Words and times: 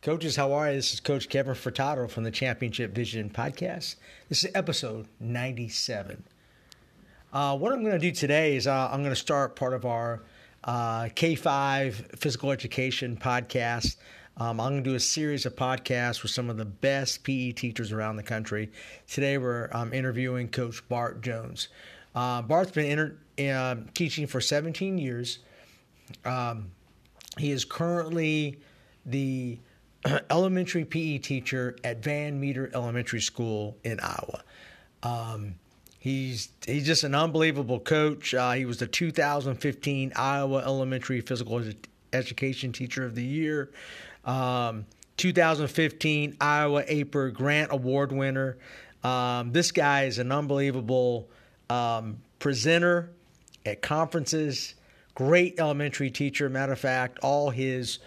Coaches, 0.00 0.36
how 0.36 0.52
are 0.52 0.68
you? 0.70 0.76
This 0.76 0.94
is 0.94 1.00
Coach 1.00 1.28
Kevin 1.28 1.54
Furtado 1.54 2.08
from 2.08 2.22
the 2.22 2.30
Championship 2.30 2.94
Vision 2.94 3.28
Podcast. 3.28 3.96
This 4.28 4.44
is 4.44 4.50
episode 4.54 5.08
97. 5.18 6.22
Uh, 7.32 7.58
what 7.58 7.72
I'm 7.72 7.80
going 7.80 7.94
to 7.94 7.98
do 7.98 8.12
today 8.12 8.54
is 8.54 8.68
uh, 8.68 8.90
I'm 8.92 9.00
going 9.00 9.10
to 9.10 9.16
start 9.16 9.56
part 9.56 9.74
of 9.74 9.84
our 9.84 10.22
uh, 10.62 11.06
K5 11.06 12.16
physical 12.16 12.52
education 12.52 13.16
podcast. 13.16 13.96
Um, 14.36 14.60
I'm 14.60 14.74
going 14.74 14.84
to 14.84 14.90
do 14.90 14.94
a 14.94 15.00
series 15.00 15.46
of 15.46 15.56
podcasts 15.56 16.22
with 16.22 16.30
some 16.30 16.48
of 16.48 16.58
the 16.58 16.64
best 16.64 17.24
PE 17.24 17.50
teachers 17.50 17.90
around 17.90 18.14
the 18.14 18.22
country. 18.22 18.70
Today, 19.08 19.36
we're 19.36 19.68
um, 19.72 19.92
interviewing 19.92 20.46
Coach 20.46 20.88
Bart 20.88 21.22
Jones. 21.22 21.68
Uh, 22.14 22.40
Bart's 22.42 22.70
been 22.70 22.86
inter- 22.86 23.16
uh, 23.52 23.82
teaching 23.94 24.28
for 24.28 24.40
17 24.40 24.96
years. 24.96 25.40
Um, 26.24 26.70
he 27.36 27.50
is 27.50 27.64
currently 27.64 28.60
the 29.04 29.58
elementary 30.30 30.84
PE 30.84 31.18
teacher 31.18 31.76
at 31.84 32.02
Van 32.02 32.38
Meter 32.40 32.70
Elementary 32.74 33.20
School 33.20 33.76
in 33.84 34.00
Iowa. 34.00 34.42
Um, 35.02 35.54
he's 35.98 36.50
he's 36.64 36.86
just 36.86 37.04
an 37.04 37.14
unbelievable 37.14 37.80
coach. 37.80 38.34
Uh, 38.34 38.52
he 38.52 38.64
was 38.64 38.78
the 38.78 38.86
2015 38.86 40.12
Iowa 40.16 40.58
Elementary 40.58 41.20
Physical 41.20 41.62
Education 42.12 42.72
Teacher 42.72 43.04
of 43.04 43.14
the 43.14 43.24
Year. 43.24 43.70
Um, 44.24 44.86
2015 45.16 46.36
Iowa 46.40 46.84
APER 46.86 47.30
Grant 47.30 47.72
Award 47.72 48.12
winner. 48.12 48.56
Um, 49.02 49.52
this 49.52 49.72
guy 49.72 50.04
is 50.04 50.18
an 50.18 50.32
unbelievable 50.32 51.28
um, 51.70 52.18
presenter 52.38 53.10
at 53.66 53.82
conferences. 53.82 54.74
Great 55.14 55.58
elementary 55.58 56.10
teacher. 56.10 56.48
Matter 56.48 56.72
of 56.72 56.78
fact, 56.78 57.18
all 57.22 57.50
his 57.50 57.98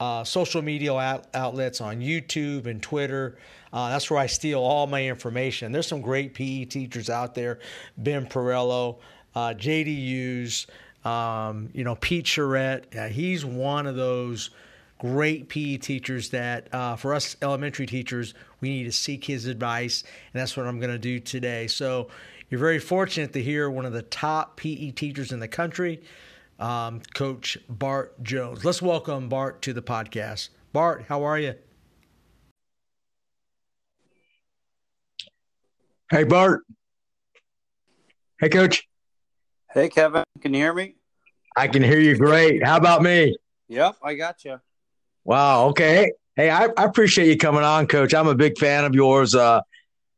uh, 0.00 0.24
social 0.24 0.62
media 0.62 0.94
out- 0.94 1.26
outlets 1.34 1.80
on 1.80 2.00
YouTube 2.00 2.66
and 2.66 2.82
Twitter. 2.82 3.38
Uh, 3.72 3.90
that's 3.90 4.10
where 4.10 4.18
I 4.18 4.26
steal 4.26 4.60
all 4.60 4.86
my 4.86 5.04
information. 5.04 5.72
There's 5.72 5.86
some 5.86 6.00
great 6.00 6.34
PE 6.34 6.66
teachers 6.66 7.10
out 7.10 7.34
there. 7.34 7.58
Ben 7.96 8.26
Pirillo, 8.26 8.98
uh, 9.34 9.54
JD 9.54 9.86
Hughes, 9.86 10.66
um, 11.04 11.70
you 11.74 11.84
know, 11.84 11.96
Pete 11.96 12.26
Charette. 12.26 12.92
he's 13.10 13.44
one 13.44 13.86
of 13.86 13.96
those 13.96 14.50
great 14.98 15.48
PE 15.48 15.76
teachers 15.76 16.30
that 16.30 16.72
uh, 16.74 16.96
for 16.96 17.14
us 17.14 17.36
elementary 17.42 17.86
teachers, 17.86 18.34
we 18.60 18.70
need 18.70 18.84
to 18.84 18.92
seek 18.92 19.24
his 19.24 19.46
advice. 19.46 20.02
And 20.02 20.40
that's 20.40 20.56
what 20.56 20.66
I'm 20.66 20.80
going 20.80 20.92
to 20.92 20.98
do 20.98 21.20
today. 21.20 21.66
So 21.66 22.08
you're 22.50 22.60
very 22.60 22.78
fortunate 22.78 23.32
to 23.34 23.42
hear 23.42 23.70
one 23.70 23.84
of 23.84 23.92
the 23.92 24.02
top 24.02 24.56
PE 24.56 24.92
teachers 24.92 25.32
in 25.32 25.38
the 25.38 25.48
country 25.48 26.02
um, 26.58 27.00
Coach 27.14 27.58
Bart 27.68 28.22
Jones. 28.22 28.64
Let's 28.64 28.82
welcome 28.82 29.28
Bart 29.28 29.62
to 29.62 29.72
the 29.72 29.82
podcast. 29.82 30.50
Bart, 30.72 31.04
how 31.08 31.22
are 31.24 31.38
you? 31.38 31.54
Hey, 36.10 36.24
Bart. 36.24 36.62
Hey, 38.40 38.48
Coach. 38.48 38.88
Hey, 39.72 39.88
Kevin. 39.88 40.24
Can 40.40 40.54
you 40.54 40.60
hear 40.60 40.72
me? 40.72 40.94
I 41.56 41.68
can 41.68 41.82
hear 41.82 42.00
you 42.00 42.16
great. 42.16 42.64
How 42.64 42.76
about 42.76 43.02
me? 43.02 43.36
Yep, 43.68 43.96
I 44.02 44.14
got 44.14 44.44
you. 44.44 44.60
Wow. 45.24 45.66
Okay. 45.68 46.12
Hey, 46.36 46.50
I, 46.50 46.68
I 46.76 46.84
appreciate 46.84 47.28
you 47.28 47.36
coming 47.36 47.64
on, 47.64 47.86
Coach. 47.86 48.14
I'm 48.14 48.28
a 48.28 48.34
big 48.34 48.56
fan 48.58 48.84
of 48.84 48.94
yours. 48.94 49.34
Uh, 49.34 49.60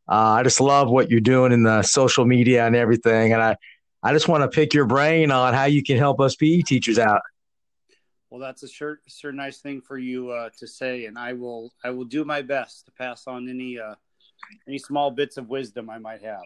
uh, 0.08 0.12
I 0.12 0.42
just 0.42 0.60
love 0.60 0.90
what 0.90 1.10
you're 1.10 1.20
doing 1.20 1.52
in 1.52 1.62
the 1.62 1.82
social 1.82 2.24
media 2.24 2.66
and 2.66 2.76
everything, 2.76 3.32
and 3.32 3.42
I 3.42 3.56
I 4.02 4.12
just 4.12 4.28
want 4.28 4.42
to 4.42 4.48
pick 4.48 4.72
your 4.72 4.86
brain 4.86 5.30
on 5.30 5.54
how 5.54 5.64
you 5.64 5.82
can 5.82 5.98
help 5.98 6.20
us 6.20 6.36
PE 6.36 6.62
teachers 6.62 6.98
out. 6.98 7.20
Well, 8.30 8.40
that's 8.40 8.62
a 8.62 8.68
sure, 8.68 9.00
sure 9.08 9.32
nice 9.32 9.58
thing 9.58 9.80
for 9.80 9.98
you 9.98 10.30
uh, 10.30 10.50
to 10.58 10.66
say, 10.66 11.06
and 11.06 11.18
I 11.18 11.32
will 11.32 11.72
I 11.84 11.90
will 11.90 12.04
do 12.04 12.24
my 12.24 12.42
best 12.42 12.86
to 12.86 12.92
pass 12.92 13.26
on 13.26 13.48
any 13.48 13.78
uh, 13.78 13.94
any 14.68 14.78
small 14.78 15.10
bits 15.10 15.36
of 15.36 15.48
wisdom 15.48 15.90
I 15.90 15.98
might 15.98 16.22
have. 16.22 16.42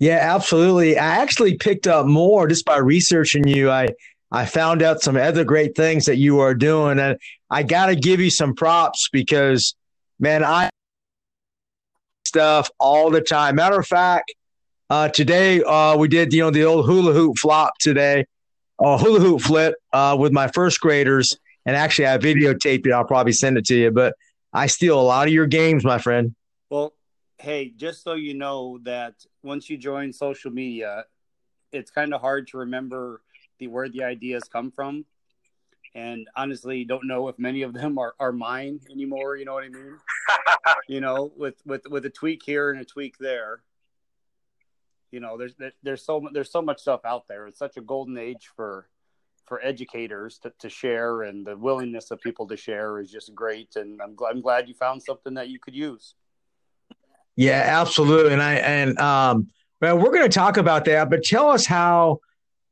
Yeah, 0.00 0.18
absolutely. 0.20 0.98
I 0.98 1.18
actually 1.18 1.58
picked 1.58 1.86
up 1.86 2.06
more 2.06 2.48
just 2.48 2.64
by 2.64 2.78
researching 2.78 3.46
you. 3.46 3.70
I 3.70 3.88
I 4.32 4.46
found 4.46 4.82
out 4.82 5.00
some 5.00 5.16
other 5.16 5.44
great 5.44 5.76
things 5.76 6.06
that 6.06 6.16
you 6.16 6.40
are 6.40 6.54
doing, 6.54 6.98
and 6.98 7.18
I 7.48 7.62
got 7.62 7.86
to 7.86 7.96
give 7.96 8.20
you 8.20 8.30
some 8.30 8.54
props 8.54 9.08
because, 9.12 9.74
man, 10.18 10.42
I 10.42 10.70
stuff 12.26 12.70
all 12.78 13.10
the 13.10 13.20
time. 13.20 13.56
Matter 13.56 13.78
of 13.78 13.86
fact, 13.86 14.32
uh, 14.90 15.08
today 15.08 15.62
uh, 15.62 15.96
we 15.96 16.08
did 16.08 16.32
you 16.32 16.42
know 16.42 16.50
the 16.50 16.64
old 16.64 16.84
hula 16.84 17.12
hoop 17.12 17.38
flop 17.38 17.78
today, 17.78 18.26
uh, 18.78 18.98
hula 18.98 19.20
hoop 19.20 19.40
flip 19.40 19.76
uh, 19.92 20.16
with 20.18 20.32
my 20.32 20.48
first 20.48 20.80
graders, 20.80 21.38
and 21.64 21.76
actually 21.76 22.08
I 22.08 22.18
videotaped 22.18 22.86
it. 22.86 22.92
I'll 22.92 23.04
probably 23.04 23.32
send 23.32 23.56
it 23.56 23.64
to 23.66 23.76
you, 23.76 23.90
but 23.92 24.14
I 24.52 24.66
steal 24.66 25.00
a 25.00 25.02
lot 25.02 25.28
of 25.28 25.32
your 25.32 25.46
games, 25.46 25.84
my 25.84 25.98
friend. 25.98 26.34
Well, 26.70 26.92
hey, 27.38 27.72
just 27.76 28.02
so 28.02 28.14
you 28.14 28.34
know 28.34 28.78
that 28.82 29.14
once 29.44 29.70
you 29.70 29.78
join 29.78 30.12
social 30.12 30.50
media, 30.50 31.04
it's 31.72 31.92
kind 31.92 32.12
of 32.12 32.20
hard 32.20 32.48
to 32.48 32.58
remember 32.58 33.22
the 33.60 33.68
where 33.68 33.88
the 33.88 34.02
ideas 34.02 34.44
come 34.44 34.72
from. 34.72 35.04
And 35.94 36.28
honestly 36.36 36.84
don't 36.84 37.06
know 37.06 37.26
if 37.28 37.38
many 37.38 37.62
of 37.62 37.72
them 37.72 37.98
are, 37.98 38.14
are 38.20 38.30
mine 38.30 38.78
anymore 38.92 39.34
you 39.34 39.44
know 39.44 39.54
what 39.54 39.64
i 39.64 39.68
mean? 39.68 39.98
You 40.88 41.00
know 41.00 41.32
with 41.36 41.56
with 41.66 41.82
with 41.88 42.06
a 42.06 42.10
tweak 42.10 42.42
here 42.44 42.70
and 42.70 42.80
a 42.80 42.84
tweak 42.84 43.18
there 43.18 43.62
you 45.10 45.20
know 45.20 45.36
there's 45.36 45.54
there's 45.82 46.04
so 46.04 46.26
there's 46.32 46.50
so 46.50 46.62
much 46.62 46.80
stuff 46.80 47.00
out 47.04 47.26
there. 47.28 47.46
It's 47.46 47.58
such 47.58 47.76
a 47.76 47.80
golden 47.80 48.18
age 48.18 48.48
for 48.56 48.88
for 49.46 49.60
educators 49.64 50.38
to, 50.38 50.52
to 50.60 50.68
share 50.68 51.22
and 51.22 51.44
the 51.44 51.56
willingness 51.56 52.12
of 52.12 52.20
people 52.20 52.46
to 52.46 52.56
share 52.56 53.00
is 53.00 53.10
just 53.10 53.34
great. 53.34 53.74
And 53.74 54.00
I'm 54.00 54.14
glad 54.14 54.30
I'm 54.30 54.40
glad 54.40 54.68
you 54.68 54.74
found 54.74 55.02
something 55.02 55.34
that 55.34 55.48
you 55.48 55.58
could 55.58 55.74
use. 55.74 56.14
Yeah 57.34 57.64
absolutely. 57.66 58.32
And 58.32 58.42
I 58.42 58.54
and 58.54 58.98
um 59.00 59.48
well 59.80 59.98
we're 59.98 60.12
going 60.12 60.28
to 60.28 60.34
talk 60.34 60.56
about 60.56 60.84
that 60.84 61.10
but 61.10 61.24
tell 61.24 61.50
us 61.50 61.66
how 61.66 62.20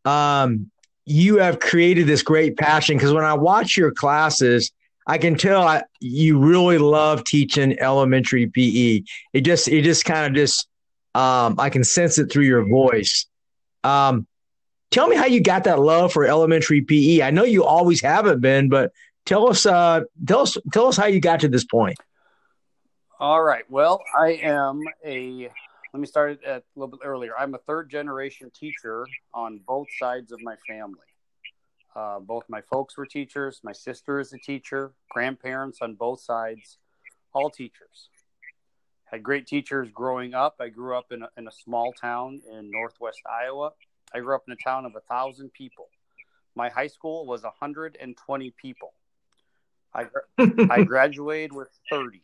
um 0.05 0.71
you 1.05 1.39
have 1.39 1.59
created 1.59 2.07
this 2.07 2.23
great 2.23 2.57
passion. 2.57 2.97
Because 2.97 3.13
when 3.13 3.25
I 3.25 3.35
watch 3.35 3.77
your 3.77 3.91
classes 3.91 4.71
I 5.09 5.19
can 5.19 5.37
tell 5.37 5.67
I, 5.67 5.83
you 6.01 6.39
really 6.39 6.79
love 6.79 7.25
teaching 7.25 7.77
elementary 7.81 8.47
PE. 8.47 9.03
It 9.33 9.41
just 9.41 9.67
it 9.67 9.83
just 9.83 10.05
kind 10.05 10.27
of 10.27 10.35
just 10.35 10.69
um, 11.15 11.57
I 11.59 11.71
can 11.71 11.85
sense 11.85 12.19
it 12.19 12.31
through 12.31 12.45
your 12.45 12.69
voice. 12.69 13.27
Um, 13.85 14.27
tell 14.91 15.09
me 15.09 15.17
how 15.17 15.27
you 15.27 15.41
got 15.41 15.65
that 15.65 15.79
love 15.79 16.13
for 16.13 16.25
elementary 16.25 16.83
PE. 16.83 17.23
I 17.23 17.31
know 17.31 17.45
you 17.45 17.65
always 17.65 18.01
haven't 18.03 18.41
been, 18.41 18.69
but 18.69 18.93
tell 19.25 19.49
us, 19.49 19.67
uh, 19.67 20.03
tell 20.27 20.41
us, 20.41 20.57
tell 20.73 20.87
us 20.87 20.97
how 20.97 21.07
you 21.07 21.21
got 21.21 21.41
to 21.41 21.49
this 21.49 21.65
point. 21.65 21.97
All 23.21 23.43
right. 23.43 23.65
Well, 23.69 24.03
I 24.17 24.35
am 24.43 24.83
a. 25.05 25.49
Let 25.95 26.01
me 26.01 26.07
start 26.07 26.45
at 26.45 26.61
a 26.61 26.63
little 26.79 26.97
bit 26.97 27.01
earlier. 27.03 27.33
I'm 27.39 27.55
a 27.55 27.59
third 27.59 27.91
generation 27.91 28.51
teacher 28.55 29.07
on 29.33 29.61
both 29.67 29.89
sides 29.99 30.33
of 30.33 30.41
my 30.43 30.55
family. 30.69 30.99
Uh, 31.97 32.21
both 32.21 32.45
my 32.49 32.61
folks 32.61 32.97
were 32.97 33.07
teachers. 33.07 33.61
My 33.65 33.73
sister 33.73 34.21
is 34.21 34.33
a 34.35 34.39
teacher. 34.39 34.93
Grandparents 35.11 35.79
on 35.81 35.95
both 35.95 36.21
sides, 36.21 36.79
all 37.33 37.51
teachers 37.51 38.11
had 39.11 39.23
great 39.23 39.47
teachers 39.47 39.89
growing 39.93 40.35
up. 40.35 40.57
I 40.61 40.69
grew 40.69 40.97
up 40.97 41.13
in 41.13 41.23
a, 41.23 41.29
in 41.37 41.49
a 41.49 41.53
small 41.53 41.93
town 41.93 42.41
in 42.51 42.71
northwest 42.71 43.21
Iowa. 43.27 43.73
I 44.15 44.21
grew 44.21 44.35
up 44.35 44.45
in 44.47 44.53
a 44.53 44.57
town 44.57 44.85
of 44.85 44.95
a 44.97 45.01
thousand 45.01 45.53
people. 45.53 45.89
My 46.55 46.69
high 46.69 46.87
school 46.89 47.27
was 47.27 47.43
120 47.43 48.51
people. 48.61 48.93
I, 49.95 50.07
I 50.71 50.83
graduated 50.83 51.53
with 51.53 51.69
30. 51.91 52.23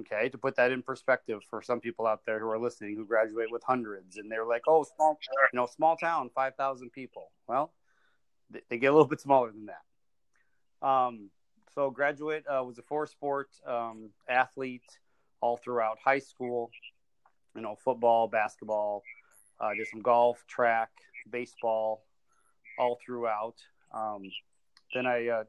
Okay, 0.00 0.28
to 0.28 0.38
put 0.38 0.56
that 0.56 0.72
in 0.72 0.82
perspective 0.82 1.42
for 1.48 1.62
some 1.62 1.78
people 1.80 2.06
out 2.06 2.26
there 2.26 2.40
who 2.40 2.48
are 2.50 2.58
listening 2.58 2.96
who 2.96 3.06
graduate 3.06 3.46
with 3.50 3.62
hundreds 3.62 4.16
and 4.16 4.30
they're 4.30 4.44
like, 4.44 4.62
oh, 4.66 4.84
small, 4.96 5.18
you 5.52 5.56
know, 5.56 5.66
small 5.66 5.96
town, 5.96 6.30
5,000 6.34 6.90
people. 6.90 7.30
Well, 7.46 7.72
they, 8.50 8.60
they, 8.68 8.78
get 8.78 8.88
a 8.88 8.92
little 8.92 9.06
bit 9.06 9.20
smaller 9.20 9.52
than 9.52 9.66
that. 9.66 10.86
Um, 10.86 11.30
so 11.74 11.90
graduate 11.90 12.44
uh, 12.48 12.62
was 12.62 12.78
a 12.78 12.82
four 12.82 13.06
sport 13.06 13.48
um, 13.66 14.10
athlete 14.28 14.98
all 15.40 15.56
throughout 15.56 15.98
high 16.04 16.20
school. 16.20 16.70
You 17.56 17.62
know, 17.62 17.76
football, 17.84 18.28
basketball, 18.28 19.02
uh, 19.60 19.70
did 19.76 19.86
some 19.88 20.00
golf, 20.00 20.44
track, 20.48 20.90
baseball, 21.30 22.04
all 22.78 22.98
throughout. 23.04 23.56
Um, 23.92 24.22
then 24.92 25.06
I 25.06 25.28
uh, 25.28 25.44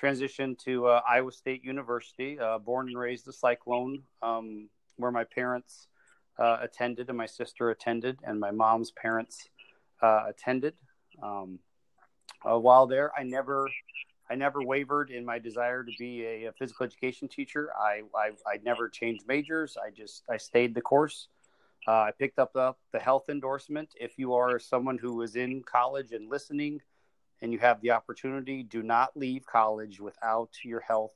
transitioned 0.00 0.58
to 0.64 0.86
uh, 0.86 1.00
Iowa 1.08 1.32
State 1.32 1.64
University, 1.64 2.38
uh, 2.38 2.58
born 2.58 2.88
and 2.88 2.98
raised 2.98 3.28
a 3.28 3.32
Cyclone, 3.32 4.02
um, 4.22 4.68
where 4.96 5.12
my 5.12 5.24
parents 5.24 5.88
uh, 6.38 6.58
attended 6.60 7.08
and 7.08 7.18
my 7.18 7.26
sister 7.26 7.70
attended, 7.70 8.18
and 8.24 8.38
my 8.38 8.50
mom's 8.50 8.90
parents 8.90 9.48
attended. 10.02 10.74
Um, 11.22 11.58
while 12.42 12.86
there, 12.86 13.10
I 13.18 13.24
never 13.24 13.68
I 14.28 14.34
never 14.34 14.62
wavered 14.62 15.10
in 15.10 15.24
my 15.24 15.38
desire 15.38 15.84
to 15.84 15.92
be 15.98 16.24
a, 16.24 16.46
a 16.46 16.52
physical 16.52 16.84
education 16.84 17.28
teacher. 17.28 17.70
I, 17.78 18.02
I, 18.14 18.30
I 18.46 18.58
never 18.64 18.88
changed 18.88 19.24
majors. 19.26 19.76
I 19.76 19.90
just 19.90 20.24
I 20.28 20.36
stayed 20.36 20.74
the 20.74 20.80
course. 20.80 21.28
Uh, 21.86 21.92
I 21.92 22.10
picked 22.18 22.38
up 22.38 22.52
the, 22.52 22.74
the 22.92 22.98
health 22.98 23.28
endorsement. 23.28 23.90
If 24.00 24.18
you 24.18 24.34
are 24.34 24.58
someone 24.58 24.98
who 24.98 25.22
is 25.22 25.36
in 25.36 25.62
college 25.62 26.10
and 26.12 26.28
listening, 26.28 26.80
and 27.42 27.52
you 27.52 27.58
have 27.58 27.80
the 27.80 27.90
opportunity, 27.90 28.62
do 28.62 28.82
not 28.82 29.16
leave 29.16 29.46
college 29.46 30.00
without 30.00 30.50
your 30.64 30.80
health 30.80 31.12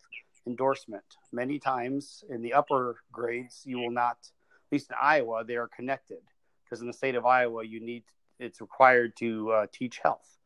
endorsement. 0.46 1.04
Many 1.32 1.58
times 1.58 2.24
in 2.28 2.42
the 2.42 2.52
upper 2.52 2.96
grades, 3.12 3.62
you 3.64 3.78
will 3.78 3.90
not, 3.90 4.18
at 4.20 4.72
least 4.72 4.90
in 4.90 4.96
Iowa, 5.00 5.44
they 5.44 5.56
are 5.56 5.68
connected 5.68 6.20
because 6.64 6.80
in 6.80 6.86
the 6.86 6.92
state 6.92 7.14
of 7.14 7.26
Iowa, 7.26 7.64
you 7.64 7.80
need 7.80 8.04
it's 8.38 8.60
required 8.60 9.16
to 9.16 9.50
uh, 9.50 9.66
teach 9.70 9.98
health. 10.02 10.38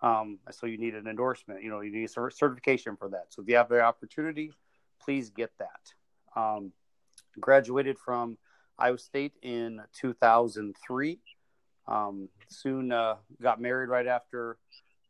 Um, 0.00 0.38
so 0.50 0.66
you 0.66 0.78
need 0.78 0.94
an 0.94 1.06
endorsement. 1.06 1.62
You 1.62 1.70
know, 1.70 1.80
you 1.80 1.90
need 1.90 2.04
a 2.04 2.30
certification 2.30 2.96
for 2.96 3.08
that. 3.10 3.26
So 3.30 3.42
if 3.42 3.48
you 3.48 3.56
have 3.56 3.68
the 3.68 3.80
opportunity, 3.80 4.52
please 5.00 5.30
get 5.30 5.50
that. 5.58 6.40
Um, 6.40 6.72
graduated 7.40 7.98
from 7.98 8.38
Iowa 8.78 8.98
State 8.98 9.32
in 9.42 9.80
2003. 10.00 11.18
Um, 11.86 12.28
soon 12.48 12.92
uh, 12.92 13.16
got 13.40 13.60
married 13.60 13.88
right 13.88 14.06
after 14.06 14.58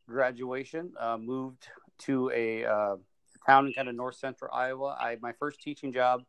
graduation. 0.08 0.93
Uh, 0.99 1.19
moved 1.19 1.69
to 2.00 2.31
a 2.35 2.64
uh, 2.64 2.96
town 3.46 3.67
in 3.67 3.73
kind 3.73 3.88
of 3.88 3.94
north 3.94 4.17
central 4.17 4.50
Iowa. 4.52 4.96
I 4.99 5.17
my 5.20 5.32
first 5.32 5.61
teaching 5.61 5.93
job 5.93 6.23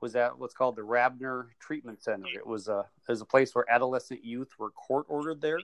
was 0.00 0.14
at 0.14 0.38
what's 0.38 0.54
called 0.54 0.76
the 0.76 0.82
Rabiner 0.82 1.46
Treatment 1.58 2.02
Center. 2.02 2.26
It 2.34 2.46
was 2.46 2.68
a 2.68 2.80
it 3.08 3.10
was 3.10 3.20
a 3.20 3.26
place 3.26 3.54
where 3.54 3.64
adolescent 3.70 4.24
youth 4.24 4.50
were 4.58 4.70
court 4.70 5.06
ordered 5.08 5.40
there. 5.40 5.58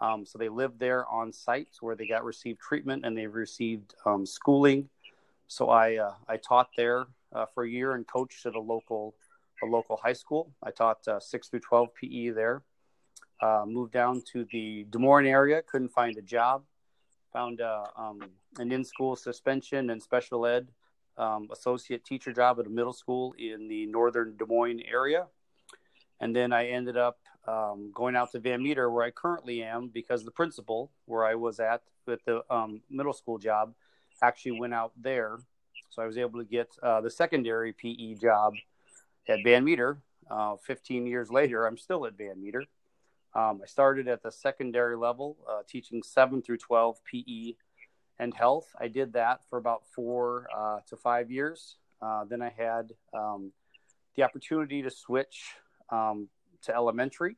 Um, 0.00 0.24
so 0.24 0.38
they 0.38 0.48
lived 0.48 0.78
there 0.78 1.06
on 1.08 1.32
site 1.32 1.68
where 1.80 1.96
they 1.96 2.06
got 2.06 2.24
received 2.24 2.60
treatment 2.60 3.04
and 3.04 3.16
they 3.16 3.26
received 3.26 3.94
um, 4.06 4.24
schooling. 4.24 4.88
So 5.48 5.70
I 5.70 5.96
uh, 5.96 6.14
I 6.28 6.36
taught 6.36 6.68
there 6.76 7.06
uh, 7.32 7.46
for 7.46 7.64
a 7.64 7.68
year 7.68 7.94
and 7.94 8.06
coached 8.06 8.46
at 8.46 8.54
a 8.54 8.60
local 8.60 9.14
a 9.62 9.66
local 9.66 9.96
high 9.96 10.12
school. 10.12 10.52
I 10.62 10.70
taught 10.70 11.06
uh, 11.08 11.18
six 11.18 11.48
through 11.48 11.60
twelve 11.60 11.88
PE 11.94 12.30
there. 12.30 12.62
Uh, 13.40 13.64
moved 13.66 13.92
down 13.92 14.22
to 14.32 14.46
the 14.52 14.84
Des 14.90 14.98
Moines 14.98 15.26
area. 15.26 15.62
Couldn't 15.62 15.90
find 15.90 16.16
a 16.16 16.22
job. 16.22 16.62
Found 17.32 17.60
uh, 17.60 17.84
um, 17.96 18.20
an 18.58 18.72
in 18.72 18.84
school 18.84 19.16
suspension 19.16 19.90
and 19.90 20.02
special 20.02 20.46
ed 20.46 20.68
um, 21.18 21.48
associate 21.52 22.04
teacher 22.04 22.32
job 22.32 22.58
at 22.60 22.66
a 22.66 22.70
middle 22.70 22.92
school 22.92 23.34
in 23.38 23.68
the 23.68 23.86
northern 23.86 24.36
Des 24.36 24.46
Moines 24.46 24.82
area. 24.90 25.26
And 26.20 26.34
then 26.34 26.52
I 26.52 26.68
ended 26.68 26.96
up 26.96 27.18
um, 27.48 27.90
going 27.94 28.14
out 28.14 28.32
to 28.32 28.40
Van 28.40 28.62
Meter, 28.62 28.90
where 28.90 29.04
I 29.04 29.10
currently 29.10 29.62
am, 29.62 29.88
because 29.88 30.24
the 30.24 30.30
principal, 30.30 30.90
where 31.06 31.24
I 31.24 31.34
was 31.34 31.60
at 31.60 31.82
with 32.06 32.24
the 32.24 32.42
um, 32.52 32.82
middle 32.90 33.12
school 33.12 33.38
job, 33.38 33.74
actually 34.22 34.58
went 34.58 34.74
out 34.74 34.92
there. 34.96 35.38
So 35.90 36.02
I 36.02 36.06
was 36.06 36.18
able 36.18 36.40
to 36.40 36.44
get 36.44 36.68
uh, 36.82 37.00
the 37.00 37.10
secondary 37.10 37.72
PE 37.72 38.14
job 38.14 38.54
at 39.28 39.38
Van 39.44 39.64
Meter. 39.64 39.98
Uh, 40.30 40.56
15 40.56 41.06
years 41.06 41.30
later, 41.30 41.66
I'm 41.66 41.78
still 41.78 42.04
at 42.04 42.18
Van 42.18 42.40
Meter. 42.40 42.64
Um, 43.34 43.60
I 43.62 43.66
started 43.66 44.08
at 44.08 44.22
the 44.22 44.30
secondary 44.30 44.96
level, 44.96 45.36
uh, 45.48 45.60
teaching 45.66 46.02
7 46.02 46.42
through 46.42 46.58
12 46.58 46.98
PE 47.04 47.54
and 48.18 48.34
health. 48.34 48.66
I 48.78 48.88
did 48.88 49.12
that 49.14 49.40
for 49.48 49.58
about 49.58 49.82
four 49.94 50.48
uh, 50.54 50.80
to 50.88 50.96
five 50.96 51.30
years. 51.30 51.76
Uh, 52.02 52.24
then 52.24 52.42
I 52.42 52.50
had 52.50 52.92
um, 53.14 53.52
the 54.16 54.22
opportunity 54.22 54.82
to 54.82 54.90
switch 54.90 55.54
um, 55.90 56.28
to 56.62 56.74
elementary. 56.74 57.36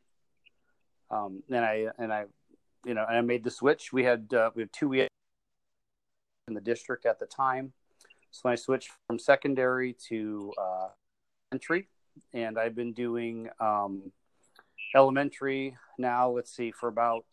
Um, 1.11 1.43
and 1.51 1.65
I 1.65 1.87
and 1.99 2.13
I, 2.13 2.27
you 2.85 2.95
know, 2.95 3.05
and 3.09 3.17
I 3.17 3.21
made 3.21 3.43
the 3.43 3.51
switch. 3.51 3.93
We 3.93 4.05
had 4.05 4.33
uh, 4.33 4.51
we 4.55 4.63
had 4.63 4.73
two 4.73 4.93
in 4.93 5.09
the 6.55 6.61
district 6.61 7.07
at 7.07 7.19
the 7.19 7.27
time, 7.27 7.73
so 8.31 8.49
I 8.49 8.55
switched 8.55 8.91
from 9.07 9.19
secondary 9.19 9.97
to 10.09 10.53
uh, 10.57 10.89
elementary, 11.51 11.89
and 12.33 12.59
I've 12.59 12.75
been 12.75 12.93
doing 12.93 13.49
um, 13.61 14.13
elementary 14.95 15.77
now. 15.99 16.31
Let's 16.31 16.55
see, 16.55 16.71
for 16.71 16.89
about 16.89 17.25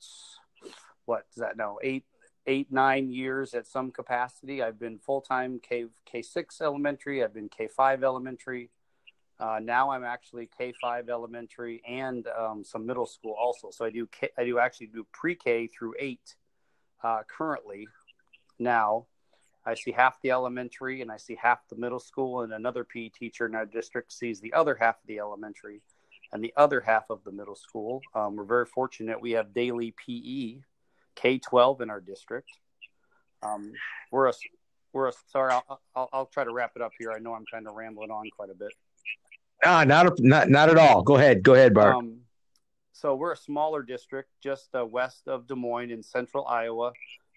what 1.05 1.25
is 1.31 1.37
that 1.37 1.55
now? 1.57 1.77
Eight 1.83 2.05
eight 2.47 2.71
nine 2.71 3.11
years 3.11 3.53
at 3.53 3.67
some 3.67 3.91
capacity. 3.91 4.63
I've 4.63 4.79
been 4.79 4.97
full 4.97 5.21
time 5.21 5.59
K 5.61 5.85
K 6.05 6.21
six 6.21 6.61
elementary. 6.61 7.23
I've 7.23 7.33
been 7.33 7.49
K 7.49 7.67
five 7.67 8.03
elementary. 8.03 8.71
Uh, 9.39 9.59
now 9.61 9.91
I'm 9.91 10.03
actually 10.03 10.49
K 10.57 10.73
five 10.81 11.09
elementary 11.09 11.81
and 11.87 12.27
um, 12.27 12.63
some 12.63 12.85
middle 12.85 13.05
school 13.05 13.35
also. 13.37 13.69
So 13.71 13.85
I 13.85 13.91
do 13.91 14.07
K, 14.07 14.29
I 14.37 14.43
do 14.43 14.57
actually 14.57 14.87
do 14.87 15.05
pre 15.11 15.35
K 15.35 15.67
through 15.67 15.93
eight 15.99 16.35
uh, 17.03 17.21
currently. 17.27 17.87
Now 18.57 19.05
I 19.65 19.75
see 19.75 19.91
half 19.91 20.19
the 20.21 20.31
elementary 20.31 21.01
and 21.01 21.11
I 21.11 21.17
see 21.17 21.37
half 21.39 21.67
the 21.69 21.75
middle 21.75 21.99
school, 21.99 22.41
and 22.41 22.53
another 22.53 22.83
PE 22.83 23.09
teacher 23.09 23.45
in 23.45 23.53
our 23.53 23.65
district 23.65 24.11
sees 24.11 24.39
the 24.39 24.53
other 24.53 24.75
half 24.75 24.95
of 24.95 25.07
the 25.07 25.19
elementary 25.19 25.81
and 26.33 26.43
the 26.43 26.53
other 26.57 26.81
half 26.81 27.09
of 27.09 27.23
the 27.23 27.31
middle 27.31 27.55
school. 27.55 28.01
Um, 28.15 28.35
we're 28.37 28.43
very 28.43 28.65
fortunate 28.65 29.21
we 29.21 29.31
have 29.31 29.53
daily 29.53 29.93
PE 30.05 30.61
K 31.15 31.37
twelve 31.37 31.81
in 31.81 31.91
our 31.91 32.01
district. 32.01 32.49
Um, 33.43 33.71
we're 34.11 34.29
a 34.29 34.33
we're 34.93 35.09
a 35.09 35.13
sorry. 35.27 35.53
I'll, 35.53 35.81
I'll, 35.95 36.09
I'll 36.11 36.25
try 36.25 36.43
to 36.43 36.51
wrap 36.51 36.71
it 36.75 36.81
up 36.81 36.93
here. 36.97 37.11
I 37.11 37.19
know 37.19 37.35
I'm 37.35 37.45
kind 37.51 37.67
of 37.67 37.75
rambling 37.75 38.09
on 38.09 38.29
quite 38.35 38.49
a 38.49 38.55
bit. 38.55 38.73
Ah, 39.63 39.83
not 39.83 40.19
not 40.19 40.49
not 40.49 40.69
at 40.69 40.77
all. 40.77 41.01
Go 41.01 41.15
ahead. 41.15 41.43
Go 41.43 41.53
ahead, 41.53 41.73
Bart. 41.73 41.95
Um, 41.95 42.21
so 42.93 43.15
we're 43.15 43.33
a 43.33 43.37
smaller 43.37 43.83
district, 43.83 44.29
just 44.41 44.69
uh, 44.75 44.85
west 44.85 45.27
of 45.27 45.47
Des 45.47 45.55
Moines 45.55 45.91
in 45.91 46.03
central 46.03 46.45
Iowa. 46.47 46.93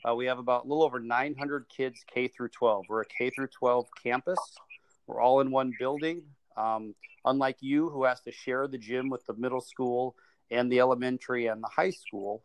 Uh, 0.09 0.15
we 0.15 0.27
have 0.27 0.39
about 0.39 0.65
a 0.65 0.69
little 0.69 0.83
over 0.83 0.99
900 0.99 1.67
kids 1.69 2.05
K 2.13 2.29
through 2.29 2.49
12. 2.49 2.87
We're 2.89 3.03
a 3.03 3.07
K 3.07 3.31
through 3.31 3.49
12 3.49 3.87
campus. 4.03 4.39
We're 5.07 5.21
all 5.21 5.41
in 5.41 5.51
one 5.51 5.73
building. 5.79 6.23
Um, 6.57 6.95
unlike 7.25 7.59
you, 7.61 7.91
who 7.91 8.05
has 8.05 8.21
to 8.23 8.33
share 8.33 8.69
the 8.69 8.79
gym 8.79 9.11
with 9.11 9.25
the 9.27 9.35
middle 9.35 9.61
school 9.61 10.17
and 10.51 10.71
the 10.71 10.81
elementary 10.81 11.47
and 11.47 11.63
the 11.63 11.69
high 11.69 11.91
school, 11.91 12.43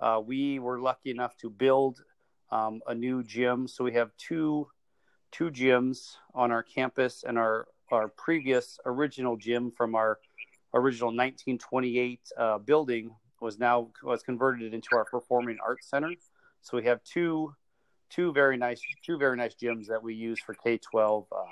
uh, 0.00 0.20
we 0.24 0.58
were 0.58 0.80
lucky 0.80 1.10
enough 1.10 1.36
to 1.38 1.50
build 1.50 2.02
um, 2.50 2.80
a 2.86 2.94
new 2.94 3.22
gym. 3.22 3.66
So 3.66 3.84
we 3.84 3.94
have 3.94 4.10
two 4.16 4.68
two 5.30 5.50
gyms 5.50 6.16
on 6.34 6.50
our 6.50 6.62
campus, 6.62 7.24
and 7.26 7.38
our 7.38 7.68
our 7.92 8.08
previous 8.08 8.78
original 8.84 9.36
gym 9.36 9.70
from 9.70 9.94
our 9.94 10.18
original 10.74 11.08
1928 11.08 12.20
uh, 12.36 12.58
building 12.58 13.10
was 13.40 13.58
now 13.58 13.88
was 14.02 14.22
converted 14.22 14.74
into 14.74 14.88
our 14.92 15.04
performing 15.04 15.58
arts 15.64 15.88
center. 15.88 16.12
So 16.60 16.76
we 16.76 16.84
have 16.84 17.02
two 17.04 17.54
two 18.10 18.32
very 18.32 18.56
nice 18.56 18.80
two 19.04 19.18
very 19.18 19.36
nice 19.36 19.54
gyms 19.54 19.86
that 19.86 20.02
we 20.02 20.14
use 20.14 20.40
for 20.40 20.54
K 20.54 20.78
twelve 20.78 21.26
uh, 21.32 21.42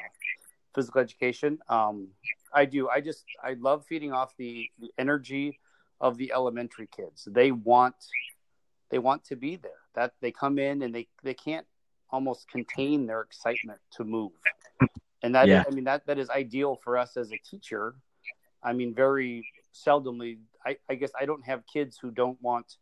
physical 0.74 1.00
education. 1.00 1.58
Um, 1.68 2.08
I 2.52 2.64
do. 2.64 2.88
I 2.88 3.00
just 3.00 3.24
I 3.42 3.54
love 3.54 3.84
feeding 3.86 4.12
off 4.12 4.36
the, 4.36 4.68
the 4.78 4.90
energy 4.98 5.58
of 6.00 6.16
the 6.18 6.32
elementary 6.32 6.88
kids. 6.94 7.26
They 7.30 7.50
want 7.52 7.96
they 8.90 8.98
want 8.98 9.24
to 9.26 9.36
be 9.36 9.56
there. 9.56 9.82
That 9.94 10.14
they 10.20 10.30
come 10.30 10.58
in 10.58 10.82
and 10.82 10.94
they 10.94 11.08
they 11.24 11.34
can't 11.34 11.66
almost 12.10 12.48
contain 12.48 13.06
their 13.06 13.22
excitement 13.22 13.80
to 13.92 14.04
move. 14.04 14.32
And 15.22 15.34
that 15.34 15.48
yeah. 15.48 15.60
is, 15.60 15.66
I 15.70 15.74
mean 15.74 15.84
that 15.84 16.06
that 16.06 16.18
is 16.18 16.30
ideal 16.30 16.78
for 16.82 16.98
us 16.98 17.16
as 17.16 17.32
a 17.32 17.38
teacher. 17.38 17.94
I 18.62 18.72
mean 18.72 18.94
very 18.94 19.46
seldomly 19.74 20.38
I, 20.64 20.76
I 20.88 20.94
guess 20.94 21.12
I 21.18 21.26
don't 21.26 21.44
have 21.44 21.62
kids 21.72 21.98
who 22.00 22.10
don't 22.10 22.40
want 22.42 22.76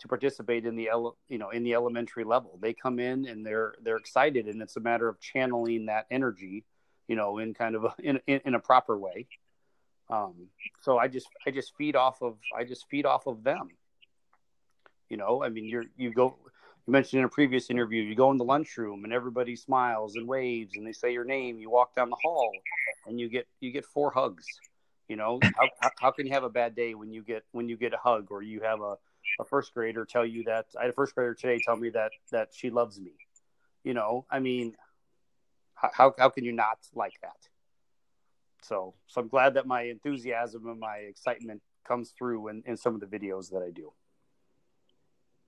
to 0.00 0.08
participate 0.08 0.66
in 0.66 0.76
the 0.76 0.88
ele- 0.88 1.16
you 1.28 1.38
know 1.38 1.50
in 1.50 1.62
the 1.62 1.74
elementary 1.74 2.24
level. 2.24 2.58
They 2.60 2.72
come 2.74 2.98
in 2.98 3.26
and 3.26 3.44
they're 3.44 3.74
they're 3.82 3.96
excited 3.96 4.46
and 4.46 4.60
it's 4.62 4.76
a 4.76 4.80
matter 4.80 5.08
of 5.08 5.20
channeling 5.20 5.86
that 5.86 6.06
energy, 6.10 6.64
you 7.08 7.16
know, 7.16 7.38
in 7.38 7.54
kind 7.54 7.74
of 7.74 7.84
a, 7.84 7.94
in, 7.98 8.20
in, 8.26 8.40
in 8.44 8.54
a 8.54 8.60
proper 8.60 8.98
way. 8.98 9.26
Um, 10.08 10.48
so 10.82 10.98
I 10.98 11.08
just 11.08 11.28
I 11.46 11.50
just 11.50 11.72
feed 11.76 11.96
off 11.96 12.22
of 12.22 12.36
I 12.56 12.64
just 12.64 12.86
feed 12.90 13.06
off 13.06 13.26
of 13.26 13.42
them. 13.42 13.68
You 15.08 15.16
know, 15.16 15.42
I 15.42 15.48
mean, 15.48 15.64
you're 15.64 15.84
you 15.96 16.12
go. 16.12 16.36
You 16.86 16.92
mentioned 16.92 17.18
in 17.18 17.24
a 17.24 17.28
previous 17.28 17.68
interview, 17.68 18.02
you 18.02 18.14
go 18.14 18.30
in 18.30 18.36
the 18.36 18.44
lunchroom 18.44 19.02
and 19.02 19.12
everybody 19.12 19.56
smiles 19.56 20.14
and 20.14 20.28
waves 20.28 20.76
and 20.76 20.86
they 20.86 20.92
say 20.92 21.12
your 21.12 21.24
name. 21.24 21.58
You 21.58 21.68
walk 21.68 21.96
down 21.96 22.10
the 22.10 22.16
hall 22.22 22.52
and 23.06 23.18
you 23.18 23.28
get 23.28 23.48
you 23.58 23.72
get 23.72 23.84
four 23.84 24.12
hugs. 24.12 24.46
You 25.08 25.16
know, 25.16 25.40
how, 25.42 25.90
how 26.00 26.10
can 26.12 26.26
you 26.26 26.32
have 26.32 26.44
a 26.44 26.48
bad 26.48 26.76
day 26.76 26.94
when 26.94 27.12
you 27.12 27.22
get 27.22 27.44
when 27.50 27.68
you 27.68 27.76
get 27.76 27.92
a 27.92 27.96
hug 27.96 28.28
or 28.30 28.40
you 28.42 28.60
have 28.60 28.80
a, 28.80 28.96
a 29.40 29.44
first 29.44 29.74
grader 29.74 30.04
tell 30.04 30.24
you 30.24 30.44
that 30.44 30.66
I 30.78 30.82
had 30.82 30.90
a 30.90 30.92
first 30.92 31.16
grader 31.16 31.34
today 31.34 31.60
tell 31.64 31.76
me 31.76 31.90
that 31.90 32.12
that 32.30 32.50
she 32.52 32.70
loves 32.70 33.00
me. 33.00 33.12
You 33.82 33.94
know, 33.94 34.24
I 34.30 34.38
mean, 34.38 34.76
how 35.74 36.14
how 36.16 36.28
can 36.28 36.44
you 36.44 36.52
not 36.52 36.78
like 36.94 37.14
that? 37.22 37.48
So 38.62 38.94
so 39.08 39.20
I'm 39.20 39.28
glad 39.28 39.54
that 39.54 39.66
my 39.66 39.82
enthusiasm 39.82 40.68
and 40.68 40.78
my 40.78 40.98
excitement 40.98 41.62
comes 41.84 42.10
through 42.10 42.46
in, 42.48 42.62
in 42.64 42.76
some 42.76 42.94
of 42.94 43.00
the 43.00 43.06
videos 43.06 43.50
that 43.50 43.62
I 43.62 43.70
do. 43.70 43.92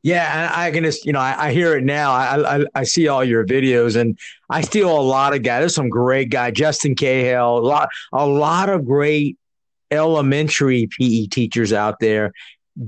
Yeah, 0.03 0.53
I 0.55 0.71
can 0.71 0.85
just, 0.85 1.05
you 1.05 1.13
know, 1.13 1.19
I, 1.19 1.49
I 1.49 1.53
hear 1.53 1.77
it 1.77 1.83
now. 1.83 2.13
I, 2.13 2.59
I, 2.59 2.65
I 2.75 2.85
see 2.85 3.09
all 3.09 3.25
your 3.25 3.45
videos, 3.45 3.97
and 3.97 4.17
I 4.49 4.63
feel 4.63 4.97
a 4.97 5.03
lot 5.03 5.35
of 5.35 5.43
guys. 5.43 5.61
There's 5.61 5.75
some 5.75 5.89
great 5.89 6.31
guy, 6.31 6.51
Justin 6.53 6.95
Cahill, 6.95 7.59
a 7.59 7.61
lot, 7.61 7.89
a 8.13 8.27
lot 8.27 8.69
of 8.69 8.87
great 8.87 9.37
elementary 9.91 10.89
PE 10.99 11.27
teachers 11.27 11.73
out 11.73 11.99
there. 12.01 12.33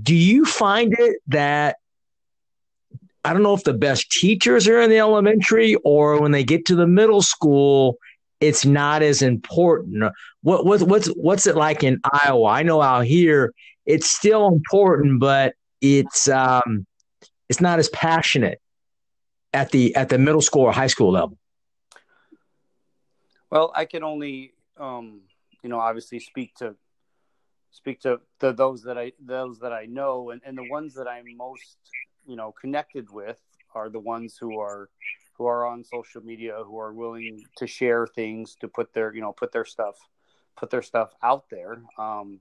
Do 0.02 0.14
you 0.14 0.44
find 0.44 0.94
it 0.96 1.16
that 1.28 1.76
I 3.24 3.32
don't 3.32 3.42
know 3.42 3.54
if 3.54 3.64
the 3.64 3.74
best 3.74 4.10
teachers 4.10 4.66
are 4.68 4.80
in 4.80 4.90
the 4.90 4.98
elementary 4.98 5.74
or 5.84 6.20
when 6.20 6.30
they 6.30 6.44
get 6.44 6.64
to 6.66 6.76
the 6.76 6.86
middle 6.86 7.22
school, 7.22 7.98
it's 8.40 8.64
not 8.64 9.02
as 9.02 9.20
important. 9.20 10.02
What, 10.42 10.64
what 10.64 10.82
what's 10.82 11.08
what's 11.08 11.46
it 11.46 11.56
like 11.56 11.84
in 11.84 12.00
Iowa? 12.10 12.46
I 12.46 12.62
know 12.62 12.80
out 12.80 13.04
here 13.04 13.52
it's 13.84 14.10
still 14.10 14.46
important, 14.46 15.20
but 15.20 15.54
it's 15.82 16.28
um 16.28 16.86
it's 17.50 17.60
not 17.60 17.78
as 17.80 17.90
passionate 17.90 18.62
at 19.52 19.70
the 19.72 19.94
at 19.96 20.08
the 20.08 20.16
middle 20.16 20.40
school 20.40 20.62
or 20.62 20.72
high 20.72 20.86
school 20.86 21.10
level? 21.10 21.36
Well, 23.50 23.72
I 23.74 23.84
can 23.84 24.04
only, 24.04 24.54
um, 24.78 25.22
you 25.62 25.68
know, 25.68 25.80
obviously 25.80 26.20
speak 26.20 26.54
to 26.56 26.76
speak 27.72 28.00
to, 28.00 28.20
those 28.38 28.82
that 28.84 28.96
I 28.96 29.12
those 29.20 29.58
that 29.58 29.72
I 29.72 29.86
know, 29.86 30.30
and, 30.30 30.40
and 30.46 30.56
the 30.56 30.68
ones 30.70 30.94
that 30.94 31.08
I'm 31.08 31.36
most, 31.36 31.76
you 32.24 32.36
know, 32.36 32.52
connected 32.52 33.10
with 33.10 33.40
are 33.74 33.88
the 33.88 34.00
ones 34.00 34.36
who 34.40 34.60
are 34.60 34.88
who 35.36 35.46
are 35.46 35.66
on 35.66 35.82
social 35.82 36.22
media, 36.22 36.62
who 36.64 36.78
are 36.78 36.92
willing 36.92 37.42
to 37.56 37.66
share 37.66 38.06
things, 38.06 38.54
to 38.60 38.68
put 38.68 38.92
their, 38.94 39.12
you 39.12 39.20
know, 39.20 39.32
put 39.32 39.50
their 39.50 39.64
stuff, 39.64 39.96
put 40.56 40.70
their 40.70 40.82
stuff 40.82 41.10
out 41.22 41.50
there. 41.50 41.82
Um, 41.98 42.40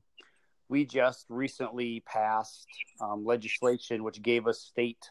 we 0.70 0.86
just 0.86 1.26
recently 1.30 2.02
passed 2.06 2.68
um, 3.02 3.26
legislation 3.26 4.04
which 4.04 4.22
gave 4.22 4.48
us 4.48 4.60
state 4.60 5.10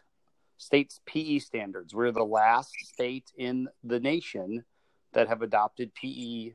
states 0.57 1.01
PE 1.07 1.39
standards. 1.39 1.95
We're 1.95 2.13
the 2.13 2.25
last 2.25 2.75
state 2.83 3.31
in 3.37 3.69
the 3.85 4.01
nation 4.01 4.65
that 5.13 5.29
have 5.29 5.43
adopted 5.43 5.95
PE 5.95 6.55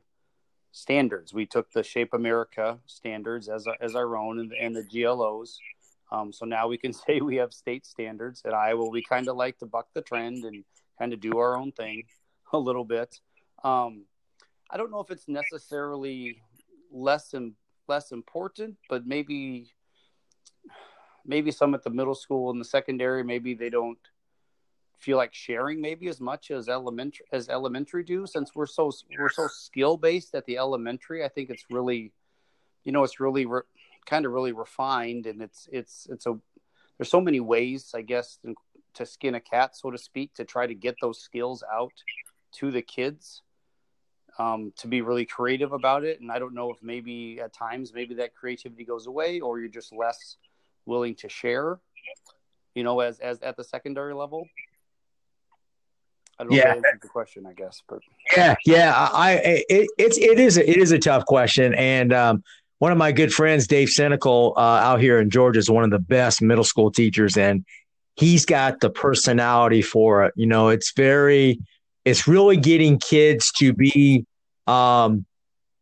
standards. 0.72 1.32
We 1.32 1.46
took 1.46 1.72
the 1.72 1.82
Shape 1.82 2.12
America 2.12 2.78
standards 2.86 3.48
as, 3.48 3.66
as 3.80 3.94
our 3.94 4.16
own 4.16 4.40
and, 4.40 4.52
and 4.52 4.76
the 4.76 4.84
GLOs. 4.84 5.58
Um, 6.12 6.32
so 6.32 6.44
now 6.44 6.68
we 6.68 6.76
can 6.76 6.92
say 7.06 7.20
we 7.20 7.36
have 7.36 7.52
state 7.52 7.86
standards. 7.86 8.42
At 8.44 8.52
Iowa, 8.52 8.88
we 8.90 9.02
kind 9.02 9.28
of 9.28 9.36
like 9.36 9.58
to 9.58 9.66
buck 9.66 9.88
the 9.94 10.02
trend 10.02 10.44
and 10.44 10.64
kind 10.98 11.12
of 11.12 11.20
do 11.20 11.38
our 11.38 11.56
own 11.56 11.72
thing 11.72 12.04
a 12.52 12.58
little 12.58 12.84
bit. 12.84 13.18
Um, 13.62 14.04
I 14.70 14.76
don't 14.76 14.90
know 14.90 15.00
if 15.00 15.10
it's 15.10 15.28
necessarily 15.28 16.42
less 16.92 17.32
and 17.32 17.52
less 17.88 18.12
important, 18.12 18.76
but 18.88 19.06
maybe 19.06 19.72
maybe 21.26 21.50
some 21.50 21.74
at 21.74 21.82
the 21.82 21.90
middle 21.90 22.14
school 22.14 22.50
and 22.50 22.60
the 22.60 22.64
secondary, 22.64 23.24
maybe 23.24 23.54
they 23.54 23.70
don't 23.70 23.98
feel 24.98 25.16
like 25.16 25.34
sharing 25.34 25.80
maybe 25.80 26.08
as 26.08 26.20
much 26.20 26.50
as 26.50 26.68
elementary 26.68 27.26
as 27.32 27.48
elementary 27.48 28.02
do 28.02 28.26
since 28.26 28.54
we're 28.54 28.66
so 28.66 28.90
we're 29.18 29.28
so 29.28 29.46
skill 29.48 29.96
based 29.96 30.34
at 30.34 30.46
the 30.46 30.56
elementary. 30.56 31.24
I 31.24 31.28
think 31.28 31.50
it's 31.50 31.64
really 31.70 32.12
you 32.84 32.92
know 32.92 33.02
it's 33.02 33.20
really 33.20 33.46
re- 33.46 33.62
kind 34.06 34.26
of 34.26 34.32
really 34.32 34.52
refined 34.52 35.26
and 35.26 35.42
it's 35.42 35.68
it's 35.72 36.06
it's 36.10 36.26
a 36.26 36.38
there's 36.98 37.10
so 37.10 37.20
many 37.20 37.40
ways 37.40 37.92
i 37.94 38.02
guess 38.02 38.38
to 38.92 39.04
skin 39.04 39.34
a 39.34 39.40
cat 39.40 39.74
so 39.74 39.90
to 39.90 39.98
speak 39.98 40.32
to 40.34 40.44
try 40.44 40.66
to 40.66 40.74
get 40.74 40.94
those 41.00 41.20
skills 41.20 41.64
out 41.72 41.92
to 42.52 42.70
the 42.70 42.82
kids 42.82 43.42
um, 44.38 44.72
to 44.78 44.88
be 44.88 45.00
really 45.00 45.24
creative 45.24 45.72
about 45.72 46.04
it. 46.04 46.20
And 46.20 46.30
i 46.30 46.38
don't 46.38 46.54
know 46.54 46.70
if 46.70 46.82
maybe 46.82 47.40
at 47.40 47.52
times 47.52 47.92
maybe 47.94 48.14
that 48.16 48.34
creativity 48.34 48.84
goes 48.84 49.06
away 49.06 49.40
or 49.40 49.60
you're 49.60 49.68
just 49.68 49.92
less 49.92 50.36
willing 50.86 51.14
to 51.14 51.28
share 51.28 51.78
you 52.74 52.82
know 52.82 53.00
as 53.00 53.18
as 53.20 53.40
at 53.40 53.56
the 53.56 53.64
secondary 53.64 54.14
level. 54.14 54.46
I 56.38 56.42
don't 56.42 56.52
yeah. 56.52 56.74
know 56.74 56.82
if 56.84 57.00
the 57.00 57.08
question, 57.08 57.46
I 57.46 57.52
guess, 57.52 57.80
but. 57.88 58.00
Yeah, 58.36 58.56
yeah, 58.66 59.08
I 59.12 59.64
it, 59.68 59.88
it's 59.98 60.18
it 60.18 60.40
is 60.40 60.58
a, 60.58 60.68
it 60.68 60.78
is 60.78 60.90
a 60.90 60.98
tough 60.98 61.24
question, 61.26 61.74
and 61.74 62.12
um, 62.12 62.42
one 62.78 62.90
of 62.90 62.98
my 62.98 63.12
good 63.12 63.32
friends, 63.32 63.68
Dave 63.68 63.88
Cynical, 63.88 64.52
uh, 64.56 64.60
out 64.60 65.00
here 65.00 65.20
in 65.20 65.30
Georgia, 65.30 65.60
is 65.60 65.70
one 65.70 65.84
of 65.84 65.90
the 65.90 66.00
best 66.00 66.42
middle 66.42 66.64
school 66.64 66.90
teachers, 66.90 67.36
and 67.36 67.64
he's 68.16 68.44
got 68.44 68.80
the 68.80 68.90
personality 68.90 69.80
for 69.80 70.24
it. 70.24 70.34
You 70.34 70.46
know, 70.46 70.70
it's 70.70 70.92
very, 70.96 71.60
it's 72.04 72.28
really 72.28 72.56
getting 72.56 72.98
kids 72.98 73.50
to 73.52 73.72
be 73.72 74.26
um, 74.66 75.24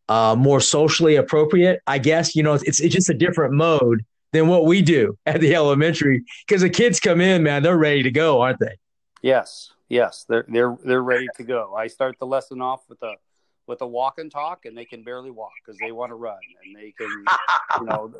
uh, 0.09 0.35
more 0.37 0.59
socially 0.59 1.15
appropriate. 1.15 1.81
I 1.87 1.97
guess 1.97 2.35
you 2.35 2.43
know, 2.43 2.53
it's 2.53 2.79
it's 2.79 2.93
just 2.93 3.09
a 3.09 3.13
different 3.13 3.53
mode 3.53 4.05
than 4.31 4.47
what 4.47 4.65
we 4.65 4.81
do 4.81 5.17
at 5.25 5.41
the 5.41 5.55
elementary 5.55 6.23
because 6.47 6.61
the 6.61 6.69
kids 6.69 6.99
come 6.99 7.21
in, 7.21 7.43
man, 7.43 7.63
they're 7.63 7.77
ready 7.77 8.03
to 8.03 8.11
go, 8.11 8.41
aren't 8.41 8.59
they? 8.59 8.77
Yes, 9.21 9.71
yes, 9.89 10.25
they're 10.27 10.45
they're 10.47 10.77
they're 10.83 11.03
ready 11.03 11.27
to 11.37 11.43
go. 11.43 11.75
I 11.75 11.87
start 11.87 12.17
the 12.19 12.27
lesson 12.27 12.61
off 12.61 12.83
with 12.89 13.01
a 13.03 13.13
with 13.67 13.81
a 13.81 13.87
walk 13.87 14.19
and 14.19 14.29
talk, 14.29 14.65
and 14.65 14.77
they 14.77 14.85
can 14.85 15.03
barely 15.03 15.31
walk 15.31 15.51
because 15.65 15.79
they 15.79 15.91
want 15.91 16.09
to 16.09 16.15
run, 16.15 16.39
and 16.65 16.75
they 16.75 16.91
can, 16.91 17.07
you 17.79 17.85
know, 17.85 18.13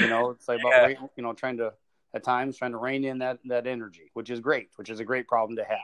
you 0.00 0.08
know, 0.08 0.30
it's 0.30 0.48
like 0.48 0.60
about 0.60 0.90
you 1.16 1.22
know 1.22 1.34
trying 1.34 1.58
to 1.58 1.72
at 2.14 2.24
times 2.24 2.56
trying 2.56 2.72
to 2.72 2.78
rein 2.78 3.04
in 3.04 3.18
that 3.18 3.38
that 3.44 3.66
energy, 3.66 4.10
which 4.14 4.30
is 4.30 4.40
great, 4.40 4.70
which 4.76 4.88
is 4.88 5.00
a 5.00 5.04
great 5.04 5.28
problem 5.28 5.56
to 5.56 5.64
have. 5.64 5.78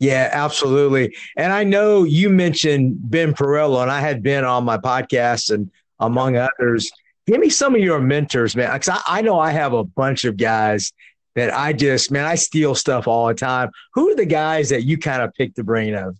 Yeah, 0.00 0.30
absolutely. 0.32 1.14
And 1.36 1.52
I 1.52 1.62
know 1.62 2.04
you 2.04 2.30
mentioned 2.30 2.96
Ben 3.10 3.34
Pirillo, 3.34 3.82
and 3.82 3.90
I 3.90 4.00
had 4.00 4.22
been 4.22 4.44
on 4.44 4.64
my 4.64 4.78
podcast, 4.78 5.52
and 5.52 5.70
among 6.00 6.36
others. 6.36 6.90
Give 7.26 7.38
me 7.38 7.50
some 7.50 7.74
of 7.74 7.80
your 7.80 8.00
mentors, 8.00 8.56
man, 8.56 8.72
because 8.72 8.88
I, 8.88 9.18
I 9.18 9.22
know 9.22 9.38
I 9.38 9.50
have 9.52 9.74
a 9.74 9.84
bunch 9.84 10.24
of 10.24 10.36
guys 10.36 10.92
that 11.36 11.54
I 11.54 11.72
just, 11.72 12.10
man, 12.10 12.24
I 12.24 12.34
steal 12.34 12.74
stuff 12.74 13.06
all 13.06 13.28
the 13.28 13.34
time. 13.34 13.70
Who 13.94 14.10
are 14.10 14.16
the 14.16 14.26
guys 14.26 14.70
that 14.70 14.82
you 14.82 14.98
kind 14.98 15.22
of 15.22 15.32
pick 15.34 15.54
the 15.54 15.62
brain 15.62 15.94
of? 15.94 16.16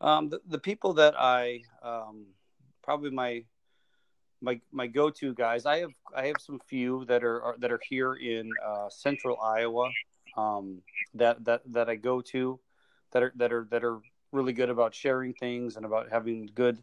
Um, 0.00 0.28
the, 0.28 0.40
the 0.46 0.58
people 0.58 0.94
that 0.94 1.14
I, 1.18 1.62
um, 1.82 2.26
probably 2.82 3.10
my, 3.10 3.44
my, 4.40 4.60
my 4.72 4.88
go-to 4.88 5.32
guys. 5.32 5.64
I 5.64 5.78
have, 5.78 5.92
I 6.14 6.26
have 6.26 6.36
some 6.40 6.60
few 6.68 7.04
that 7.06 7.24
are, 7.24 7.40
are 7.42 7.56
that 7.58 7.72
are 7.72 7.80
here 7.88 8.14
in 8.14 8.50
uh, 8.64 8.88
central 8.90 9.40
Iowa 9.40 9.90
um, 10.38 10.82
that, 11.14 11.44
that, 11.44 11.62
that 11.72 11.88
I 11.88 11.96
go 11.96 12.20
to 12.20 12.60
that 13.12 13.22
are, 13.22 13.32
that 13.36 13.52
are, 13.52 13.66
that 13.70 13.84
are 13.84 14.00
really 14.32 14.52
good 14.52 14.70
about 14.70 14.94
sharing 14.94 15.34
things 15.34 15.76
and 15.76 15.84
about 15.84 16.10
having 16.10 16.48
good 16.54 16.82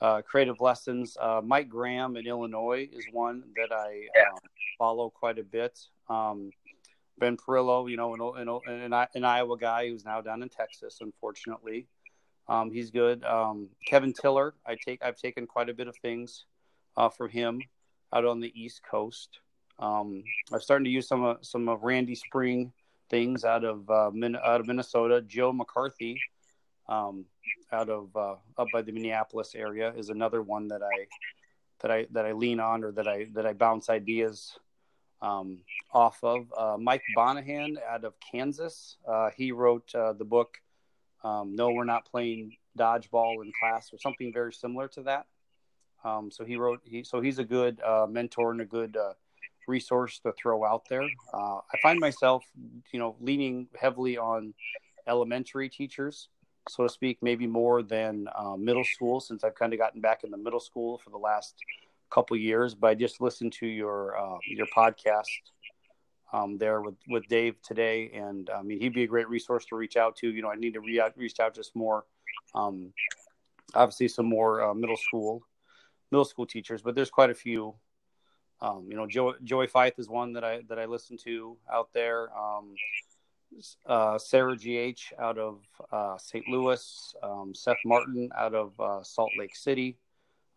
uh, 0.00 0.22
creative 0.22 0.60
lessons. 0.60 1.16
Uh, 1.20 1.40
Mike 1.42 1.68
Graham 1.68 2.16
in 2.16 2.26
Illinois 2.26 2.88
is 2.92 3.04
one 3.12 3.42
that 3.56 3.74
I 3.74 4.06
yeah. 4.14 4.22
um, 4.32 4.38
follow 4.78 5.10
quite 5.10 5.38
a 5.38 5.44
bit. 5.44 5.78
Um, 6.08 6.50
ben 7.18 7.36
Pirillo, 7.36 7.90
you 7.90 7.96
know, 7.96 8.34
an, 8.34 8.48
an, 8.48 8.92
an, 8.92 9.06
an, 9.14 9.24
Iowa 9.24 9.56
guy 9.56 9.88
who's 9.88 10.04
now 10.04 10.20
down 10.20 10.42
in 10.42 10.48
Texas, 10.48 10.98
unfortunately. 11.00 11.86
Um, 12.48 12.70
he's 12.70 12.90
good. 12.90 13.24
Um, 13.24 13.68
Kevin 13.86 14.12
Tiller, 14.12 14.54
I 14.66 14.76
take 14.76 15.02
I've 15.02 15.16
taken 15.16 15.46
quite 15.46 15.68
a 15.68 15.74
bit 15.74 15.86
of 15.86 15.96
things 15.98 16.46
uh, 16.96 17.08
from 17.08 17.30
him 17.30 17.60
out 18.12 18.24
on 18.24 18.40
the 18.40 18.52
East 18.60 18.82
Coast. 18.82 19.38
Um, 19.78 20.24
I'm 20.52 20.60
starting 20.60 20.84
to 20.84 20.90
use 20.90 21.06
some 21.06 21.22
of 21.22 21.38
some 21.42 21.68
of 21.68 21.82
Randy 21.82 22.16
Spring 22.16 22.72
things 23.12 23.44
out 23.44 23.62
of 23.62 23.88
uh, 23.90 24.10
Min- 24.12 24.36
out 24.36 24.60
of 24.60 24.66
Minnesota. 24.66 25.20
Joe 25.20 25.52
McCarthy, 25.52 26.18
um, 26.88 27.26
out 27.70 27.90
of 27.90 28.08
uh, 28.16 28.36
up 28.58 28.66
by 28.72 28.82
the 28.82 28.90
Minneapolis 28.90 29.54
area, 29.54 29.92
is 29.94 30.08
another 30.08 30.42
one 30.42 30.66
that 30.68 30.80
I 30.82 31.06
that 31.80 31.90
I 31.92 32.06
that 32.10 32.24
I 32.24 32.32
lean 32.32 32.58
on 32.58 32.82
or 32.82 32.90
that 32.92 33.06
I 33.06 33.26
that 33.34 33.46
I 33.46 33.52
bounce 33.52 33.90
ideas 33.90 34.58
um, 35.20 35.58
off 35.92 36.18
of. 36.24 36.52
Uh, 36.56 36.76
Mike 36.80 37.02
Bonahan 37.16 37.74
out 37.88 38.04
of 38.04 38.14
Kansas. 38.32 38.96
Uh, 39.06 39.28
he 39.36 39.52
wrote 39.52 39.94
uh, 39.94 40.14
the 40.14 40.24
book 40.24 40.56
um, 41.22 41.54
"No, 41.54 41.70
We're 41.70 41.84
Not 41.84 42.06
Playing 42.06 42.56
Dodgeball 42.78 43.44
in 43.44 43.52
Class" 43.60 43.92
or 43.92 43.98
something 43.98 44.32
very 44.32 44.54
similar 44.54 44.88
to 44.88 45.02
that. 45.02 45.26
Um, 46.02 46.30
so 46.30 46.46
he 46.46 46.56
wrote. 46.56 46.80
He, 46.82 47.04
so 47.04 47.20
he's 47.20 47.38
a 47.38 47.44
good 47.44 47.78
uh, 47.82 48.06
mentor 48.08 48.52
and 48.52 48.62
a 48.62 48.64
good 48.64 48.96
resource 49.66 50.18
to 50.20 50.32
throw 50.32 50.64
out 50.64 50.82
there. 50.88 51.06
Uh, 51.32 51.56
I 51.58 51.78
find 51.82 51.98
myself, 51.98 52.44
you 52.92 52.98
know, 52.98 53.16
leaning 53.20 53.68
heavily 53.78 54.18
on 54.18 54.54
elementary 55.06 55.68
teachers, 55.68 56.28
so 56.68 56.84
to 56.84 56.88
speak, 56.88 57.18
maybe 57.22 57.46
more 57.46 57.82
than 57.82 58.28
middle 58.58 58.84
school, 58.84 59.20
since 59.20 59.44
I've 59.44 59.54
kind 59.54 59.72
of 59.72 59.78
gotten 59.78 60.00
back 60.00 60.24
in 60.24 60.30
the 60.30 60.36
middle 60.36 60.60
school 60.60 60.98
for 60.98 61.10
the 61.10 61.18
last 61.18 61.56
couple 62.12 62.36
years, 62.36 62.74
but 62.74 62.88
I 62.88 62.94
just 62.94 63.20
listened 63.20 63.52
to 63.54 63.66
your 63.66 64.16
uh, 64.16 64.38
your 64.46 64.66
podcast 64.76 65.24
um, 66.32 66.58
there 66.58 66.80
with 66.80 66.94
with 67.08 67.26
Dave 67.28 67.56
today, 67.62 68.10
and 68.14 68.50
I 68.50 68.62
mean 68.62 68.80
he'd 68.80 68.94
be 68.94 69.04
a 69.04 69.08
great 69.08 69.28
resource 69.28 69.64
to 69.66 69.76
reach 69.76 69.96
out 69.96 70.16
to. 70.16 70.28
You 70.28 70.42
know, 70.42 70.50
I 70.50 70.56
need 70.56 70.74
to 70.74 70.80
re- 70.80 71.02
reach 71.16 71.40
out 71.40 71.54
just 71.54 71.74
more, 71.74 72.04
um, 72.54 72.92
obviously 73.74 74.08
some 74.08 74.26
more 74.26 74.62
uh, 74.62 74.74
middle 74.74 74.96
school 74.96 75.42
middle 76.12 76.24
school 76.26 76.46
teachers, 76.46 76.82
but 76.82 76.94
there's 76.94 77.10
quite 77.10 77.30
a 77.30 77.34
few. 77.34 77.74
Um, 78.62 78.86
you 78.88 78.96
know, 78.96 79.08
jo- 79.08 79.34
Joey 79.42 79.66
Feith 79.66 79.98
is 79.98 80.08
one 80.08 80.32
that 80.34 80.44
I 80.44 80.60
that 80.68 80.78
I 80.78 80.84
listen 80.84 81.16
to 81.24 81.56
out 81.70 81.92
there. 81.92 82.28
Um, 82.38 82.74
uh, 83.86 84.16
Sarah 84.18 84.56
GH 84.56 85.12
out 85.18 85.36
of 85.36 85.60
uh, 85.90 86.16
St. 86.16 86.46
Louis, 86.48 87.14
um, 87.22 87.52
Seth 87.54 87.76
Martin 87.84 88.30
out 88.38 88.54
of 88.54 88.78
uh, 88.80 89.02
Salt 89.02 89.32
Lake 89.36 89.56
City. 89.56 89.98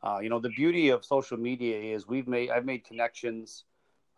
Uh, 0.03 0.19
you 0.21 0.29
know, 0.29 0.39
the 0.39 0.49
beauty 0.49 0.89
of 0.89 1.03
social 1.03 1.35
media 1.35 1.77
is 1.95 2.07
we've 2.07 2.27
made 2.27 2.51
I've 2.51 2.63
made 2.63 2.85
connections 2.85 3.63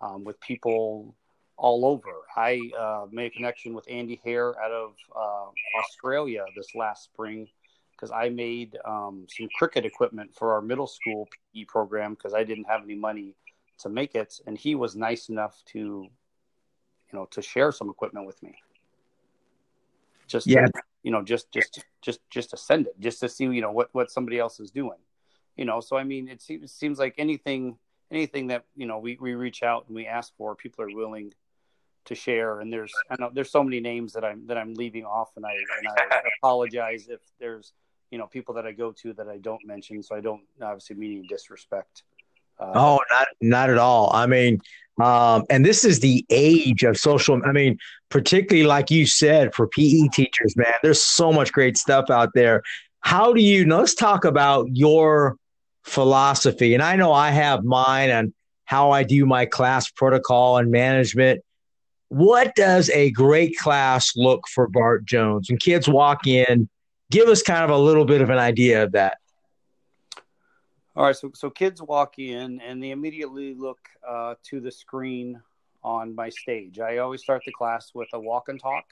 um, 0.02 0.26
with 0.26 0.38
people 0.42 1.16
all 1.56 1.86
over. 1.86 2.12
I 2.36 2.60
uh, 2.78 3.06
made 3.10 3.28
a 3.28 3.36
connection 3.36 3.74
with 3.74 3.86
Andy 3.90 4.20
Hare 4.24 4.62
out 4.62 4.72
of 4.72 4.96
uh, 5.16 5.80
Australia 5.80 6.44
this 6.58 6.76
last 6.76 7.06
spring 7.06 7.48
because 7.92 8.12
I 8.12 8.28
made 8.30 8.78
um, 8.86 9.26
some 9.30 9.48
cricket 9.58 9.86
equipment 9.86 10.36
for 10.36 10.54
our 10.54 10.62
middle 10.62 10.88
school 10.88 11.30
PE 11.56 11.64
program 11.64 12.16
because 12.16 12.34
I 12.34 12.44
didn't 12.44 12.66
have 12.66 12.84
any 12.84 12.96
money 12.96 13.34
to 13.80 13.90
make 13.90 14.16
it, 14.16 14.40
and 14.46 14.58
he 14.58 14.76
was 14.76 14.96
nice 14.96 15.30
enough 15.30 15.62
to, 15.68 15.78
you 15.78 17.14
know, 17.14 17.26
to 17.32 17.42
share 17.42 17.72
some 17.72 17.90
equipment 17.90 18.26
with 18.26 18.42
me. 18.42 18.56
Just 20.28 20.48
yeah. 20.48 20.66
To, 20.66 20.82
you 21.04 21.12
know, 21.12 21.22
just 21.22 21.52
just 21.52 21.84
just 22.02 22.20
just 22.30 22.50
to 22.50 22.58
send 22.58 22.88
it, 22.88 23.00
just 23.00 23.20
to 23.22 23.30
see 23.30 23.46
you 23.46 23.62
know 23.62 23.72
what 23.72 23.90
what 23.94 24.12
somebody 24.12 24.40
else 24.40 24.60
is 24.60 24.72
doing 24.72 24.98
you 25.56 25.66
know 25.66 25.80
so 25.80 25.98
i 25.98 26.04
mean 26.04 26.28
it 26.28 26.40
seems, 26.40 26.72
seems 26.72 27.00
like 27.00 27.16
anything 27.18 27.78
anything 28.12 28.48
that 28.48 28.66
you 28.76 28.86
know 28.86 29.00
we, 29.00 29.18
we 29.20 29.36
reach 29.36 29.64
out 29.64 29.86
and 29.88 29.96
we 29.96 30.06
ask 30.06 30.36
for 30.38 30.56
people 30.56 30.84
are 30.84 30.96
willing 30.96 31.34
to 32.06 32.16
share. 32.16 32.60
And 32.60 32.72
there's 32.72 32.94
I 33.10 33.16
know 33.20 33.30
there's 33.34 33.52
so 33.52 33.64
many 33.64 33.80
names 33.80 34.14
that 34.14 34.24
I'm 34.24 34.48
that 34.48 34.58
I'm 34.58 34.74
leaving 34.74 35.06
off, 35.06 35.32
and 35.36 35.46
I 35.46 35.52
and 35.52 35.88
I 35.88 36.22
apologize 36.40 37.08
if 37.10 37.20
there's 37.40 37.74
you 38.12 38.18
know 38.18 38.28
people 38.28 38.56
that 38.56 38.66
I 38.66 38.72
go 38.72 38.92
to 38.94 39.14
that 39.14 39.28
I 39.28 39.38
don't 39.38 39.66
mention, 39.66 40.02
so 40.02 40.16
I 40.16 40.22
don't 40.22 40.44
obviously 40.62 40.96
mean 40.96 41.26
disrespect. 41.28 42.04
Uh, 42.60 42.72
oh, 42.76 43.00
not 43.12 43.28
not 43.42 43.70
at 43.70 43.78
all. 43.78 44.12
I 44.14 44.26
mean, 44.26 44.60
um, 45.02 45.44
and 45.50 45.66
this 45.66 45.84
is 45.84 46.00
the 46.00 46.26
age 46.30 46.84
of 46.84 46.98
social. 46.98 47.40
I 47.46 47.52
mean, 47.52 47.78
particularly 48.10 48.66
like 48.66 48.90
you 48.90 49.06
said, 49.06 49.54
for 49.54 49.68
PE 49.68 50.08
teachers, 50.14 50.56
man, 50.56 50.74
there's 50.82 51.04
so 51.04 51.32
much 51.32 51.52
great 51.52 51.78
stuff 51.78 52.10
out 52.10 52.30
there. 52.34 52.64
How 53.02 53.34
do 53.34 53.42
you? 53.42 53.66
Know? 53.66 53.80
Let's 53.80 53.94
talk 53.94 54.26
about 54.26 54.68
your 54.74 55.38
philosophy. 55.84 56.74
And 56.74 56.84
I 56.84 56.96
know 56.96 57.14
I 57.14 57.32
have 57.32 57.64
mine 57.64 58.12
on 58.12 58.34
how 58.66 58.92
I 58.92 59.04
do 59.04 59.26
my 59.26 59.46
class 59.46 59.90
protocol 59.90 60.58
and 60.58 60.70
management. 60.70 61.42
What 62.10 62.56
does 62.56 62.90
a 62.90 63.12
great 63.12 63.58
class 63.58 64.12
look 64.16 64.48
for 64.48 64.68
Bart 64.68 65.06
Jones? 65.06 65.50
When 65.50 65.58
kids 65.58 65.88
walk 65.88 66.28
in, 66.28 66.70
give 67.12 67.28
us 67.30 67.42
kind 67.42 67.64
of 67.64 67.70
a 67.70 67.78
little 67.78 68.06
bit 68.06 68.22
of 68.22 68.30
an 68.30 68.38
idea 68.38 68.84
of 68.84 68.92
that. 68.94 69.18
All 70.98 71.04
right, 71.04 71.16
so 71.16 71.30
so 71.36 71.52
kids 71.52 71.80
walk 71.80 72.18
in 72.18 72.60
and 72.60 72.82
they 72.82 72.90
immediately 72.90 73.54
look 73.54 73.78
uh, 74.06 74.34
to 74.46 74.60
the 74.60 74.72
screen 74.72 75.40
on 75.84 76.16
my 76.16 76.30
stage. 76.30 76.80
I 76.80 76.98
always 76.98 77.22
start 77.22 77.44
the 77.46 77.52
class 77.52 77.92
with 77.94 78.08
a 78.14 78.20
walk 78.20 78.50
and 78.50 78.60
talk, 78.60 78.86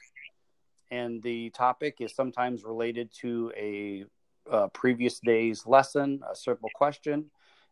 and 0.92 1.20
the 1.24 1.50
topic 1.50 1.96
is 2.02 2.14
sometimes 2.14 2.64
related 2.64 3.10
to 3.22 3.52
a, 3.58 4.06
a 4.52 4.70
previous 4.70 5.20
day's 5.20 5.66
lesson, 5.66 6.22
a 6.32 6.36
simple 6.36 6.70
question. 6.76 7.26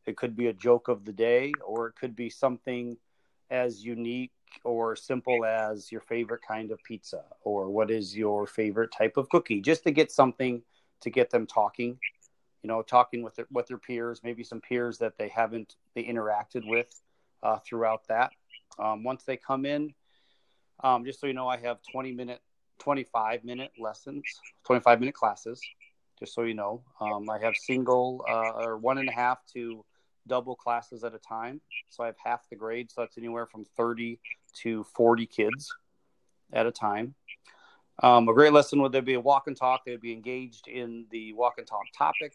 It 0.07 0.17
could 0.17 0.35
be 0.35 0.47
a 0.47 0.53
joke 0.53 0.87
of 0.87 1.05
the 1.05 1.13
day, 1.13 1.53
or 1.63 1.89
it 1.89 1.95
could 1.95 2.15
be 2.15 2.31
something 2.31 2.97
as 3.51 3.85
unique 3.85 4.31
or 4.63 4.95
simple 4.95 5.45
as 5.45 5.91
your 5.91 6.01
favorite 6.01 6.41
kind 6.41 6.71
of 6.71 6.79
pizza, 6.83 7.21
or 7.43 7.69
what 7.69 7.91
is 7.91 8.17
your 8.17 8.47
favorite 8.47 8.91
type 8.91 9.15
of 9.15 9.29
cookie, 9.29 9.61
just 9.61 9.83
to 9.83 9.91
get 9.91 10.11
something 10.11 10.63
to 11.01 11.11
get 11.11 11.29
them 11.29 11.45
talking 11.45 11.99
you 12.63 12.69
know, 12.69 12.81
talking 12.81 13.21
with 13.21 13.35
their, 13.35 13.47
with 13.51 13.67
their 13.67 13.77
peers, 13.77 14.21
maybe 14.23 14.43
some 14.43 14.61
peers 14.61 14.97
that 14.99 15.17
they 15.17 15.27
haven't 15.27 15.75
they 15.95 16.03
interacted 16.03 16.67
with 16.67 17.01
uh, 17.43 17.59
throughout 17.59 18.07
that. 18.07 18.31
Um, 18.79 19.03
once 19.03 19.23
they 19.23 19.37
come 19.37 19.65
in, 19.65 19.93
um, 20.83 21.05
just 21.05 21.19
so 21.19 21.27
you 21.27 21.33
know, 21.33 21.47
I 21.47 21.57
have 21.57 21.79
20 21.91 22.13
minute, 22.13 22.41
25 22.79 23.43
minute 23.43 23.71
lessons, 23.77 24.23
25 24.65 24.99
minute 24.99 25.13
classes. 25.13 25.61
Just 26.19 26.33
so 26.33 26.43
you 26.43 26.53
know, 26.53 26.81
um, 27.01 27.29
I 27.29 27.39
have 27.39 27.55
single 27.55 28.23
uh, 28.29 28.51
or 28.51 28.77
one 28.77 28.97
and 28.97 29.09
a 29.09 29.11
half 29.11 29.45
to 29.53 29.83
double 30.27 30.55
classes 30.55 31.03
at 31.03 31.13
a 31.13 31.19
time. 31.19 31.59
So 31.89 32.03
I 32.03 32.07
have 32.07 32.15
half 32.23 32.47
the 32.49 32.55
grade. 32.55 32.91
So 32.91 33.01
that's 33.01 33.17
anywhere 33.17 33.45
from 33.45 33.65
30 33.75 34.19
to 34.61 34.83
40 34.95 35.25
kids 35.25 35.73
at 36.53 36.65
a 36.65 36.71
time. 36.71 37.15
Um, 38.01 38.27
a 38.27 38.33
great 38.33 38.53
lesson 38.53 38.81
would 38.81 38.91
there 38.91 39.01
be 39.01 39.13
a 39.13 39.19
walk 39.19 39.47
and 39.47 39.55
talk. 39.55 39.85
They 39.85 39.91
would 39.91 40.01
be 40.01 40.13
engaged 40.13 40.67
in 40.67 41.05
the 41.11 41.33
walk 41.33 41.55
and 41.57 41.67
talk 41.67 41.83
topic. 41.95 42.33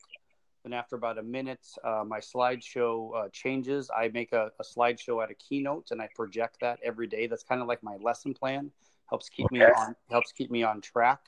And 0.64 0.74
after 0.74 0.96
about 0.96 1.18
a 1.18 1.22
minute, 1.22 1.66
uh, 1.82 2.04
my 2.06 2.20
slideshow 2.20 3.16
uh, 3.16 3.28
changes. 3.32 3.90
I 3.96 4.08
make 4.08 4.32
a, 4.32 4.50
a 4.58 4.62
slideshow 4.62 5.22
at 5.22 5.30
a 5.30 5.34
keynote 5.34 5.88
and 5.90 6.00
I 6.00 6.08
project 6.14 6.58
that 6.60 6.78
every 6.82 7.06
day. 7.06 7.26
That's 7.26 7.42
kind 7.42 7.60
of 7.60 7.68
like 7.68 7.82
my 7.82 7.96
lesson 8.00 8.34
plan. 8.34 8.70
Helps 9.08 9.28
keep 9.28 9.46
okay. 9.46 9.60
me 9.60 9.64
on 9.64 9.96
helps 10.10 10.32
keep 10.32 10.50
me 10.50 10.62
on 10.62 10.80
track. 10.80 11.20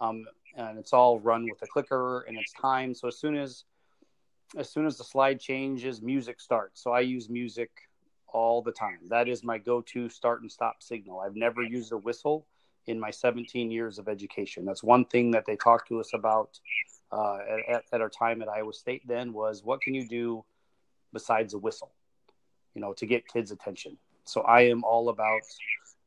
Um, 0.00 0.24
and 0.56 0.78
it's 0.78 0.92
all 0.92 1.18
run 1.18 1.48
with 1.48 1.62
a 1.62 1.66
clicker 1.66 2.20
and 2.28 2.36
it's 2.36 2.52
time. 2.52 2.94
So 2.94 3.08
as 3.08 3.18
soon 3.18 3.36
as 3.36 3.64
as 4.56 4.70
soon 4.70 4.86
as 4.86 4.98
the 4.98 5.04
slide 5.04 5.40
changes, 5.40 6.02
music 6.02 6.40
starts. 6.40 6.82
So 6.82 6.92
I 6.92 7.00
use 7.00 7.28
music 7.28 7.70
all 8.28 8.62
the 8.62 8.72
time. 8.72 8.98
That 9.08 9.28
is 9.28 9.42
my 9.42 9.58
go-to 9.58 10.08
start 10.08 10.42
and 10.42 10.50
stop 10.50 10.82
signal. 10.82 11.20
I've 11.20 11.36
never 11.36 11.62
used 11.62 11.92
a 11.92 11.96
whistle 11.96 12.46
in 12.86 12.98
my 13.00 13.10
17 13.10 13.70
years 13.70 13.98
of 13.98 14.08
education. 14.08 14.64
That's 14.64 14.82
one 14.82 15.04
thing 15.06 15.30
that 15.32 15.46
they 15.46 15.56
talked 15.56 15.88
to 15.88 16.00
us 16.00 16.10
about 16.14 16.58
uh, 17.12 17.38
at, 17.68 17.84
at, 17.92 18.00
our 18.00 18.08
time 18.08 18.42
at 18.42 18.48
Iowa 18.48 18.72
State 18.72 19.02
then 19.06 19.32
was 19.32 19.62
what 19.62 19.80
can 19.80 19.94
you 19.94 20.06
do 20.06 20.44
besides 21.12 21.54
a 21.54 21.58
whistle, 21.58 21.92
you 22.74 22.80
know, 22.80 22.92
to 22.94 23.06
get 23.06 23.26
kids' 23.28 23.52
attention. 23.52 23.96
So 24.24 24.42
I 24.42 24.62
am 24.62 24.82
all 24.84 25.08
about 25.08 25.42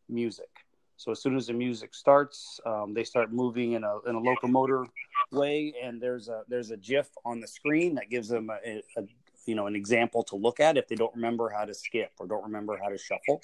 music. 0.10 0.50
So 0.98 1.12
as 1.12 1.22
soon 1.22 1.38
as 1.38 1.48
the 1.48 1.54
music 1.54 1.94
starts, 1.94 2.60
um, 2.66 2.94
they 2.94 3.04
start 3.04 3.32
moving 3.32 3.74
in 3.74 3.84
a 3.84 4.00
in 4.08 4.16
a 4.16 4.20
locomotor 4.20 4.88
way, 5.32 5.74
and 5.82 6.02
there's 6.02 6.28
a 6.28 6.42
there's 6.48 6.72
a 6.72 6.78
GIF 6.78 7.08
on 7.24 7.40
the 7.40 7.48
screen 7.48 7.94
that 7.96 8.10
gives 8.10 8.28
them 8.28 8.50
a, 8.50 8.82
a 8.98 9.04
you 9.46 9.54
know 9.54 9.68
an 9.68 9.76
example 9.76 10.24
to 10.24 10.36
look 10.36 10.60
at 10.60 10.76
if 10.76 10.88
they 10.88 10.96
don't 10.96 11.14
remember 11.14 11.50
how 11.50 11.66
to 11.66 11.74
skip 11.74 12.12
or 12.20 12.26
don't 12.26 12.44
remember 12.44 12.80
how 12.82 12.90
to 12.90 12.98
shuffle 12.98 13.42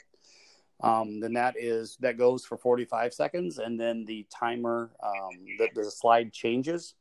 um, 0.83 1.21
then 1.21 1.33
that 1.33 1.55
is 1.57 1.97
that 2.01 2.17
goes 2.17 2.45
for 2.45 2.57
45 2.57 3.13
seconds 3.13 3.57
and 3.57 3.79
then 3.79 4.03
the 4.03 4.27
timer 4.29 4.91
um, 5.01 5.31
the, 5.57 5.69
the 5.73 5.89
slide 5.89 6.33
changes 6.33 6.95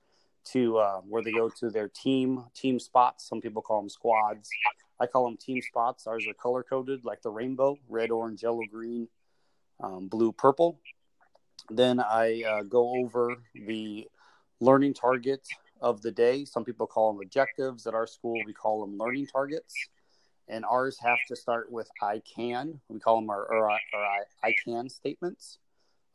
to 0.45 0.79
uh, 0.79 1.01
where 1.01 1.23
they 1.23 1.33
go 1.33 1.49
to 1.49 1.71
their 1.71 1.89
team 1.89 2.45
team 2.55 2.79
spots. 2.79 3.29
Some 3.29 3.41
people 3.41 3.61
call 3.61 3.81
them 3.81 3.89
squads. 3.89 4.49
I 5.01 5.07
call 5.07 5.25
them 5.25 5.37
team 5.37 5.61
spots. 5.63 6.07
Ours 6.07 6.27
are 6.29 6.35
color 6.35 6.63
coded 6.63 7.05
like 7.05 7.23
the 7.23 7.31
rainbow 7.31 7.77
red 7.89 8.11
orange 8.11 8.43
yellow 8.43 8.63
green 8.71 9.09
um, 9.81 10.07
blue 10.09 10.33
purple. 10.33 10.79
Then 11.71 12.01
i 12.01 12.43
uh, 12.43 12.63
go 12.63 12.95
over 12.97 13.37
the 13.55 14.09
learning 14.61 14.95
target 14.95 15.47
of 15.81 16.03
the 16.03 16.13
day. 16.13 16.45
Some 16.45 16.65
people 16.65 16.87
call 16.87 17.13
them 17.13 17.23
objectives. 17.23 17.87
At 17.87 17.95
our 17.95 18.07
school 18.07 18.39
we 18.47 18.53
call 18.53 18.81
them 18.81 18.97
learning 18.97 19.27
targets 19.27 19.75
and 20.53 20.65
ours 20.67 20.99
have 21.01 21.19
to 21.29 21.35
start 21.35 21.73
with 21.73 21.89
I 22.01 22.21
can. 22.21 22.79
We 22.89 23.01
call 23.01 23.21
them 23.21 23.31
our, 23.31 23.53
our 23.53 23.71
I, 23.71 23.79
I 24.45 24.55
can 24.65 24.89
statements. 24.89 25.59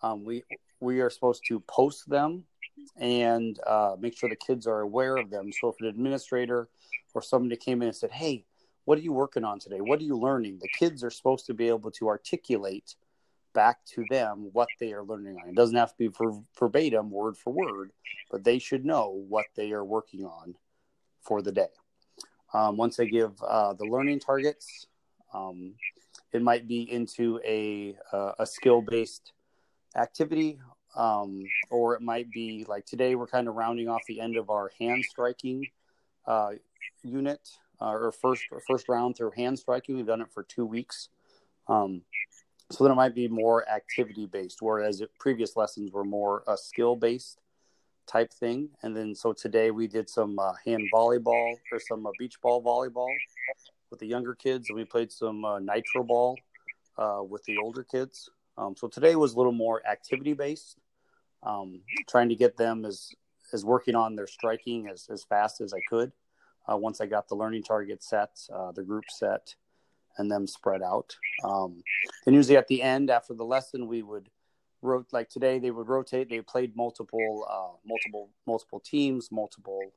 Um, 0.02 0.24
we 0.24 0.44
we 0.80 1.02
are 1.02 1.10
supposed 1.10 1.44
to 1.48 1.60
post 1.62 2.08
them 2.08 2.44
and 2.96 3.60
uh, 3.66 3.96
make 4.00 4.16
sure 4.16 4.30
the 4.30 4.36
kids 4.36 4.68
are 4.68 4.82
aware 4.82 5.18
of 5.18 5.32
them. 5.32 5.52
So 5.60 5.70
if 5.70 5.82
an 5.82 5.88
administrator 5.88 6.70
or 7.16 7.22
somebody 7.24 7.56
came 7.56 7.82
in 7.82 7.88
and 7.88 7.98
said, 7.98 8.12
"Hey, 8.12 8.46
what 8.86 9.00
are 9.00 9.02
you 9.02 9.12
working 9.12 9.44
on 9.44 9.60
today? 9.60 9.82
What 9.82 10.00
are 10.00 10.06
you 10.06 10.18
learning?" 10.18 10.60
The 10.62 10.70
kids 10.70 11.04
are 11.04 11.10
supposed 11.10 11.48
to 11.48 11.56
be 11.56 11.68
able 11.68 11.92
to 11.92 12.08
articulate 12.08 12.96
back 13.54 13.84
to 13.86 14.06
them 14.12 14.50
what 14.54 14.68
they 14.80 14.94
are 14.94 15.04
learning 15.04 15.38
on. 15.42 15.50
It 15.50 15.56
doesn't 15.56 15.76
have 15.76 15.90
to 15.90 15.98
be 15.98 16.10
ver- 16.10 16.44
verbatim, 16.60 17.10
word 17.10 17.36
for 17.36 17.52
word, 17.52 17.92
but 18.30 18.44
they 18.44 18.60
should 18.60 18.86
know 18.86 19.10
what 19.28 19.46
they 19.56 19.72
are 19.72 19.84
working 19.84 20.26
on 20.26 20.56
for 21.22 21.42
the 21.42 21.52
day. 21.52 21.70
Um, 22.58 22.76
once 22.76 22.96
they 22.96 23.08
give 23.08 23.34
uh, 23.44 23.74
the 23.74 23.86
learning 23.86 24.20
targets, 24.20 24.88
um, 25.32 25.74
it 26.34 26.42
might 26.42 26.68
be 26.68 26.92
into 26.92 27.40
a, 27.46 27.96
uh, 28.12 28.32
a 28.40 28.48
skill 28.48 28.82
based 28.82 29.34
activity, 29.96 30.60
um, 30.96 31.44
or 31.70 31.94
it 31.94 32.02
might 32.02 32.32
be 32.32 32.66
like 32.68 32.88
today 32.88 33.14
we're 33.14 33.28
kind 33.28 33.48
of 33.48 33.54
rounding 33.54 33.88
off 33.88 34.02
the 34.08 34.20
end 34.20 34.38
of 34.38 34.50
our 34.50 34.72
hand 34.80 35.06
striking 35.06 35.68
uh, 36.26 36.54
unit 37.04 37.48
uh, 37.80 37.92
or 37.92 38.12
first 38.12 38.44
first 38.68 38.90
round 38.90 39.16
through 39.16 39.32
hand 39.38 39.60
striking. 39.60 39.96
We've 39.96 40.08
done 40.08 40.22
it 40.22 40.32
for 40.34 40.42
two 40.42 40.66
weeks. 40.66 41.10
Um, 41.68 42.02
so 42.72 42.84
then 42.84 42.92
it 42.92 42.96
might 42.96 43.14
be 43.14 43.28
more 43.28 43.70
activity 43.70 44.26
based, 44.26 44.64
whereas 44.64 45.04
previous 45.20 45.56
lessons 45.56 45.92
were 45.92 46.04
more 46.04 46.44
uh, 46.48 46.56
skill 46.56 46.96
based 46.96 47.38
type 48.08 48.32
thing. 48.34 48.70
And 48.82 48.96
then 48.96 49.14
so 49.14 49.34
today 49.34 49.72
we 49.72 49.88
did 49.88 50.10
some 50.10 50.40
uh, 50.40 50.54
hand 50.66 50.84
volleyball 50.94 51.56
or 51.72 51.80
some 51.80 52.06
uh, 52.06 52.12
beach 52.18 52.36
ball 52.42 52.64
volleyball 52.64 53.14
with 53.90 54.00
the 54.00 54.08
younger 54.08 54.36
kids, 54.36 54.70
and 54.70 54.78
we 54.78 54.86
played 54.86 55.12
some 55.12 55.46
uh, 55.46 55.60
nitro 55.60 56.04
ball 56.04 56.38
uh, 56.98 57.22
with 57.28 57.44
the 57.44 57.58
older 57.58 57.84
kids. 57.84 58.30
Um, 58.58 58.76
so 58.76 58.88
today 58.88 59.16
was 59.16 59.34
a 59.34 59.38
little 59.38 59.52
more 59.52 59.86
activity 59.88 60.34
based, 60.34 60.78
um, 61.44 61.82
trying 62.10 62.30
to 62.30 62.36
get 62.36 62.58
them 62.58 62.86
as 62.86 63.12
as 63.54 63.64
working 63.64 63.96
on 63.96 64.16
their 64.16 64.28
striking 64.28 64.88
as, 64.88 65.08
as 65.10 65.24
fast 65.24 65.62
as 65.62 65.74
I 65.74 65.80
could. 65.90 66.12
Uh, 66.70 66.76
once 66.76 67.00
I 67.00 67.06
got 67.06 67.30
the 67.30 67.36
learning 67.36 67.64
target 67.64 68.04
set, 68.04 68.32
uh, 68.54 68.74
the 68.74 68.84
group 68.84 69.06
set, 69.10 69.56
and 70.18 70.30
them 70.30 70.48
spread 70.48 70.82
out. 70.82 71.16
Um, 71.46 71.82
and 72.26 72.36
usually 72.36 72.58
at 72.58 72.68
the 72.68 72.82
end, 72.82 73.10
after 73.10 73.34
the 73.34 73.46
lesson, 73.46 73.88
we 73.88 74.02
would 74.02 74.30
wrote 74.82 75.08
like 75.12 75.30
today 75.30 75.60
they 75.60 75.72
would 75.72 75.88
rotate 75.88 76.30
they 76.30 76.42
played 76.42 76.76
multiple 76.76 77.46
uh, 77.50 77.78
multiple 77.86 78.30
multiple 78.46 78.80
teams 78.80 79.32
multiple 79.32 79.92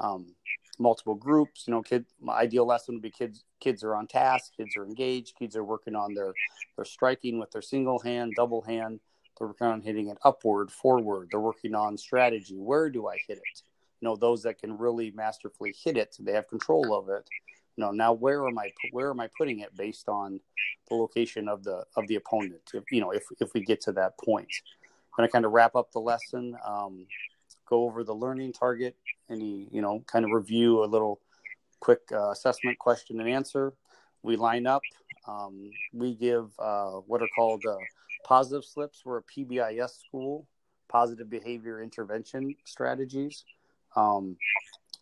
um, 0.00 0.34
multiple 0.78 1.14
groups 1.14 1.64
you 1.66 1.72
know 1.72 1.82
kid 1.82 2.06
my 2.20 2.34
ideal 2.34 2.66
lesson 2.66 2.94
would 2.94 3.02
be 3.02 3.10
kids 3.10 3.44
kids 3.60 3.84
are 3.84 3.94
on 3.94 4.06
task 4.06 4.52
kids 4.56 4.76
are 4.76 4.84
engaged 4.84 5.36
kids 5.38 5.56
are 5.56 5.64
working 5.64 5.94
on 5.94 6.14
their 6.14 6.32
their 6.76 6.84
striking 6.84 7.38
with 7.38 7.50
their 7.50 7.62
single 7.62 7.98
hand 8.00 8.32
double 8.36 8.62
hand 8.62 8.98
they're 9.38 9.48
working 9.48 9.66
on 9.66 9.80
hitting 9.80 10.08
it 10.08 10.18
upward 10.24 10.70
forward 10.70 11.28
they're 11.30 11.40
working 11.40 11.74
on 11.74 11.96
strategy 11.96 12.56
where 12.56 12.90
do 12.90 13.06
i 13.06 13.16
hit 13.28 13.38
it? 13.38 13.62
You 14.00 14.08
know 14.08 14.16
those 14.16 14.42
that 14.44 14.58
can 14.58 14.76
really 14.78 15.10
masterfully 15.10 15.74
hit 15.84 15.96
it 15.96 16.16
they 16.18 16.32
have 16.32 16.48
control 16.48 16.94
of 16.94 17.08
it 17.10 17.28
you 17.80 17.86
know 17.86 17.92
now 17.92 18.12
where 18.12 18.46
am 18.46 18.58
i 18.58 18.70
where 18.92 19.10
am 19.10 19.20
i 19.20 19.28
putting 19.38 19.60
it 19.60 19.74
based 19.74 20.06
on 20.08 20.38
the 20.88 20.94
location 20.94 21.48
of 21.48 21.64
the 21.64 21.82
of 21.96 22.06
the 22.08 22.16
opponent 22.16 22.60
if, 22.74 22.84
you 22.92 23.00
know 23.00 23.10
if 23.10 23.24
if 23.40 23.54
we 23.54 23.60
get 23.62 23.80
to 23.80 23.92
that 23.92 24.12
point 24.18 24.48
i'm 24.84 25.16
going 25.16 25.26
to 25.26 25.32
kind 25.32 25.46
of 25.46 25.52
wrap 25.52 25.74
up 25.74 25.90
the 25.92 25.98
lesson 25.98 26.54
um, 26.66 27.06
go 27.66 27.84
over 27.84 28.04
the 28.04 28.14
learning 28.14 28.52
target 28.52 28.94
any 29.30 29.66
you 29.72 29.80
know 29.80 30.04
kind 30.06 30.26
of 30.26 30.30
review 30.30 30.84
a 30.84 30.86
little 30.86 31.20
quick 31.80 32.00
uh, 32.12 32.30
assessment 32.30 32.78
question 32.78 33.18
and 33.18 33.28
answer 33.28 33.72
we 34.22 34.36
line 34.36 34.66
up 34.66 34.82
Um, 35.26 35.70
we 35.92 36.14
give 36.14 36.50
uh, 36.58 37.00
what 37.06 37.22
are 37.22 37.28
called 37.34 37.64
uh, 37.66 37.76
positive 38.24 38.64
slips. 38.64 39.02
We're 39.04 39.18
a 39.18 39.22
PBIS 39.22 40.00
school, 40.06 40.46
positive 40.88 41.30
behavior 41.30 41.82
intervention 41.82 42.54
strategies. 42.64 43.44
Um, 43.96 44.36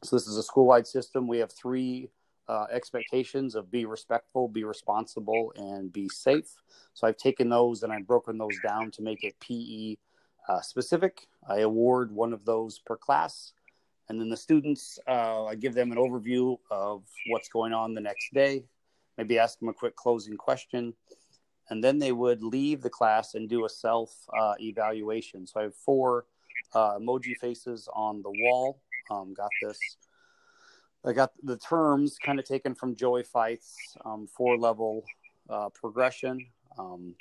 so 0.05 0.17
this 0.17 0.27
is 0.29 0.37
a 0.37 0.43
school-wide 0.43 0.87
system. 0.87 1.27
We 1.27 1.39
have 1.39 1.53
three 1.53 2.11
uh, 2.49 2.67
expectations 2.71 3.55
of 3.55 3.71
be 3.71 3.85
respectful, 3.85 4.49
be 4.49 4.65
responsible, 4.65 5.53
and 5.57 5.93
be 5.93 6.09
safe. 6.09 6.51
So 6.95 7.07
I've 7.07 7.17
taken 7.17 7.49
those 7.49 7.83
and 7.83 7.93
I've 7.93 8.07
broken 8.07 8.39
those 8.39 8.59
down 8.67 8.91
to 8.93 9.03
make 9.03 9.23
it 9.23 9.39
PE 9.41 9.97
uh, 10.49 10.61
specific. 10.61 11.27
I 11.49 11.61
award 11.61 12.11
one 12.11 12.33
of 12.33 12.45
those 12.45 12.79
per 12.79 12.97
class. 12.97 13.53
And 14.09 14.19
then 14.19 14.31
the 14.31 14.37
students, 14.37 14.99
uh, 15.07 15.45
I 15.45 15.55
give 15.55 15.75
them 15.75 15.93
an 15.93 15.99
overview 15.99 16.57
of 16.71 17.03
what's 17.29 17.51
going 17.51 17.75
on 17.75 17.93
the 17.93 18.01
next 18.01 18.33
day, 18.33 18.65
maybe 19.19 19.39
ask 19.39 19.59
them 19.59 19.69
a 19.69 19.75
quick 19.75 19.97
closing 19.97 20.37
question. 20.37 20.95
And 21.71 21.85
then 21.85 21.99
they 21.99 22.13
would 22.13 22.43
leave 22.43 22.81
the 22.81 22.89
class 22.89 23.35
and 23.35 23.47
do 23.47 23.67
a 23.67 23.69
self 23.69 24.11
uh, 24.35 24.55
evaluation. 24.59 25.47
So 25.47 25.61
I 25.61 25.63
have 25.65 25.75
four 25.75 26.25
uh, 26.75 26.99
emoji 26.99 27.37
faces 27.39 27.89
on 27.93 28.23
the 28.23 28.31
wall. 28.31 28.81
Um, 29.11 29.35
got 29.35 29.51
this. 29.63 29.79
I 31.09 31.13
got 31.15 31.33
the 31.43 31.57
terms 31.57 32.19
kind 32.23 32.39
of 32.39 32.45
taken 32.45 32.75
from 32.75 32.95
Joey 32.95 33.23
Feith's 33.23 33.97
um, 34.05 34.27
four 34.27 34.59
level 34.59 35.05
uh, 35.49 35.71
progression. 35.71 36.47
Um, 36.79 37.15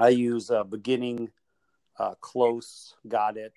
I 0.00 0.08
use 0.08 0.50
beginning, 0.68 1.30
uh, 1.96 2.14
close, 2.20 2.96
got 3.06 3.36
it, 3.36 3.52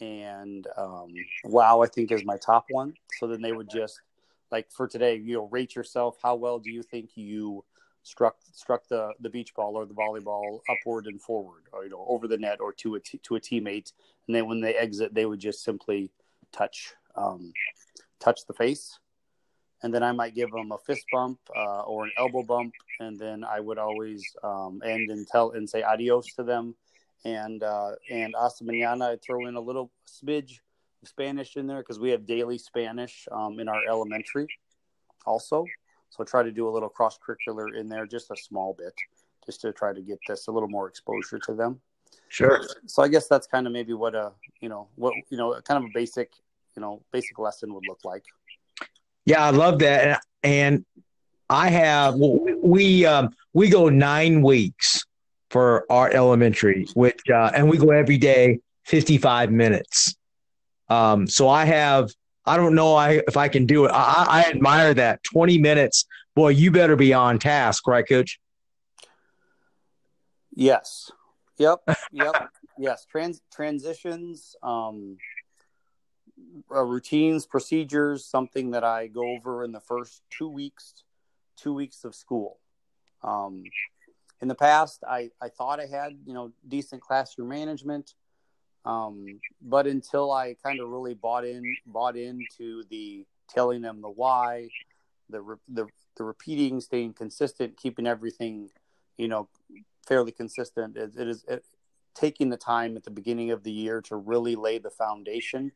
and 0.00 0.66
um, 0.76 1.14
wow 1.44 1.80
i 1.82 1.86
think 1.86 2.10
is 2.10 2.24
my 2.24 2.36
top 2.36 2.66
one. 2.70 2.94
So 3.18 3.28
then 3.28 3.40
they 3.40 3.52
would 3.52 3.70
just 3.70 4.00
like 4.50 4.70
for 4.72 4.88
today 4.88 5.14
you 5.14 5.34
know 5.34 5.48
rate 5.52 5.76
yourself. 5.76 6.18
How 6.20 6.34
well 6.34 6.58
do 6.58 6.70
you 6.70 6.82
think 6.82 7.10
you 7.14 7.64
struck 8.02 8.36
struck 8.52 8.88
the 8.88 9.12
the 9.20 9.30
beach 9.30 9.54
ball 9.54 9.76
or 9.76 9.86
the 9.86 9.94
volleyball 9.94 10.58
upward 10.68 11.06
and 11.06 11.22
forward 11.22 11.62
or 11.72 11.84
you 11.84 11.90
know 11.90 12.04
over 12.08 12.26
the 12.26 12.38
net 12.38 12.60
or 12.60 12.72
to 12.72 12.96
a 12.96 13.00
t- 13.00 13.18
to 13.18 13.36
a 13.36 13.40
teammate? 13.40 13.92
And 14.26 14.34
then 14.34 14.48
when 14.48 14.60
they 14.60 14.74
exit 14.74 15.14
they 15.14 15.26
would 15.26 15.38
just 15.38 15.62
simply 15.62 16.10
touch 16.50 16.94
um, 17.14 17.52
touch 18.22 18.46
the 18.46 18.54
face 18.54 18.98
and 19.82 19.92
then 19.92 20.02
I 20.02 20.12
might 20.12 20.34
give 20.34 20.50
them 20.50 20.72
a 20.72 20.78
fist 20.78 21.04
bump 21.12 21.38
uh, 21.56 21.80
or 21.82 22.04
an 22.04 22.12
elbow 22.16 22.42
bump, 22.42 22.72
and 23.00 23.18
then 23.18 23.44
I 23.44 23.60
would 23.60 23.78
always 23.78 24.24
um, 24.42 24.80
end 24.84 25.10
and 25.10 25.26
tell 25.26 25.52
and 25.52 25.68
say 25.68 25.82
adios 25.82 26.26
to 26.36 26.44
them, 26.44 26.74
and 27.24 27.62
uh, 27.62 27.92
and 28.10 28.34
hasta 28.38 28.64
mañana. 28.64 29.12
I 29.12 29.16
throw 29.16 29.46
in 29.46 29.56
a 29.56 29.60
little 29.60 29.90
smidge 30.06 30.60
of 31.02 31.08
Spanish 31.08 31.56
in 31.56 31.66
there 31.66 31.78
because 31.78 31.98
we 31.98 32.10
have 32.10 32.26
daily 32.26 32.58
Spanish 32.58 33.26
um, 33.32 33.58
in 33.58 33.68
our 33.68 33.80
elementary, 33.88 34.46
also. 35.26 35.64
So 36.10 36.22
I 36.22 36.26
try 36.26 36.42
to 36.42 36.52
do 36.52 36.68
a 36.68 36.70
little 36.70 36.90
cross 36.90 37.18
curricular 37.18 37.76
in 37.76 37.88
there, 37.88 38.06
just 38.06 38.30
a 38.30 38.36
small 38.36 38.74
bit, 38.78 38.94
just 39.46 39.62
to 39.62 39.72
try 39.72 39.92
to 39.92 40.00
get 40.00 40.18
this 40.28 40.46
a 40.46 40.52
little 40.52 40.68
more 40.68 40.86
exposure 40.86 41.38
to 41.46 41.54
them. 41.54 41.80
Sure. 42.28 42.60
So 42.86 43.02
I 43.02 43.08
guess 43.08 43.28
that's 43.28 43.46
kind 43.46 43.66
of 43.66 43.72
maybe 43.72 43.94
what 43.94 44.14
a 44.14 44.32
you 44.60 44.68
know 44.68 44.88
what 44.94 45.14
you 45.30 45.36
know 45.36 45.60
kind 45.62 45.82
of 45.82 45.90
a 45.90 45.92
basic 45.92 46.30
you 46.76 46.82
know 46.82 47.02
basic 47.12 47.38
lesson 47.38 47.72
would 47.74 47.84
look 47.88 48.00
like. 48.04 48.24
Yeah, 49.24 49.44
I 49.44 49.50
love 49.50 49.78
that, 49.80 50.22
and 50.42 50.84
I 51.48 51.68
have 51.68 52.14
we 52.16 53.06
um, 53.06 53.30
we 53.52 53.68
go 53.68 53.88
nine 53.88 54.42
weeks 54.42 55.04
for 55.50 55.84
our 55.90 56.10
elementary, 56.10 56.86
which 56.94 57.20
uh, 57.32 57.50
and 57.54 57.68
we 57.68 57.76
go 57.76 57.90
every 57.90 58.18
day, 58.18 58.60
fifty 58.84 59.18
five 59.18 59.50
minutes. 59.50 60.16
Um, 60.88 61.26
so 61.26 61.48
I 61.48 61.64
have 61.64 62.10
I 62.44 62.56
don't 62.56 62.74
know 62.74 62.94
I, 62.94 63.22
if 63.28 63.36
I 63.36 63.48
can 63.48 63.66
do 63.66 63.84
it. 63.84 63.90
I, 63.92 64.26
I 64.28 64.50
admire 64.50 64.94
that 64.94 65.22
twenty 65.24 65.58
minutes. 65.58 66.06
Boy, 66.34 66.48
you 66.48 66.70
better 66.70 66.96
be 66.96 67.12
on 67.12 67.38
task, 67.38 67.86
right, 67.86 68.06
Coach? 68.08 68.40
Yes. 70.54 71.10
Yep. 71.58 71.80
Yep. 72.12 72.48
yes. 72.78 73.06
Trans 73.10 73.40
transitions, 73.52 74.56
um, 74.62 75.18
uh, 76.70 76.82
routines, 76.82 77.46
procedures, 77.46 78.24
something 78.24 78.70
that 78.72 78.84
I 78.84 79.06
go 79.06 79.26
over 79.28 79.64
in 79.64 79.72
the 79.72 79.80
first 79.80 80.22
two 80.30 80.48
weeks, 80.48 81.04
two 81.56 81.72
weeks 81.72 82.04
of 82.04 82.14
school. 82.14 82.58
Um, 83.22 83.64
in 84.40 84.48
the 84.48 84.54
past, 84.54 85.04
I, 85.08 85.30
I 85.40 85.48
thought 85.48 85.80
I 85.80 85.86
had, 85.86 86.18
you 86.26 86.34
know, 86.34 86.52
decent 86.66 87.00
classroom 87.00 87.48
management. 87.48 88.14
Um, 88.84 89.40
but 89.60 89.86
until 89.86 90.32
I 90.32 90.56
kind 90.62 90.80
of 90.80 90.88
really 90.88 91.14
bought 91.14 91.44
in, 91.44 91.62
bought 91.86 92.16
into 92.16 92.82
the 92.90 93.24
telling 93.48 93.82
them 93.82 94.00
the 94.00 94.10
why, 94.10 94.68
the, 95.30 95.56
the, 95.68 95.86
the 96.16 96.24
repeating, 96.24 96.80
staying 96.80 97.14
consistent, 97.14 97.76
keeping 97.76 98.06
everything, 98.06 98.70
you 99.16 99.28
know, 99.28 99.48
fairly 100.06 100.32
consistent. 100.32 100.96
it, 100.96 101.12
it 101.16 101.28
is 101.28 101.44
it, 101.46 101.64
taking 102.14 102.50
the 102.50 102.56
time 102.56 102.96
at 102.96 103.04
the 103.04 103.10
beginning 103.10 103.50
of 103.50 103.62
the 103.62 103.70
year 103.70 104.00
to 104.02 104.16
really 104.16 104.54
lay 104.54 104.78
the 104.78 104.90
foundation, 104.90 105.72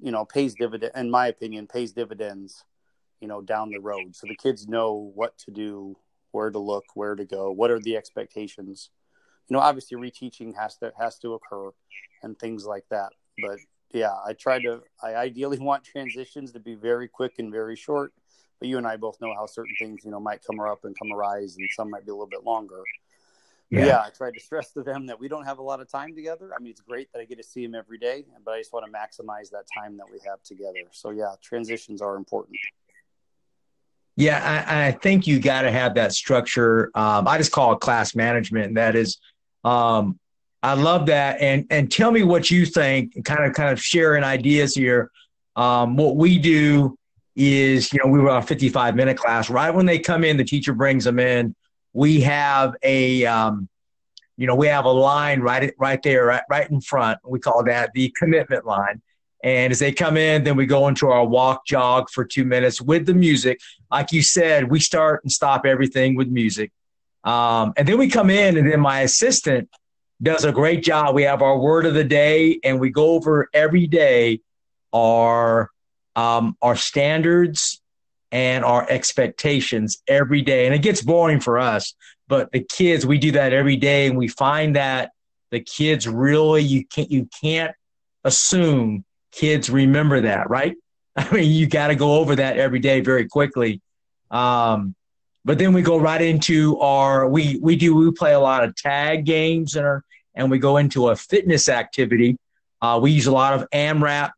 you 0.00 0.10
know, 0.10 0.24
pays 0.24 0.54
dividend, 0.54 0.92
in 0.94 1.10
my 1.10 1.26
opinion, 1.28 1.66
pays 1.66 1.92
dividends, 1.92 2.64
you 3.20 3.28
know, 3.28 3.40
down 3.40 3.70
the 3.70 3.80
road. 3.80 4.14
So 4.14 4.26
the 4.26 4.36
kids 4.36 4.66
know 4.66 5.12
what 5.14 5.36
to 5.38 5.50
do 5.50 5.96
where 6.32 6.50
to 6.50 6.58
look, 6.58 6.84
where 6.94 7.14
to 7.14 7.24
go, 7.24 7.52
what 7.52 7.70
are 7.70 7.78
the 7.78 7.96
expectations. 7.96 8.90
You 9.48 9.54
know, 9.54 9.60
obviously 9.60 9.96
reteaching 9.96 10.56
has 10.56 10.76
to 10.78 10.92
has 10.98 11.18
to 11.20 11.34
occur 11.34 11.70
and 12.22 12.38
things 12.38 12.64
like 12.64 12.84
that. 12.90 13.10
But 13.40 13.58
yeah, 13.92 14.14
I 14.26 14.32
try 14.32 14.60
to 14.62 14.82
I 15.02 15.14
ideally 15.14 15.58
want 15.60 15.84
transitions 15.84 16.52
to 16.52 16.60
be 16.60 16.74
very 16.74 17.06
quick 17.06 17.34
and 17.38 17.52
very 17.52 17.76
short. 17.76 18.12
But 18.58 18.68
you 18.68 18.78
and 18.78 18.86
I 18.86 18.96
both 18.96 19.20
know 19.20 19.34
how 19.34 19.46
certain 19.46 19.74
things, 19.78 20.04
you 20.04 20.10
know, 20.10 20.20
might 20.20 20.42
come 20.44 20.60
up 20.60 20.84
and 20.84 20.96
come 20.96 21.12
arise 21.12 21.56
and 21.56 21.68
some 21.72 21.90
might 21.90 22.06
be 22.06 22.10
a 22.10 22.14
little 22.14 22.28
bit 22.28 22.44
longer. 22.44 22.82
Yeah. 23.72 23.86
yeah, 23.86 24.02
I 24.04 24.10
tried 24.10 24.34
to 24.34 24.40
stress 24.40 24.70
to 24.72 24.82
them 24.82 25.06
that 25.06 25.18
we 25.18 25.28
don't 25.28 25.46
have 25.46 25.58
a 25.58 25.62
lot 25.62 25.80
of 25.80 25.90
time 25.90 26.14
together. 26.14 26.50
I 26.54 26.60
mean, 26.60 26.72
it's 26.72 26.82
great 26.82 27.10
that 27.14 27.20
I 27.20 27.24
get 27.24 27.38
to 27.38 27.42
see 27.42 27.64
them 27.64 27.74
every 27.74 27.96
day, 27.96 28.26
but 28.44 28.52
I 28.52 28.58
just 28.58 28.70
want 28.70 28.84
to 28.84 28.92
maximize 28.92 29.48
that 29.52 29.64
time 29.74 29.96
that 29.96 30.04
we 30.12 30.18
have 30.26 30.42
together. 30.42 30.90
So, 30.90 31.08
yeah, 31.08 31.32
transitions 31.42 32.02
are 32.02 32.16
important. 32.16 32.58
Yeah, 34.14 34.66
I, 34.68 34.88
I 34.88 34.92
think 34.92 35.26
you 35.26 35.40
got 35.40 35.62
to 35.62 35.70
have 35.70 35.94
that 35.94 36.12
structure. 36.12 36.90
Um, 36.94 37.26
I 37.26 37.38
just 37.38 37.50
call 37.50 37.72
it 37.72 37.80
class 37.80 38.14
management. 38.14 38.66
And 38.66 38.76
that 38.76 38.94
is, 38.94 39.16
um, 39.64 40.18
I 40.62 40.74
love 40.74 41.06
that. 41.06 41.40
And 41.40 41.66
and 41.70 41.90
tell 41.90 42.10
me 42.10 42.24
what 42.24 42.50
you 42.50 42.66
think. 42.66 43.24
Kind 43.24 43.42
of 43.42 43.54
kind 43.54 43.72
of 43.72 43.80
sharing 43.80 44.22
ideas 44.22 44.74
here. 44.74 45.10
Um, 45.56 45.96
what 45.96 46.16
we 46.16 46.38
do 46.38 46.98
is, 47.36 47.90
you 47.90 48.00
know, 48.04 48.10
we 48.10 48.18
were 48.18 48.36
a 48.36 48.42
55 48.42 48.94
minute 48.96 49.16
class. 49.16 49.48
Right 49.48 49.70
when 49.70 49.86
they 49.86 49.98
come 49.98 50.24
in, 50.24 50.36
the 50.36 50.44
teacher 50.44 50.74
brings 50.74 51.04
them 51.04 51.18
in. 51.18 51.54
We 51.92 52.20
have 52.22 52.74
a, 52.82 53.24
um, 53.26 53.68
you 54.36 54.46
know, 54.46 54.54
we 54.54 54.66
have 54.68 54.84
a 54.84 54.90
line 54.90 55.40
right 55.40 55.72
right 55.78 56.02
there, 56.02 56.26
right 56.26 56.42
right 56.48 56.70
in 56.70 56.80
front. 56.80 57.18
We 57.24 57.38
call 57.38 57.64
that 57.64 57.92
the 57.94 58.12
commitment 58.16 58.66
line. 58.66 59.02
And 59.44 59.72
as 59.72 59.80
they 59.80 59.92
come 59.92 60.16
in, 60.16 60.44
then 60.44 60.56
we 60.56 60.66
go 60.66 60.86
into 60.86 61.08
our 61.08 61.26
walk 61.26 61.66
jog 61.66 62.08
for 62.10 62.24
two 62.24 62.44
minutes 62.44 62.80
with 62.80 63.06
the 63.06 63.14
music. 63.14 63.60
Like 63.90 64.12
you 64.12 64.22
said, 64.22 64.70
we 64.70 64.78
start 64.78 65.24
and 65.24 65.32
stop 65.32 65.66
everything 65.66 66.14
with 66.14 66.28
music. 66.28 66.70
Um, 67.24 67.72
and 67.76 67.86
then 67.86 67.98
we 67.98 68.08
come 68.08 68.30
in, 68.30 68.56
and 68.56 68.70
then 68.70 68.80
my 68.80 69.00
assistant 69.00 69.68
does 70.22 70.44
a 70.44 70.52
great 70.52 70.84
job. 70.84 71.14
We 71.14 71.24
have 71.24 71.42
our 71.42 71.58
word 71.58 71.86
of 71.86 71.94
the 71.94 72.04
day, 72.04 72.60
and 72.62 72.78
we 72.80 72.90
go 72.90 73.10
over 73.10 73.48
every 73.52 73.86
day 73.88 74.40
our 74.92 75.70
um, 76.14 76.56
our 76.62 76.76
standards 76.76 77.81
and 78.32 78.64
our 78.64 78.86
expectations 78.88 80.02
every 80.08 80.40
day. 80.40 80.66
And 80.66 80.74
it 80.74 80.80
gets 80.80 81.02
boring 81.02 81.38
for 81.38 81.58
us, 81.58 81.94
but 82.26 82.50
the 82.50 82.60
kids, 82.60 83.06
we 83.06 83.18
do 83.18 83.32
that 83.32 83.52
every 83.52 83.76
day, 83.76 84.06
and 84.06 84.16
we 84.16 84.26
find 84.26 84.74
that 84.74 85.12
the 85.50 85.60
kids 85.60 86.08
really 86.08 86.62
you 86.62 86.84
can't 86.86 87.10
you 87.10 87.28
can't 87.40 87.74
assume 88.24 89.04
kids 89.30 89.68
remember 89.68 90.22
that, 90.22 90.48
right? 90.48 90.74
I 91.16 91.30
mean, 91.32 91.50
you 91.52 91.66
got 91.66 91.88
to 91.88 91.94
go 91.94 92.14
over 92.14 92.34
that 92.36 92.56
every 92.56 92.78
day 92.80 93.00
very 93.00 93.28
quickly. 93.28 93.80
Um, 94.30 94.94
but 95.44 95.58
then 95.58 95.74
we 95.74 95.82
go 95.82 95.98
right 95.98 96.22
into 96.22 96.78
our 96.80 97.28
we 97.28 97.58
we 97.60 97.76
do 97.76 97.94
we 97.94 98.10
play 98.12 98.32
a 98.32 98.40
lot 98.40 98.64
of 98.64 98.74
tag 98.76 99.26
games 99.26 99.76
and 99.76 99.84
our, 99.84 100.02
and 100.34 100.50
we 100.50 100.58
go 100.58 100.78
into 100.78 101.10
a 101.10 101.16
fitness 101.16 101.68
activity. 101.68 102.38
Uh, 102.80 102.98
we 103.00 103.10
use 103.10 103.26
a 103.26 103.32
lot 103.32 103.52
of 103.52 103.68
AMRAP 103.70 104.30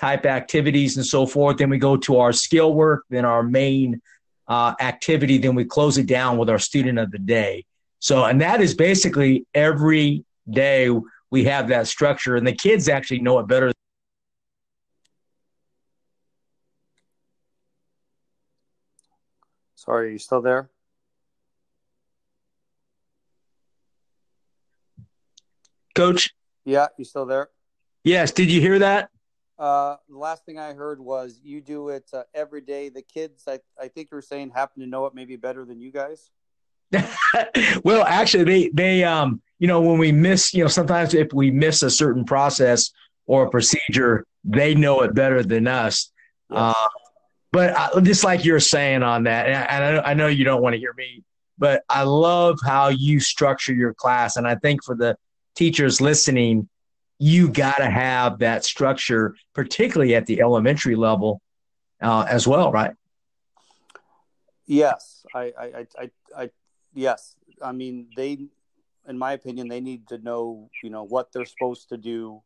type 0.00 0.24
activities 0.24 0.96
and 0.96 1.04
so 1.04 1.26
forth. 1.26 1.58
Then 1.58 1.68
we 1.68 1.78
go 1.78 1.96
to 1.98 2.18
our 2.18 2.32
skill 2.32 2.72
work, 2.72 3.04
then 3.10 3.24
our 3.24 3.42
main 3.42 4.00
uh, 4.48 4.74
activity. 4.80 5.36
Then 5.36 5.54
we 5.54 5.64
close 5.64 5.98
it 5.98 6.06
down 6.06 6.38
with 6.38 6.48
our 6.48 6.58
student 6.58 6.98
of 6.98 7.10
the 7.10 7.18
day. 7.18 7.64
So, 7.98 8.24
and 8.24 8.40
that 8.40 8.62
is 8.62 8.74
basically 8.74 9.46
every 9.54 10.24
day 10.48 10.88
we 11.30 11.44
have 11.44 11.68
that 11.68 11.86
structure, 11.86 12.36
and 12.36 12.46
the 12.46 12.52
kids 12.52 12.88
actually 12.88 13.20
know 13.20 13.38
it 13.38 13.46
better 13.46 13.72
Sorry, 19.76 20.08
are 20.08 20.12
you 20.12 20.18
still 20.18 20.42
there? 20.42 20.68
Coach? 25.94 26.34
Yeah, 26.66 26.88
you 26.98 27.04
still 27.04 27.24
there? 27.24 27.48
Yes. 28.04 28.30
Did 28.30 28.50
you 28.50 28.60
hear 28.60 28.78
that? 28.78 29.08
Uh, 29.60 29.96
the 30.08 30.16
last 30.16 30.46
thing 30.46 30.58
I 30.58 30.72
heard 30.72 30.98
was 30.98 31.38
you 31.44 31.60
do 31.60 31.90
it 31.90 32.08
uh, 32.14 32.22
every 32.34 32.62
day. 32.62 32.88
The 32.88 33.02
kids, 33.02 33.44
I, 33.46 33.60
I 33.78 33.88
think 33.88 34.08
you're 34.10 34.22
saying, 34.22 34.52
happen 34.54 34.80
to 34.80 34.88
know 34.88 35.04
it 35.04 35.14
maybe 35.14 35.36
better 35.36 35.66
than 35.66 35.80
you 35.80 35.92
guys. 35.92 36.30
well, 37.84 38.02
actually, 38.04 38.44
they 38.44 38.68
they 38.70 39.04
um 39.04 39.42
you 39.58 39.68
know 39.68 39.82
when 39.82 39.98
we 39.98 40.12
miss 40.12 40.54
you 40.54 40.64
know 40.64 40.68
sometimes 40.68 41.12
if 41.12 41.32
we 41.34 41.50
miss 41.50 41.82
a 41.82 41.90
certain 41.90 42.24
process 42.24 42.90
or 43.26 43.44
a 43.44 43.50
procedure, 43.50 44.24
they 44.44 44.74
know 44.74 45.02
it 45.02 45.14
better 45.14 45.42
than 45.42 45.68
us. 45.68 46.10
Uh, 46.50 46.72
but 47.52 47.76
I, 47.76 48.00
just 48.00 48.24
like 48.24 48.44
you're 48.44 48.60
saying 48.60 49.02
on 49.02 49.24
that, 49.24 49.46
and 49.46 49.98
I, 50.00 50.10
I 50.10 50.14
know 50.14 50.26
you 50.26 50.44
don't 50.44 50.62
want 50.62 50.72
to 50.72 50.80
hear 50.80 50.94
me, 50.94 51.22
but 51.58 51.84
I 51.88 52.04
love 52.04 52.58
how 52.64 52.88
you 52.88 53.20
structure 53.20 53.74
your 53.74 53.92
class, 53.92 54.36
and 54.36 54.48
I 54.48 54.54
think 54.56 54.82
for 54.82 54.96
the 54.96 55.16
teachers 55.54 56.00
listening, 56.00 56.68
you 57.22 57.48
got 57.48 57.76
to 57.76 57.90
have 57.90 58.38
that 58.38 58.64
structure, 58.64 59.36
particularly 59.54 60.14
at 60.14 60.24
the 60.24 60.40
elementary 60.40 60.96
level, 60.96 61.42
uh, 62.00 62.24
as 62.26 62.48
well, 62.48 62.72
right? 62.72 62.92
Yes, 64.66 65.26
I, 65.34 65.52
I, 65.58 65.86
I, 65.98 66.10
I, 66.34 66.50
yes. 66.94 67.36
I 67.62 67.72
mean, 67.72 68.06
they, 68.16 68.38
in 69.06 69.18
my 69.18 69.34
opinion, 69.34 69.68
they 69.68 69.82
need 69.82 70.08
to 70.08 70.16
know, 70.16 70.70
you 70.82 70.88
know, 70.88 71.04
what 71.04 71.30
they're 71.30 71.44
supposed 71.44 71.90
to 71.90 71.98
do. 71.98 72.40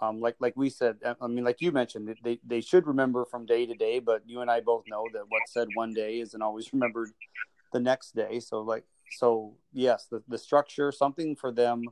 Um, 0.00 0.18
like, 0.18 0.36
like 0.40 0.56
we 0.56 0.70
said, 0.70 0.96
I 1.20 1.26
mean, 1.26 1.44
like 1.44 1.60
you 1.60 1.70
mentioned, 1.70 2.16
they, 2.24 2.40
they 2.42 2.62
should 2.62 2.86
remember 2.86 3.26
from 3.26 3.44
day 3.44 3.66
to 3.66 3.74
day, 3.74 3.98
but 3.98 4.22
you 4.24 4.40
and 4.40 4.50
I 4.50 4.60
both 4.60 4.84
know 4.88 5.04
that 5.12 5.24
what's 5.28 5.52
said 5.52 5.68
one 5.74 5.92
day 5.92 6.20
isn't 6.20 6.40
always 6.40 6.70
remembered 6.72 7.10
the 7.74 7.80
next 7.80 8.14
day. 8.14 8.40
So, 8.40 8.62
like, 8.62 8.84
so 9.18 9.56
yes, 9.74 10.06
the, 10.10 10.22
the 10.26 10.38
structure, 10.38 10.90
something 10.90 11.36
for 11.36 11.52
them 11.52 11.84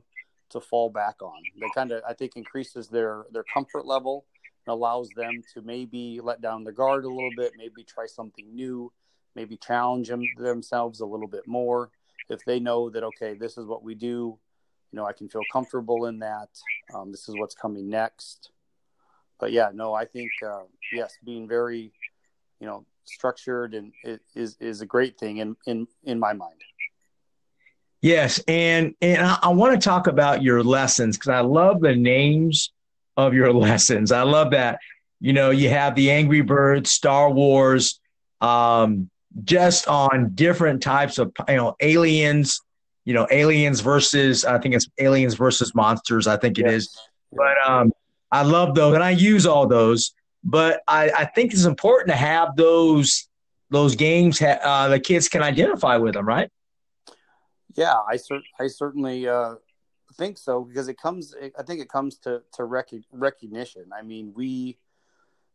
to 0.49 0.59
fall 0.59 0.89
back 0.89 1.21
on. 1.21 1.41
That 1.59 1.71
kind 1.75 1.91
of, 1.91 2.01
I 2.07 2.13
think, 2.13 2.35
increases 2.35 2.87
their 2.87 3.25
their 3.31 3.45
comfort 3.53 3.85
level 3.85 4.25
and 4.65 4.73
allows 4.73 5.09
them 5.15 5.41
to 5.53 5.61
maybe 5.61 6.19
let 6.21 6.41
down 6.41 6.63
the 6.63 6.71
guard 6.71 7.05
a 7.05 7.09
little 7.09 7.31
bit, 7.35 7.53
maybe 7.57 7.83
try 7.83 8.05
something 8.05 8.45
new, 8.53 8.91
maybe 9.35 9.57
challenge 9.57 10.09
them, 10.09 10.23
themselves 10.37 10.99
a 10.99 11.05
little 11.05 11.27
bit 11.27 11.47
more. 11.47 11.89
If 12.29 12.45
they 12.45 12.59
know 12.59 12.89
that 12.89 13.03
okay, 13.03 13.33
this 13.33 13.57
is 13.57 13.65
what 13.65 13.83
we 13.83 13.95
do, 13.95 14.37
you 14.91 14.97
know, 14.97 15.05
I 15.05 15.13
can 15.13 15.29
feel 15.29 15.41
comfortable 15.51 16.05
in 16.05 16.19
that. 16.19 16.49
Um, 16.93 17.11
this 17.11 17.29
is 17.29 17.35
what's 17.37 17.55
coming 17.55 17.89
next. 17.89 18.51
But 19.39 19.51
yeah, 19.51 19.71
no, 19.73 19.93
I 19.93 20.05
think 20.05 20.31
uh, 20.45 20.63
yes, 20.91 21.17
being 21.23 21.47
very, 21.47 21.91
you 22.59 22.67
know, 22.67 22.85
structured 23.05 23.73
and 23.73 23.91
is 24.35 24.57
is 24.59 24.81
a 24.81 24.85
great 24.85 25.17
thing 25.17 25.37
in 25.37 25.55
in 25.65 25.87
in 26.03 26.19
my 26.19 26.33
mind. 26.33 26.61
Yes, 28.01 28.39
and 28.47 28.95
and 29.01 29.25
I, 29.25 29.37
I 29.43 29.49
want 29.49 29.79
to 29.79 29.83
talk 29.83 30.07
about 30.07 30.41
your 30.41 30.63
lessons 30.63 31.17
because 31.17 31.29
I 31.29 31.41
love 31.41 31.81
the 31.81 31.95
names 31.95 32.71
of 33.17 33.33
your 33.33 33.51
lessons. 33.53 34.11
I 34.11 34.23
love 34.23 34.51
that. 34.51 34.79
You 35.19 35.33
know, 35.33 35.49
you 35.49 35.69
have 35.69 35.95
the 35.95 36.11
Angry 36.11 36.41
Birds, 36.41 36.91
Star 36.91 37.29
Wars, 37.29 37.99
um, 38.39 39.09
just 39.43 39.87
on 39.87 40.31
different 40.33 40.81
types 40.81 41.17
of 41.17 41.33
you 41.47 41.55
know 41.55 41.75
aliens. 41.81 42.61
You 43.05 43.13
know, 43.15 43.27
aliens 43.31 43.81
versus 43.81 44.45
I 44.45 44.59
think 44.59 44.75
it's 44.75 44.87
aliens 44.99 45.33
versus 45.33 45.73
monsters. 45.73 46.27
I 46.27 46.37
think 46.37 46.59
it 46.59 46.65
yes. 46.65 46.73
is. 46.73 46.99
But 47.33 47.57
um, 47.65 47.91
I 48.31 48.43
love 48.43 48.75
those, 48.75 48.93
and 48.93 49.03
I 49.03 49.11
use 49.11 49.45
all 49.45 49.67
those. 49.67 50.13
But 50.43 50.81
I, 50.87 51.09
I 51.09 51.25
think 51.25 51.51
it's 51.51 51.65
important 51.65 52.09
to 52.09 52.15
have 52.15 52.55
those 52.55 53.27
those 53.71 53.95
games. 53.95 54.39
Ha- 54.39 54.59
uh, 54.63 54.87
the 54.89 54.99
kids 54.99 55.27
can 55.27 55.43
identify 55.43 55.97
with 55.97 56.13
them, 56.13 56.25
right? 56.25 56.49
Yeah, 57.75 57.95
I 58.07 58.17
cer- 58.17 58.41
I 58.59 58.67
certainly 58.67 59.27
uh, 59.27 59.55
think 60.15 60.37
so 60.37 60.63
because 60.63 60.87
it 60.87 60.97
comes. 60.97 61.35
I 61.57 61.63
think 61.63 61.81
it 61.81 61.89
comes 61.89 62.17
to 62.19 62.41
to 62.53 62.63
rec- 62.63 62.89
recognition. 63.11 63.85
I 63.93 64.01
mean, 64.01 64.33
we, 64.35 64.77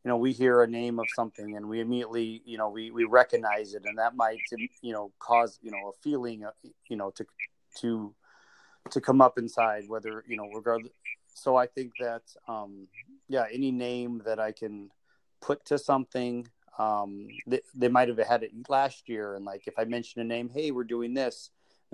you 0.04 0.08
know, 0.08 0.16
we 0.16 0.32
hear 0.32 0.62
a 0.62 0.66
name 0.66 0.98
of 0.98 1.06
something 1.14 1.56
and 1.56 1.68
we 1.68 1.80
immediately, 1.80 2.42
you 2.44 2.58
know, 2.58 2.68
we 2.68 2.90
we 2.90 3.04
recognize 3.04 3.74
it, 3.74 3.82
and 3.84 3.98
that 3.98 4.14
might, 4.16 4.40
you 4.82 4.92
know, 4.92 5.12
cause 5.18 5.58
you 5.62 5.70
know 5.70 5.88
a 5.88 5.92
feeling, 6.02 6.44
uh, 6.44 6.50
you 6.88 6.96
know, 6.96 7.10
to 7.10 7.26
to 7.80 8.14
to 8.90 9.00
come 9.00 9.20
up 9.20 9.38
inside, 9.38 9.84
whether 9.88 10.24
you 10.28 10.36
know, 10.36 10.48
regardless. 10.54 10.92
So 11.36 11.56
I 11.56 11.66
think 11.66 11.90
that, 11.98 12.22
um, 12.46 12.86
yeah, 13.28 13.46
any 13.52 13.72
name 13.72 14.22
that 14.24 14.38
I 14.38 14.52
can 14.52 14.90
put 15.40 15.64
to 15.64 15.78
something 15.78 16.46
um, 16.78 17.28
they, 17.46 17.60
they 17.74 17.88
might 17.88 18.08
have 18.08 18.18
had 18.18 18.42
it 18.42 18.50
last 18.68 19.08
year 19.08 19.34
and 19.34 19.44
like 19.44 19.66
if 19.66 19.74
i 19.78 19.84
mention 19.84 20.20
a 20.20 20.24
name 20.24 20.50
hey 20.52 20.70
we're 20.70 20.84
doing 20.84 21.14
this 21.14 21.50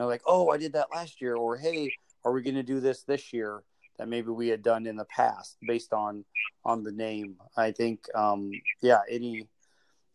like, 0.06 0.22
oh, 0.26 0.50
I 0.50 0.58
did 0.58 0.72
that 0.74 0.88
last 0.94 1.20
year, 1.20 1.36
or 1.36 1.56
hey, 1.56 1.92
are 2.24 2.32
we 2.32 2.42
going 2.42 2.54
to 2.54 2.62
do 2.62 2.80
this 2.80 3.02
this 3.02 3.32
year 3.32 3.62
that 3.98 4.08
maybe 4.08 4.30
we 4.30 4.48
had 4.48 4.62
done 4.62 4.86
in 4.86 4.96
the 4.96 5.04
past 5.04 5.56
based 5.66 5.92
on 5.92 6.24
on 6.64 6.82
the 6.82 6.92
name? 6.92 7.36
I 7.56 7.72
think, 7.72 8.04
um, 8.14 8.50
yeah, 8.80 9.00
any 9.08 9.46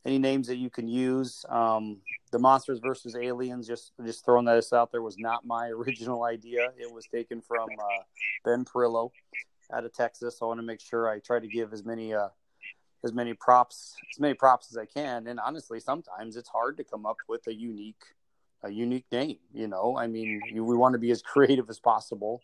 any 0.06 0.20
names 0.20 0.48
that 0.48 0.58
you 0.58 0.70
can 0.70 0.88
use. 0.88 1.46
Um, 1.50 1.98
the 2.32 2.40
monsters 2.40 2.80
versus 2.80 3.16
aliens, 3.16 3.68
just 3.68 3.92
just 4.06 4.26
throwing 4.26 4.46
this 4.46 4.74
out 4.74 4.92
there, 4.92 5.02
was 5.02 5.18
not 5.18 5.46
my 5.46 5.68
original 5.70 6.24
idea. 6.24 6.72
It 6.78 6.92
was 6.92 7.06
taken 7.06 7.42
from 7.42 7.68
uh, 7.80 8.04
Ben 8.44 8.66
Pirillo 8.66 9.12
out 9.74 9.86
of 9.86 9.94
Texas. 9.94 10.40
I 10.42 10.46
want 10.46 10.60
to 10.60 10.66
make 10.66 10.82
sure 10.82 11.10
I 11.10 11.20
try 11.20 11.40
to 11.40 11.48
give 11.48 11.74
as 11.74 11.84
many 11.84 12.14
uh, 12.14 12.30
as 13.04 13.14
many 13.14 13.34
props 13.34 13.96
as 14.14 14.20
many 14.20 14.34
props 14.34 14.68
as 14.72 14.78
I 14.78 14.86
can. 14.86 15.28
And 15.28 15.40
honestly, 15.40 15.80
sometimes 15.80 16.36
it's 16.36 16.50
hard 16.50 16.78
to 16.78 16.84
come 16.84 17.06
up 17.06 17.18
with 17.28 17.46
a 17.48 17.54
unique 17.54 18.04
a 18.66 18.72
unique 18.72 19.06
name. 19.12 19.38
You 19.54 19.68
know, 19.68 19.98
I 19.98 20.08
mean, 20.08 20.42
you, 20.52 20.66
we 20.66 20.76
want 20.76 20.94
to 20.94 21.00
be 21.00 21.12
as 21.12 21.22
creative 21.34 21.70
as 21.70 21.80
possible, 21.80 22.42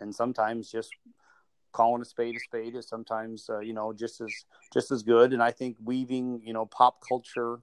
and 0.00 0.14
sometimes 0.14 0.70
just 0.70 0.90
calling 1.72 2.00
a 2.00 2.04
spade 2.04 2.34
a 2.34 2.40
spade 2.40 2.74
is 2.74 2.88
sometimes 2.88 3.48
uh, 3.50 3.60
you 3.60 3.74
know 3.74 3.92
just 3.92 4.20
as 4.20 4.32
just 4.72 4.90
as 4.90 5.02
good. 5.02 5.32
And 5.32 5.42
I 5.42 5.50
think 5.50 5.76
weaving 5.84 6.42
you 6.44 6.52
know 6.52 6.66
pop 6.66 7.02
culture 7.06 7.60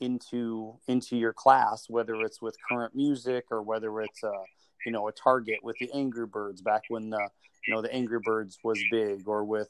into 0.00 0.74
into 0.88 1.16
your 1.16 1.32
class, 1.32 1.88
whether 1.88 2.20
it's 2.22 2.42
with 2.42 2.56
current 2.68 2.94
music 2.94 3.44
or 3.50 3.62
whether 3.62 4.00
it's 4.00 4.24
uh, 4.24 4.42
you 4.84 4.92
know 4.92 5.08
a 5.08 5.12
target 5.12 5.58
with 5.62 5.76
the 5.78 5.90
Angry 5.92 6.26
Birds 6.26 6.62
back 6.62 6.82
when 6.88 7.10
the 7.10 7.28
you 7.66 7.74
know 7.74 7.82
the 7.82 7.92
Angry 7.92 8.18
Birds 8.24 8.58
was 8.64 8.82
big, 8.90 9.28
or 9.28 9.44
with 9.44 9.68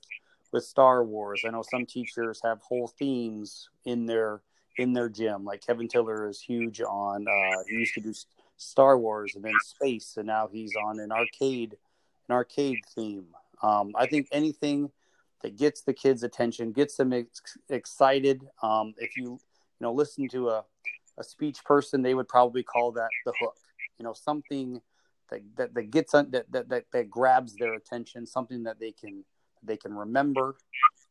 with 0.53 0.65
Star 0.65 1.05
Wars. 1.05 1.43
I 1.47 1.51
know 1.51 1.63
some 1.69 1.87
teachers 1.87 2.41
have 2.45 2.61
whole 2.61 2.89
themes 2.99 3.69
in 3.85 4.07
their 4.07 4.43
in 4.79 4.93
their 4.93 5.09
gym. 5.09 5.45
Like 5.45 5.65
Kevin 5.65 5.89
Tiller 5.89 6.29
is 6.29 6.41
huge 6.41 6.81
on. 6.81 7.27
Uh, 7.29 7.63
he 7.69 7.77
used 7.77 7.95
to 7.95 8.01
do 8.01 8.15
Star 8.57 8.99
Wars 8.99 9.35
and 9.35 9.45
then 9.45 9.55
space, 9.65 10.15
and 10.17 10.27
now 10.27 10.49
he's 10.51 10.75
on 10.77 11.01
an 11.01 11.13
arcade, 11.13 11.77
an 12.29 12.35
arcade 12.35 12.79
theme. 12.95 13.27
Um, 13.63 13.93
I 13.95 14.07
think 14.07 14.29
anything 14.33 14.91
that 15.43 15.57
gets 15.57 15.83
the 15.83 15.93
kids' 15.93 16.23
attention, 16.23 16.73
gets 16.73 16.97
them 16.97 17.13
ex- 17.13 17.59
excited. 17.69 18.47
Um, 18.63 18.95
if 18.99 19.17
you 19.17 19.25
you 19.25 19.39
know 19.81 19.93
listen 19.93 20.29
to 20.29 20.51
a 20.51 20.65
a 21.19 21.25
speech 21.25 21.63
person, 21.65 22.03
they 22.03 22.15
would 22.15 22.29
probably 22.29 22.63
call 22.63 22.93
that 22.93 23.11
the 23.27 23.33
hook. 23.41 23.57
You 23.99 24.05
know, 24.05 24.13
something 24.13 24.81
that 25.31 25.41
that, 25.57 25.75
that 25.75 25.91
gets 25.91 26.13
that, 26.13 26.31
that 26.33 26.69
that 26.69 26.85
that 26.93 27.11
grabs 27.11 27.55
their 27.57 27.75
attention, 27.75 28.27
something 28.27 28.63
that 28.65 28.81
they 28.81 28.93
can 28.93 29.25
they 29.63 29.77
can 29.77 29.95
remember 29.95 30.57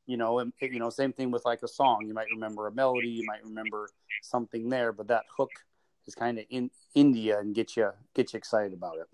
you 0.07 0.17
know 0.17 0.39
and 0.39 0.53
you 0.61 0.79
know 0.79 0.89
same 0.89 1.13
thing 1.13 1.31
with 1.31 1.45
like 1.45 1.63
a 1.63 1.67
song. 1.67 2.05
You 2.07 2.13
might 2.13 2.27
remember 2.33 2.67
a 2.67 2.71
melody 2.71 3.09
you 3.09 3.25
might 3.25 3.43
remember 3.43 3.89
something 4.21 4.69
there 4.69 4.91
but 4.91 5.07
that 5.07 5.23
hook 5.35 5.51
is 6.07 6.15
kind 6.15 6.39
of 6.39 6.45
in 6.49 6.69
india 6.95 7.39
and 7.39 7.53
get 7.53 7.75
you 7.75 7.91
get 8.15 8.33
you 8.33 8.37
excited 8.37 8.73
about 8.73 8.97
it. 8.97 9.07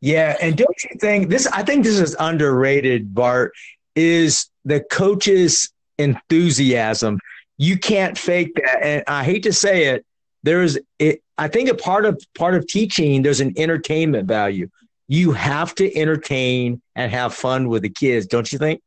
Yeah 0.00 0.36
and 0.40 0.56
don't 0.56 0.84
you 0.84 0.98
think 1.00 1.30
this 1.30 1.46
i 1.48 1.62
think 1.62 1.84
this 1.84 1.98
is 1.98 2.16
underrated 2.18 3.14
bart 3.14 3.52
is 3.96 4.48
the 4.64 4.80
coach's 4.80 5.72
enthusiasm. 5.98 7.18
You 7.58 7.78
can't 7.78 8.16
fake 8.16 8.54
that 8.56 8.82
and 8.82 9.04
i 9.06 9.24
hate 9.24 9.42
to 9.44 9.52
say 9.52 9.86
it 9.86 10.04
there's 10.42 10.78
it 10.98 11.22
i 11.38 11.48
think 11.48 11.68
a 11.68 11.74
part 11.74 12.06
of 12.06 12.22
part 12.34 12.54
of 12.54 12.66
teaching 12.66 13.22
there's 13.22 13.40
an 13.40 13.54
entertainment 13.56 14.26
value. 14.26 14.68
You 15.08 15.32
have 15.32 15.74
to 15.74 15.96
entertain 15.96 16.80
and 16.94 17.10
have 17.10 17.34
fun 17.34 17.68
with 17.68 17.82
the 17.82 17.90
kids 17.90 18.26
don't 18.26 18.50
you 18.52 18.58
think 18.58 18.80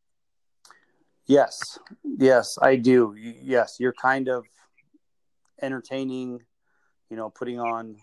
Yes, 1.25 1.79
yes, 2.03 2.57
I 2.61 2.75
do. 2.75 3.15
Yes, 3.17 3.77
you're 3.79 3.93
kind 3.93 4.27
of 4.27 4.45
entertaining, 5.61 6.41
you 7.09 7.15
know, 7.15 7.29
putting 7.29 7.59
on 7.59 7.95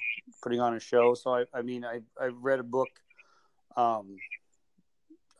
putting 0.42 0.60
on 0.60 0.74
a 0.74 0.80
show. 0.80 1.14
So 1.14 1.34
I, 1.34 1.44
I 1.52 1.62
mean, 1.62 1.84
I 1.84 2.00
I 2.20 2.26
read 2.26 2.60
a 2.60 2.64
book. 2.64 2.88
Um, 3.76 4.16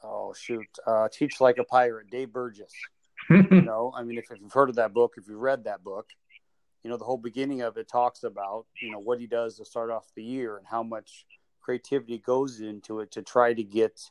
oh 0.03 0.35
shoot, 0.35 0.66
uh, 0.87 1.09
Teach 1.11 1.40
Like 1.40 1.59
a 1.59 1.64
Pirate, 1.64 2.11
Dave 2.11 2.33
Burgess. 2.33 2.73
you 3.31 3.62
know, 3.62 3.93
I 3.95 4.03
mean, 4.03 4.19
if, 4.19 4.31
if 4.31 4.40
you've 4.40 4.53
heard 4.53 4.71
of 4.71 4.77
that 4.77 4.93
book, 4.93 5.14
if 5.16 5.29
you've 5.29 5.38
read 5.38 5.64
that 5.64 5.83
book, 5.85 6.09
you 6.83 6.90
know, 6.90 6.97
the 6.97 7.05
whole 7.05 7.19
beginning 7.19 7.62
of 7.62 7.77
it 7.77 7.88
talks 7.88 8.25
about 8.25 8.66
you 8.83 8.90
know 8.90 8.99
what 8.99 9.21
he 9.21 9.27
does 9.27 9.57
to 9.57 9.64
start 9.64 9.90
off 9.90 10.07
the 10.14 10.23
year 10.23 10.59
and 10.59 10.66
how 10.66 10.83
much 10.83 11.25
creativity 11.62 12.19
goes 12.19 12.61
into 12.61 13.01
it 13.01 13.11
to 13.12 13.23
try 13.23 13.55
to 13.55 13.62
get 13.62 14.11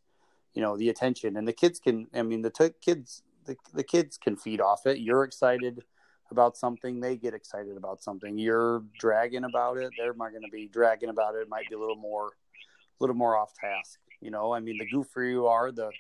you 0.54 0.62
know 0.62 0.78
the 0.78 0.90
attention 0.90 1.36
and 1.38 1.48
the 1.48 1.54
kids 1.54 1.80
can 1.80 2.08
i 2.14 2.22
mean 2.22 2.42
the 2.42 2.50
t- 2.50 2.70
kids 2.82 3.24
the, 3.50 3.58
the 3.74 3.84
kids 3.84 4.18
can 4.18 4.36
feed 4.36 4.62
off 4.62 4.86
it. 4.86 5.00
You're 5.00 5.24
excited 5.24 5.84
about 6.32 6.56
something, 6.56 7.00
they 7.00 7.18
get 7.18 7.34
excited 7.34 7.76
about 7.76 8.04
something. 8.04 8.38
You're 8.38 8.84
dragging 9.00 9.46
about 9.46 9.78
it, 9.78 9.92
they're 9.98 10.14
not 10.14 10.30
going 10.30 10.44
to 10.44 10.52
be 10.52 10.68
dragging 10.68 11.10
about 11.10 11.36
it. 11.36 11.40
It 11.40 11.50
might 11.50 11.68
be 11.70 11.76
a 11.76 11.80
little 11.80 11.96
more, 11.96 12.28
a 12.28 13.00
little 13.00 13.16
more 13.16 13.36
off 13.36 13.54
task. 13.56 14.00
You 14.22 14.30
know, 14.30 14.54
I 14.54 14.60
mean, 14.60 14.78
the 14.78 14.86
goofier 14.86 15.32
you 15.32 15.48
are, 15.48 15.72
the 15.72 15.92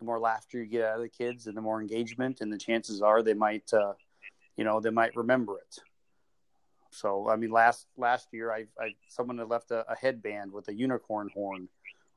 the 0.00 0.06
more 0.06 0.18
laughter 0.18 0.58
you 0.58 0.66
get 0.66 0.84
out 0.84 0.96
of 0.96 1.02
the 1.02 1.08
kids 1.08 1.46
and 1.46 1.56
the 1.56 1.60
more 1.60 1.80
engagement 1.80 2.40
and 2.40 2.52
the 2.52 2.58
chances 2.58 3.02
are 3.02 3.22
they 3.22 3.34
might 3.34 3.70
uh, 3.72 3.92
you 4.56 4.64
know 4.64 4.80
they 4.80 4.90
might 4.90 5.14
remember 5.14 5.58
it 5.58 5.78
so 6.90 7.28
i 7.28 7.36
mean 7.36 7.50
last 7.50 7.86
last 7.98 8.28
year 8.32 8.50
i, 8.50 8.64
I 8.80 8.94
someone 9.08 9.36
had 9.36 9.48
left 9.48 9.70
a, 9.70 9.84
a 9.92 9.94
headband 9.94 10.52
with 10.52 10.68
a 10.68 10.74
unicorn 10.74 11.28
horn 11.34 11.68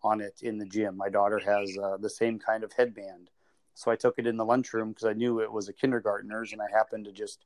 on 0.02 0.22
it 0.22 0.40
in 0.42 0.58
the 0.58 0.66
gym 0.66 0.96
my 0.96 1.10
daughter 1.10 1.40
has 1.40 1.78
uh, 1.78 1.98
the 1.98 2.10
same 2.10 2.40
kind 2.40 2.64
of 2.64 2.72
headband 2.72 3.30
so 3.74 3.92
i 3.92 3.96
took 3.96 4.16
it 4.18 4.28
in 4.28 4.38
the 4.38 4.46
lunchroom 4.46 4.90
because 4.90 5.06
i 5.06 5.14
knew 5.14 5.40
it 5.40 5.52
was 5.52 5.70
a 5.70 5.74
kindergartner's 5.74 6.52
and 6.52 6.62
i 6.62 6.68
happened 6.72 7.06
to 7.06 7.12
just 7.12 7.46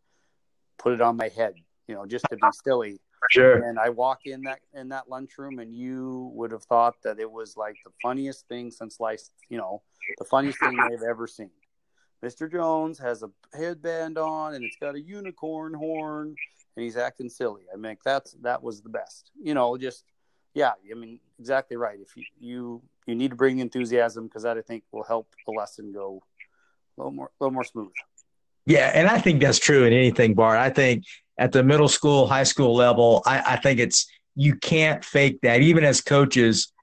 put 0.78 0.94
it 0.94 1.02
on 1.02 1.18
my 1.18 1.30
head 1.30 1.56
you 1.88 1.96
know 1.96 2.06
just 2.06 2.26
to 2.30 2.36
be 2.36 2.48
silly 2.64 3.00
Sure. 3.32 3.64
and 3.64 3.80
I 3.80 3.90
walk 3.90 4.26
in 4.26 4.42
that 4.44 4.60
in 4.74 4.90
that 4.90 5.10
lunchroom, 5.10 5.60
and 5.60 5.74
you 5.74 6.32
would 6.34 6.52
have 6.52 6.64
thought 6.64 6.96
that 7.04 7.20
it 7.20 7.30
was 7.30 7.58
like 7.58 7.76
the 7.84 7.92
funniest 8.02 8.48
thing 8.48 8.72
since 8.72 9.00
life, 9.00 9.22
you 9.50 9.58
know, 9.58 9.82
the 10.18 10.26
funniest 10.26 10.60
thing 10.60 10.78
I've 10.80 11.04
ever 11.04 11.28
seen. 11.28 11.50
Mr. 12.24 12.52
Jones 12.52 12.98
has 13.00 13.24
a 13.24 13.30
headband 13.56 14.18
on, 14.18 14.56
and 14.56 14.64
it's 14.64 14.78
got 14.80 14.96
a 14.96 15.02
unicorn 15.02 15.74
horn, 15.74 16.36
and 16.76 16.84
he's 16.84 16.98
acting 16.98 17.30
silly. 17.30 17.64
I 17.74 17.78
mean, 17.78 17.98
that's 18.04 18.34
that 18.42 18.62
was 18.62 18.82
the 18.82 18.90
best. 18.90 19.32
You 19.42 19.54
know, 19.54 19.78
just 19.78 20.06
yeah. 20.54 20.74
I 20.90 20.94
mean, 20.94 21.20
exactly 21.40 21.78
right. 21.78 22.00
If 22.00 22.16
you 22.16 22.24
you, 22.40 22.82
you 23.08 23.16
need 23.16 23.32
to 23.32 23.36
bring 23.36 23.60
enthusiasm 23.60 24.28
because 24.28 24.44
that 24.44 24.58
I 24.58 24.62
think 24.62 24.84
will 24.92 25.04
help 25.04 25.28
the 25.46 25.54
lesson 25.54 25.92
go 25.94 26.22
a 26.98 27.02
little 27.02 27.14
more 27.14 27.32
a 27.40 27.44
little 27.44 27.54
more 27.54 27.64
smooth. 27.64 27.92
Yeah, 28.66 28.92
and 28.94 29.08
I 29.08 29.20
think 29.20 29.42
that's 29.42 29.60
true 29.60 29.86
in 29.86 29.94
anything, 29.94 30.34
Bart. 30.34 30.60
I 30.60 30.70
think 30.70 31.06
at 31.38 31.54
the 31.54 31.64
middle 31.64 31.88
school, 31.88 32.28
high 32.28 32.44
school 32.44 32.76
level, 32.76 33.24
I, 33.26 33.54
I 33.54 33.56
think 33.56 33.80
it's 33.80 34.08
you 34.36 34.56
can't 34.56 35.04
fake 35.04 35.40
that. 35.42 35.62
Even 35.62 35.84
as 35.84 36.02
coaches, 36.02 36.74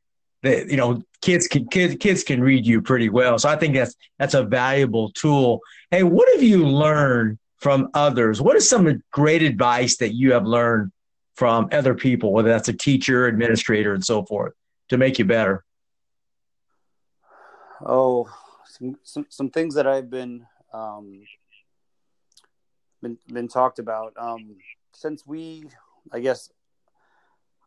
that 0.43 0.71
you 0.71 0.79
know, 0.79 1.03
kids 1.21 1.47
can 1.47 1.69
kids 1.69 1.97
kids 2.01 2.25
can 2.25 2.41
read 2.41 2.67
you 2.67 2.81
pretty 2.81 3.11
well. 3.11 3.39
So 3.39 3.49
I 3.49 3.57
think 3.57 3.75
that's 3.75 3.95
that's 4.19 4.35
a 4.35 4.45
valuable 4.45 5.11
tool. 5.11 5.61
Hey, 5.91 6.03
what 6.03 6.33
have 6.33 6.43
you 6.43 6.67
learned 6.67 7.39
from 7.59 7.91
others? 7.95 8.41
What 8.41 8.57
is 8.57 8.69
some 8.69 9.03
great 9.11 9.43
advice 9.43 9.99
that 9.99 10.15
you 10.15 10.33
have 10.33 10.47
learned 10.47 10.91
from 11.35 11.69
other 11.73 11.95
people, 11.95 12.33
whether 12.33 12.49
that's 12.49 12.69
a 12.69 12.73
teacher, 12.73 13.27
administrator, 13.27 13.93
and 13.93 14.05
so 14.05 14.25
forth, 14.25 14.55
to 14.89 14.97
make 14.97 15.19
you 15.19 15.27
better? 15.27 15.65
Oh, 17.87 18.31
some 18.67 18.97
some, 19.03 19.27
some 19.29 19.51
things 19.51 19.75
that 19.75 19.87
I've 19.87 20.09
been 20.09 20.47
um, 20.73 21.21
been 23.03 23.19
been 23.31 23.49
talked 23.49 23.79
about. 23.79 24.15
Um, 24.17 24.57
since 24.95 25.27
we, 25.27 25.65
I 26.11 26.21
guess, 26.21 26.51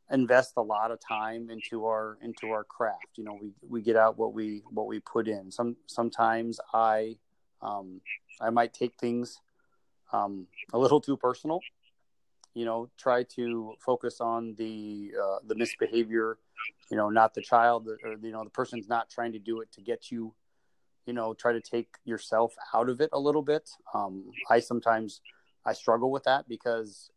invest 0.10 0.54
a 0.58 0.62
lot 0.62 0.90
of 0.90 1.00
time 1.00 1.50
into 1.52 1.86
our 1.86 2.18
into 2.24 2.50
our 2.50 2.64
craft. 2.64 3.18
You 3.18 3.26
know, 3.26 3.38
we 3.40 3.52
we 3.68 3.82
get 3.82 3.96
out 3.96 4.18
what 4.18 4.34
we 4.34 4.64
what 4.72 4.88
we 4.88 5.00
put 5.00 5.28
in. 5.28 5.52
Some 5.52 5.76
sometimes 5.86 6.60
I 6.74 7.18
um, 7.62 8.02
I 8.42 8.50
might 8.50 8.74
take 8.74 8.96
things 8.96 9.40
um, 10.12 10.48
a 10.74 10.80
little 10.80 11.00
too 11.00 11.18
personal. 11.18 11.60
You 12.58 12.65
know, 12.65 12.89
try 12.98 13.22
to 13.36 13.76
focus 13.80 14.20
on 14.20 14.56
the 14.56 15.13
uh, 15.24 15.38
the 15.46 15.54
misbehavior. 15.54 16.39
You 16.89 16.98
know, 16.98 17.12
not 17.12 17.36
the 17.36 17.41
child 17.41 17.88
or 18.04 18.13
you 18.20 18.32
know 18.32 18.43
the 18.43 18.50
person's 18.50 18.89
not 18.89 19.12
trying 19.12 19.34
to 19.34 19.39
do 19.39 19.62
it 19.62 19.72
to 19.74 19.82
get 19.82 20.10
you. 20.10 20.34
You 21.06 21.13
know, 21.13 21.36
try 21.36 21.54
to 21.54 21.62
take 21.62 21.89
yourself 22.04 22.56
out 22.74 22.89
of 22.89 23.00
it 23.00 23.12
a 23.13 23.20
little 23.20 23.43
bit. 23.43 23.70
Um, 23.93 24.32
I 24.50 24.60
sometimes 24.60 25.22
I 25.67 25.74
struggle 25.74 26.10
with 26.10 26.24
that 26.24 26.50
because 26.50 27.12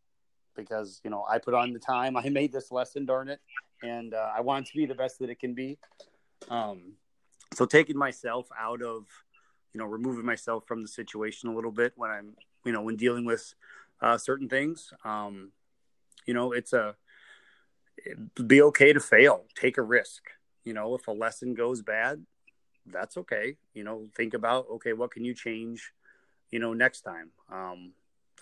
because 0.54 1.00
you 1.04 1.10
know 1.10 1.24
I 1.26 1.38
put 1.38 1.54
on 1.54 1.72
the 1.72 1.78
time. 1.78 2.18
I 2.18 2.28
made 2.28 2.52
this 2.52 2.70
lesson, 2.70 3.06
darn 3.06 3.30
it, 3.30 3.40
and 3.82 4.12
uh, 4.12 4.32
I 4.36 4.42
want 4.42 4.66
it 4.66 4.72
to 4.72 4.76
be 4.76 4.84
the 4.84 4.94
best 4.94 5.20
that 5.20 5.30
it 5.30 5.40
can 5.40 5.54
be. 5.54 5.78
Um, 6.50 6.96
so 7.54 7.64
taking 7.64 7.96
myself 7.96 8.46
out 8.60 8.82
of 8.82 9.06
you 9.72 9.78
know 9.80 9.86
removing 9.86 10.26
myself 10.26 10.64
from 10.66 10.82
the 10.82 10.88
situation 10.88 11.48
a 11.48 11.54
little 11.54 11.72
bit 11.72 11.94
when 11.96 12.10
I'm 12.10 12.34
you 12.66 12.72
know 12.72 12.82
when 12.82 12.96
dealing 12.96 13.24
with 13.24 13.54
uh, 14.00 14.18
certain 14.18 14.48
things. 14.48 14.92
Um, 15.04 15.52
you 16.26 16.34
know, 16.34 16.52
it's 16.52 16.72
a 16.72 16.96
be 18.46 18.62
okay 18.62 18.92
to 18.92 19.00
fail, 19.00 19.44
take 19.54 19.78
a 19.78 19.82
risk. 19.82 20.22
You 20.64 20.72
know, 20.72 20.94
if 20.94 21.06
a 21.08 21.12
lesson 21.12 21.54
goes 21.54 21.82
bad, 21.82 22.24
that's 22.86 23.16
okay. 23.16 23.56
You 23.74 23.84
know, 23.84 24.08
think 24.16 24.34
about 24.34 24.66
okay, 24.72 24.92
what 24.92 25.10
can 25.10 25.24
you 25.24 25.34
change? 25.34 25.92
You 26.50 26.58
know, 26.58 26.72
next 26.72 27.02
time. 27.02 27.30
Um, 27.50 27.92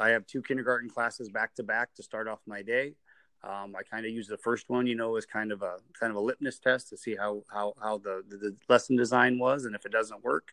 I 0.00 0.10
have 0.10 0.26
two 0.26 0.42
kindergarten 0.42 0.88
classes 0.88 1.28
back 1.28 1.54
to 1.56 1.62
back 1.62 1.94
to 1.94 2.02
start 2.02 2.28
off 2.28 2.40
my 2.46 2.62
day. 2.62 2.94
Um, 3.42 3.74
I 3.78 3.82
kind 3.82 4.04
of 4.04 4.12
use 4.12 4.26
the 4.26 4.36
first 4.36 4.68
one, 4.68 4.86
you 4.86 4.96
know, 4.96 5.16
as 5.16 5.24
kind 5.24 5.52
of 5.52 5.62
a 5.62 5.76
kind 5.98 6.10
of 6.10 6.16
a 6.16 6.20
litmus 6.20 6.58
test 6.58 6.88
to 6.88 6.96
see 6.96 7.16
how 7.16 7.42
how 7.48 7.74
how 7.80 7.98
the, 7.98 8.22
the, 8.28 8.36
the 8.36 8.56
lesson 8.68 8.96
design 8.96 9.38
was, 9.38 9.64
and 9.64 9.74
if 9.74 9.86
it 9.86 9.92
doesn't 9.92 10.24
work, 10.24 10.52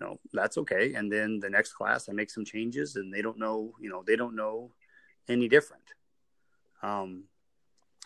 you 0.00 0.06
know, 0.06 0.20
that's 0.32 0.58
okay. 0.58 0.94
And 0.94 1.10
then 1.10 1.40
the 1.40 1.50
next 1.50 1.72
class, 1.72 2.08
I 2.08 2.12
make 2.12 2.30
some 2.30 2.44
changes, 2.44 2.96
and 2.96 3.12
they 3.12 3.22
don't 3.22 3.38
know, 3.38 3.72
you 3.80 3.90
know, 3.90 4.02
they 4.06 4.16
don't 4.16 4.36
know 4.36 4.72
any 5.28 5.48
different. 5.48 5.82
Um, 6.82 7.24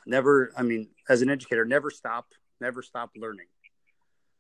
never, 0.07 0.53
I 0.57 0.63
mean, 0.63 0.89
as 1.09 1.23
an 1.23 1.31
educator, 1.31 1.65
never 1.65 1.91
stop, 1.91 2.33
never 2.61 2.83
stop 2.83 3.11
learning. 3.17 3.47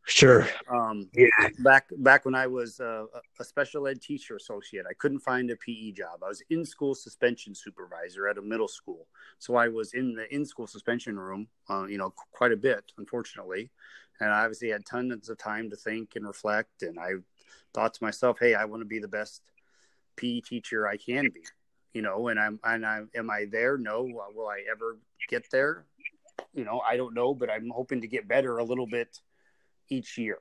Sure. 0.04 0.48
Um, 0.68 1.08
Yeah. 1.14 1.28
back 1.60 1.86
back 1.98 2.24
when 2.24 2.34
I 2.34 2.48
was 2.48 2.80
uh, 2.80 3.04
a 3.38 3.44
special 3.44 3.86
ed 3.86 4.00
teacher 4.02 4.34
associate, 4.34 4.84
I 4.88 4.94
couldn't 4.94 5.20
find 5.20 5.48
a 5.50 5.56
PE 5.56 5.92
job. 5.92 6.24
I 6.24 6.28
was 6.28 6.42
in 6.50 6.64
school 6.64 6.96
suspension 6.96 7.54
supervisor 7.54 8.26
at 8.26 8.36
a 8.36 8.42
middle 8.42 8.66
school, 8.66 9.06
so 9.38 9.54
I 9.54 9.68
was 9.68 9.94
in 9.94 10.14
the 10.14 10.32
in 10.34 10.44
school 10.44 10.66
suspension 10.66 11.16
room, 11.16 11.46
uh, 11.70 11.84
you 11.84 11.98
know, 11.98 12.12
quite 12.32 12.50
a 12.50 12.56
bit, 12.56 12.90
unfortunately, 12.98 13.70
and 14.20 14.30
I 14.30 14.42
obviously 14.42 14.68
had 14.68 14.86
tons 14.86 15.28
of 15.28 15.38
time 15.38 15.70
to 15.70 15.76
think 15.76 16.16
and 16.16 16.26
reflect. 16.26 16.82
And 16.82 16.98
I 16.98 17.12
thought 17.74 17.94
to 17.94 18.04
myself, 18.04 18.38
"Hey, 18.38 18.54
I 18.54 18.64
want 18.64 18.80
to 18.82 18.86
be 18.86 18.98
the 18.98 19.08
best 19.08 19.42
PE 20.16 20.40
teacher 20.40 20.86
I 20.86 20.96
can 20.96 21.30
be," 21.30 21.44
you 21.92 22.02
know. 22.02 22.28
And 22.28 22.38
I'm 22.38 22.60
and 22.64 22.86
I 22.86 22.98
am 22.98 23.10
am 23.14 23.30
I 23.30 23.46
there? 23.50 23.76
No. 23.78 24.02
Will 24.02 24.48
I 24.48 24.64
ever 24.70 24.98
get 25.28 25.50
there? 25.50 25.86
You 26.54 26.64
know, 26.64 26.80
I 26.80 26.96
don't 26.96 27.14
know, 27.14 27.34
but 27.34 27.50
I'm 27.50 27.70
hoping 27.70 28.00
to 28.02 28.06
get 28.06 28.28
better 28.28 28.58
a 28.58 28.64
little 28.64 28.86
bit 28.86 29.20
each 29.88 30.18
year. 30.18 30.38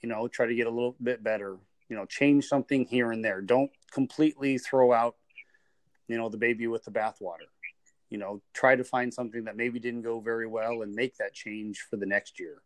You 0.00 0.08
know, 0.08 0.28
try 0.28 0.46
to 0.46 0.54
get 0.54 0.66
a 0.66 0.70
little 0.70 0.96
bit 1.02 1.22
better. 1.22 1.58
You 1.88 1.96
know, 1.96 2.06
change 2.06 2.46
something 2.46 2.84
here 2.86 3.12
and 3.12 3.24
there. 3.24 3.40
Don't 3.40 3.70
completely 3.92 4.58
throw 4.58 4.92
out, 4.92 5.16
you 6.06 6.16
know, 6.16 6.28
the 6.28 6.36
baby 6.36 6.66
with 6.68 6.84
the 6.84 6.90
bathwater. 6.90 7.48
You 8.08 8.18
know, 8.18 8.42
try 8.54 8.76
to 8.76 8.84
find 8.84 9.12
something 9.12 9.44
that 9.44 9.56
maybe 9.56 9.78
didn't 9.78 10.02
go 10.02 10.20
very 10.20 10.46
well 10.46 10.82
and 10.82 10.94
make 10.94 11.16
that 11.16 11.32
change 11.32 11.80
for 11.88 11.96
the 11.96 12.06
next 12.06 12.40
year. 12.40 12.62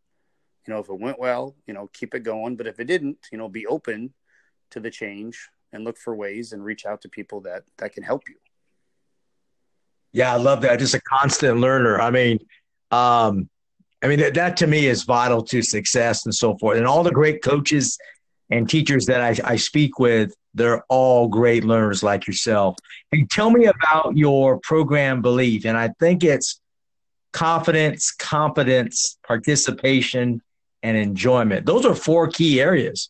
You 0.67 0.75
know, 0.75 0.81
if 0.81 0.89
it 0.89 0.99
went 0.99 1.19
well, 1.19 1.55
you 1.67 1.75
know, 1.75 1.91
keep 1.93 2.15
it 2.15 2.21
going. 2.21 2.57
But 2.57 2.67
if 2.67 2.81
it 2.81 2.85
didn't, 2.85 3.19
you 3.31 3.39
know, 3.39 3.49
be 3.49 3.67
open 3.67 4.15
to 4.71 4.81
the 4.81 4.91
change 4.91 5.49
and 5.73 5.85
look 5.85 5.99
for 5.99 6.15
ways 6.15 6.53
and 6.53 6.65
reach 6.65 6.87
out 6.87 7.03
to 7.03 7.09
people 7.09 7.41
that 7.43 7.65
that 7.79 7.93
can 7.93 8.03
help 8.03 8.23
you. 8.29 8.37
Yeah, 10.13 10.33
I 10.33 10.37
love 10.37 10.63
that. 10.63 10.79
Just 10.79 10.95
a 10.95 11.01
constant 11.01 11.59
learner. 11.59 12.01
I 12.01 12.11
mean, 12.11 12.39
um, 12.91 13.51
I 14.03 14.07
mean 14.07 14.21
that, 14.21 14.35
that 14.35 14.57
to 14.59 14.67
me 14.67 14.87
is 14.87 15.03
vital 15.03 15.43
to 15.45 15.61
success 15.61 16.25
and 16.25 16.35
so 16.35 16.57
forth. 16.59 16.79
And 16.79 16.87
all 16.87 17.03
the 17.03 17.11
great 17.11 17.43
coaches 17.43 17.99
and 18.51 18.69
teachers 18.69 19.07
that 19.07 19.21
I, 19.21 19.53
I 19.53 19.57
speak 19.57 19.99
with, 19.99 20.33
they're 20.55 20.85
all 20.89 21.27
great 21.29 21.65
learners 21.65 22.03
like 22.03 22.27
yourself. 22.27 22.77
And 23.11 23.29
tell 23.29 23.51
me 23.51 23.67
about 23.67 24.17
your 24.17 24.61
program 24.61 25.21
belief. 25.21 25.65
And 25.65 25.77
I 25.77 25.89
think 25.99 26.23
it's 26.23 26.61
confidence, 27.33 28.13
competence, 28.13 29.19
participation, 29.27 30.41
and 30.85 30.99
enjoyment. 30.99 31.65
Those 31.65 31.87
are 31.87 31.95
four 31.95 32.29
key 32.29 32.61
areas. 32.61 33.09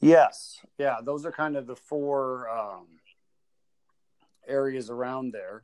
Yes, 0.00 0.60
yeah, 0.78 0.98
those 1.02 1.26
are 1.26 1.32
kind 1.32 1.56
of 1.56 1.66
the 1.66 1.74
four 1.74 2.48
um, 2.48 2.86
areas 4.46 4.88
around 4.88 5.32
there. 5.32 5.62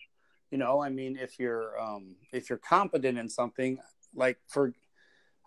You 0.51 0.59
know, 0.59 0.83
I 0.83 0.89
mean, 0.89 1.17
if 1.17 1.39
you're 1.39 1.81
um, 1.81 2.17
if 2.33 2.51
you're 2.51 2.59
competent 2.59 3.19
in 3.19 3.29
something, 3.29 3.79
like 4.15 4.39
for, 4.49 4.75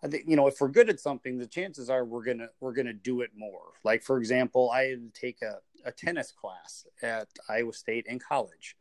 I 0.02 0.08
think 0.08 0.24
you 0.28 0.38
know, 0.38 0.48
if 0.48 0.62
we're 0.62 0.70
good 0.70 0.90
at 0.90 1.02
something, 1.02 1.38
the 1.38 1.46
chances 1.46 1.90
are 1.90 2.06
we're 2.06 2.24
gonna 2.24 2.48
we're 2.62 2.74
gonna 2.74 2.94
do 2.94 3.20
it 3.20 3.32
more. 3.36 3.74
Like 3.84 4.02
for 4.02 4.18
example, 4.18 4.72
I 4.72 4.84
had 4.84 5.14
to 5.14 5.20
take 5.20 5.42
a, 5.42 5.58
a 5.84 5.92
tennis 5.92 6.32
class 6.32 6.88
at 7.04 7.28
Iowa 7.50 7.74
State 7.74 8.06
in 8.08 8.18
college. 8.18 8.78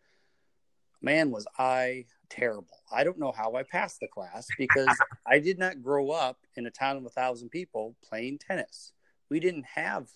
Man, 1.05 1.31
was 1.31 1.47
I 1.59 2.07
terrible. 2.31 2.79
I 2.91 3.05
don't 3.05 3.19
know 3.19 3.31
how 3.31 3.57
I 3.57 3.63
passed 3.63 4.01
the 4.01 4.09
class 4.09 4.49
because 4.57 4.89
I 5.27 5.39
did 5.39 5.59
not 5.59 5.83
grow 5.83 6.11
up 6.11 6.39
in 6.57 6.65
a 6.65 6.71
town 6.71 6.97
of 6.97 7.05
a 7.05 7.11
thousand 7.11 7.51
people 7.51 7.95
playing 8.03 8.39
tennis. 8.39 8.93
We 9.29 9.39
didn't 9.39 9.67
have 9.75 10.09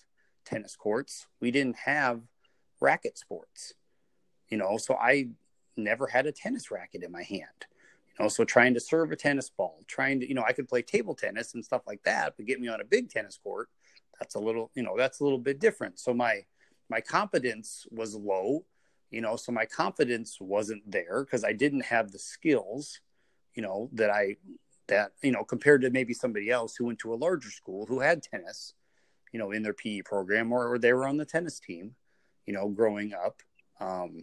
tennis 0.45 0.75
courts. 0.75 1.27
We 1.39 1.51
didn't 1.51 1.75
have 1.75 2.21
racket 2.81 3.19
sports. 3.19 3.75
You 4.49 4.57
know, 4.57 4.77
so 4.77 4.95
I 4.95 5.27
never 5.77 6.07
had 6.07 6.25
a 6.25 6.31
tennis 6.31 6.71
racket 6.71 7.03
in 7.03 7.11
my 7.11 7.21
hand. 7.21 7.67
You 8.17 8.23
know, 8.23 8.27
so 8.27 8.43
trying 8.43 8.73
to 8.73 8.79
serve 8.79 9.11
a 9.11 9.15
tennis 9.15 9.47
ball, 9.47 9.81
trying 9.85 10.19
to, 10.21 10.27
you 10.27 10.33
know, 10.33 10.43
I 10.43 10.53
could 10.53 10.67
play 10.67 10.81
table 10.81 11.13
tennis 11.13 11.53
and 11.53 11.63
stuff 11.63 11.83
like 11.85 12.01
that, 12.05 12.33
but 12.35 12.47
get 12.47 12.59
me 12.59 12.67
on 12.67 12.81
a 12.81 12.85
big 12.85 13.11
tennis 13.11 13.37
court, 13.37 13.69
that's 14.17 14.33
a 14.33 14.39
little, 14.39 14.71
you 14.73 14.81
know, 14.81 14.95
that's 14.97 15.19
a 15.19 15.23
little 15.23 15.37
bit 15.37 15.59
different. 15.59 15.99
So 15.99 16.15
my 16.15 16.45
my 16.89 16.99
confidence 16.99 17.85
was 17.91 18.15
low, 18.15 18.65
you 19.11 19.21
know, 19.21 19.35
so 19.35 19.51
my 19.51 19.65
confidence 19.65 20.37
wasn't 20.39 20.89
there 20.89 21.23
because 21.23 21.43
I 21.43 21.53
didn't 21.53 21.85
have 21.85 22.11
the 22.11 22.19
skills, 22.19 22.99
you 23.55 23.63
know, 23.63 23.89
that 23.93 24.09
I 24.09 24.37
that 24.89 25.13
you 25.21 25.31
know 25.31 25.43
compared 25.43 25.81
to 25.81 25.89
maybe 25.89 26.13
somebody 26.13 26.49
else 26.49 26.75
who 26.75 26.85
went 26.85 26.99
to 26.99 27.13
a 27.13 27.15
larger 27.15 27.49
school 27.49 27.85
who 27.85 27.99
had 27.99 28.21
tennis 28.21 28.73
you 29.31 29.39
know 29.39 29.51
in 29.51 29.63
their 29.63 29.73
pe 29.73 30.01
program 30.01 30.51
or, 30.51 30.67
or 30.67 30.77
they 30.77 30.91
were 30.91 31.07
on 31.07 31.17
the 31.17 31.25
tennis 31.25 31.59
team 31.59 31.95
you 32.45 32.53
know 32.53 32.67
growing 32.67 33.13
up. 33.13 33.41
Um, 33.79 34.19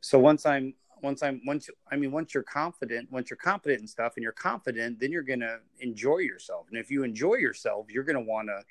so 0.00 0.18
once 0.18 0.44
i'm 0.44 0.74
once 1.02 1.22
i'm 1.22 1.40
once 1.46 1.70
i 1.92 1.96
mean 1.96 2.10
once 2.10 2.34
you're 2.34 2.42
confident 2.42 3.10
once 3.12 3.30
you're 3.30 3.36
confident 3.36 3.80
in 3.80 3.86
stuff 3.86 4.14
and 4.16 4.22
you're 4.22 4.32
confident 4.32 4.98
then 4.98 5.12
you're 5.12 5.22
to 5.22 5.60
enjoy 5.80 6.18
yourself. 6.18 6.66
And 6.70 6.80
if 6.80 6.90
you 6.90 7.04
enjoy 7.04 7.34
yourself 7.34 7.86
you're 7.88 8.04
want 8.26 8.48
to 8.48 8.62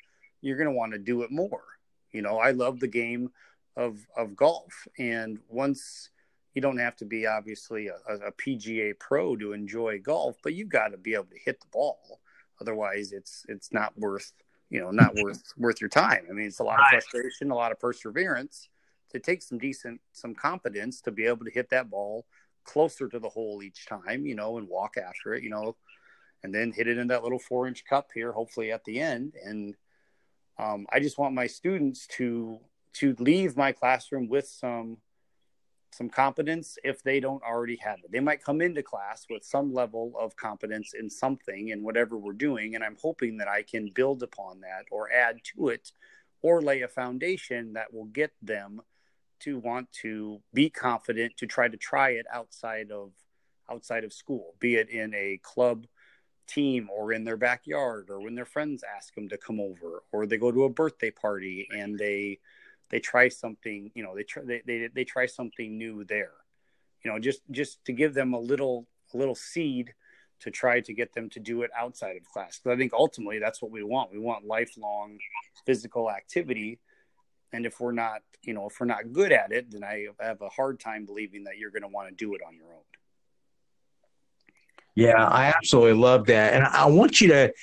you're 0.42 0.72
want 0.72 0.92
to 0.92 1.00
do 1.00 1.22
it 1.22 1.32
more. 1.32 1.64
You 2.12 2.22
know 2.22 2.40
i 2.40 2.52
love 2.52 2.80
the 2.80 2.88
game 2.88 3.30
of 3.78 4.06
of 4.18 4.36
golf 4.36 4.88
and 4.98 5.40
once 5.48 6.10
you 6.58 6.62
don't 6.62 6.80
have 6.80 6.96
to 6.96 7.06
be 7.06 7.28
obviously 7.28 7.88
a, 7.88 8.14
a 8.16 8.32
PGA 8.32 8.98
pro 8.98 9.36
to 9.36 9.54
enjoy 9.54 10.00
golf, 10.00 10.38
but 10.42 10.56
you've 10.56 10.70
got 10.70 10.88
to 10.88 10.98
be 10.98 11.14
able 11.14 11.26
to 11.26 11.38
hit 11.38 11.60
the 11.60 11.68
ball. 11.72 12.20
Otherwise, 12.60 13.12
it's 13.12 13.46
it's 13.48 13.72
not 13.72 13.96
worth 13.96 14.34
you 14.72 14.80
know 14.80 14.90
not 14.90 15.14
worth 15.22 15.54
worth 15.56 15.80
your 15.80 15.90
time. 15.90 16.26
I 16.28 16.34
mean, 16.34 16.48
it's 16.48 16.58
a 16.58 16.64
lot 16.64 16.80
of 16.80 16.88
frustration, 16.90 17.52
a 17.52 17.56
lot 17.56 17.72
of 17.72 17.80
perseverance. 17.80 18.70
To 19.12 19.20
take 19.20 19.44
some 19.44 19.60
decent 19.60 20.02
some 20.14 20.34
confidence 20.34 21.00
to 21.02 21.12
be 21.12 21.28
able 21.28 21.46
to 21.46 21.52
hit 21.52 21.70
that 21.70 21.92
ball 21.92 22.26
closer 22.64 23.08
to 23.08 23.20
the 23.20 23.30
hole 23.30 23.62
each 23.62 23.86
time, 23.86 24.26
you 24.26 24.34
know, 24.34 24.58
and 24.58 24.68
walk 24.68 24.98
after 24.98 25.36
it, 25.36 25.44
you 25.44 25.52
know, 25.52 25.76
and 26.42 26.54
then 26.54 26.72
hit 26.72 26.88
it 26.88 26.98
in 26.98 27.08
that 27.10 27.22
little 27.22 27.38
four 27.38 27.68
inch 27.68 27.86
cup 27.86 28.10
here, 28.16 28.32
hopefully 28.32 28.72
at 28.72 28.84
the 28.84 29.00
end. 29.00 29.36
And 29.46 29.76
um, 30.58 30.88
I 30.92 31.00
just 31.00 31.20
want 31.20 31.36
my 31.36 31.46
students 31.46 32.08
to 32.18 32.60
to 33.00 33.16
leave 33.20 33.56
my 33.56 33.72
classroom 33.72 34.28
with 34.28 34.48
some 34.48 34.98
some 35.94 36.10
competence 36.10 36.78
if 36.84 37.02
they 37.02 37.20
don't 37.20 37.42
already 37.44 37.78
have 37.78 37.98
it. 38.04 38.12
They 38.12 38.20
might 38.20 38.44
come 38.44 38.62
into 38.62 38.84
class 38.84 39.26
with 39.30 39.44
some 39.44 39.74
level 39.74 40.14
of 40.20 40.36
competence 40.36 40.94
in 40.94 41.10
something 41.10 41.70
in 41.70 41.82
whatever 41.82 42.18
we're 42.18 42.34
doing. 42.34 42.76
And 42.76 42.84
I'm 42.84 42.98
hoping 43.02 43.38
that 43.38 43.48
I 43.48 43.64
can 43.64 43.90
build 43.96 44.22
upon 44.22 44.62
that 44.62 44.86
or 44.92 45.12
add 45.12 45.40
to 45.56 45.70
it 45.70 45.92
or 46.42 46.62
lay 46.62 46.82
a 46.82 46.88
foundation 46.88 47.74
that 47.74 47.92
will 47.94 48.06
get 48.06 48.32
them 48.42 48.82
to 49.40 49.60
want 49.60 49.92
to 50.04 50.40
be 50.54 50.70
confident 50.70 51.38
to 51.38 51.48
try 51.48 51.68
to 51.68 51.78
try 51.78 52.12
it 52.12 52.26
outside 52.32 52.92
of 52.92 53.12
outside 53.70 54.04
of 54.04 54.14
school, 54.14 54.56
be 54.60 54.76
it 54.76 54.90
in 54.90 55.14
a 55.14 55.40
club 55.44 55.88
team 56.48 56.90
or 56.96 57.12
in 57.12 57.26
their 57.26 57.38
backyard 57.38 58.10
or 58.10 58.22
when 58.22 58.36
their 58.36 58.46
friends 58.46 58.84
ask 58.96 59.14
them 59.14 59.28
to 59.30 59.38
come 59.38 59.60
over 59.60 60.04
or 60.12 60.26
they 60.26 60.38
go 60.38 60.52
to 60.52 60.64
a 60.64 60.70
birthday 60.70 61.12
party 61.12 61.68
and 61.76 62.00
they 62.00 62.40
they 62.90 63.00
try 63.00 63.28
something 63.28 63.92
you 63.96 64.04
know 64.04 64.16
they 64.16 64.24
try 64.24 64.44
they, 64.44 64.62
they, 64.66 64.90
they 64.94 65.04
try 65.04 65.26
something 65.26 65.78
new 65.78 66.04
there. 66.06 66.34
You 67.04 67.12
know 67.12 67.20
just 67.20 67.42
just 67.52 67.84
to 67.86 67.94
give 67.94 68.14
them 68.14 68.34
a 68.34 68.40
little 68.40 68.88
a 69.14 69.18
little 69.18 69.36
seed 69.36 69.94
to 70.40 70.52
try 70.52 70.80
to 70.82 70.94
get 70.94 71.14
them 71.14 71.30
to 71.32 71.40
do 71.40 71.64
it 71.64 71.72
outside 71.76 72.16
of 72.16 72.24
class. 72.26 72.60
Because 72.60 72.76
i 72.76 72.78
think 72.78 72.94
ultimately 72.94 73.40
that's 73.40 73.62
what 73.62 73.72
we 73.72 73.84
want. 73.84 74.12
We 74.12 74.20
want 74.20 74.46
lifelong 74.46 75.18
physical 75.66 76.12
activity. 76.12 76.80
And 77.54 77.66
if 77.66 77.80
we're 77.80 77.94
not 77.94 78.22
you 78.44 78.54
know 78.54 78.68
if 78.68 78.80
we're 78.80 78.86
not 78.86 79.12
good 79.12 79.32
at 79.32 79.52
it 79.52 79.72
then 79.72 79.84
i 79.84 80.08
have 80.20 80.42
a 80.42 80.50
hard 80.50 80.80
time 80.80 81.06
believing 81.06 81.44
that 81.46 81.58
you're 81.58 81.72
going 81.72 81.82
to 81.82 81.88
want 81.88 82.10
to 82.10 82.16
do 82.16 82.34
it 82.36 82.42
on 82.48 82.56
your 82.56 82.68
own. 82.68 82.88
Yeah 84.96 85.28
i 85.28 85.48
absolutely 85.48 85.94
love 85.94 86.26
that. 86.28 86.54
And 86.54 86.64
i 86.66 86.86
want 86.86 87.22
you 87.22 87.30
to 87.30 87.54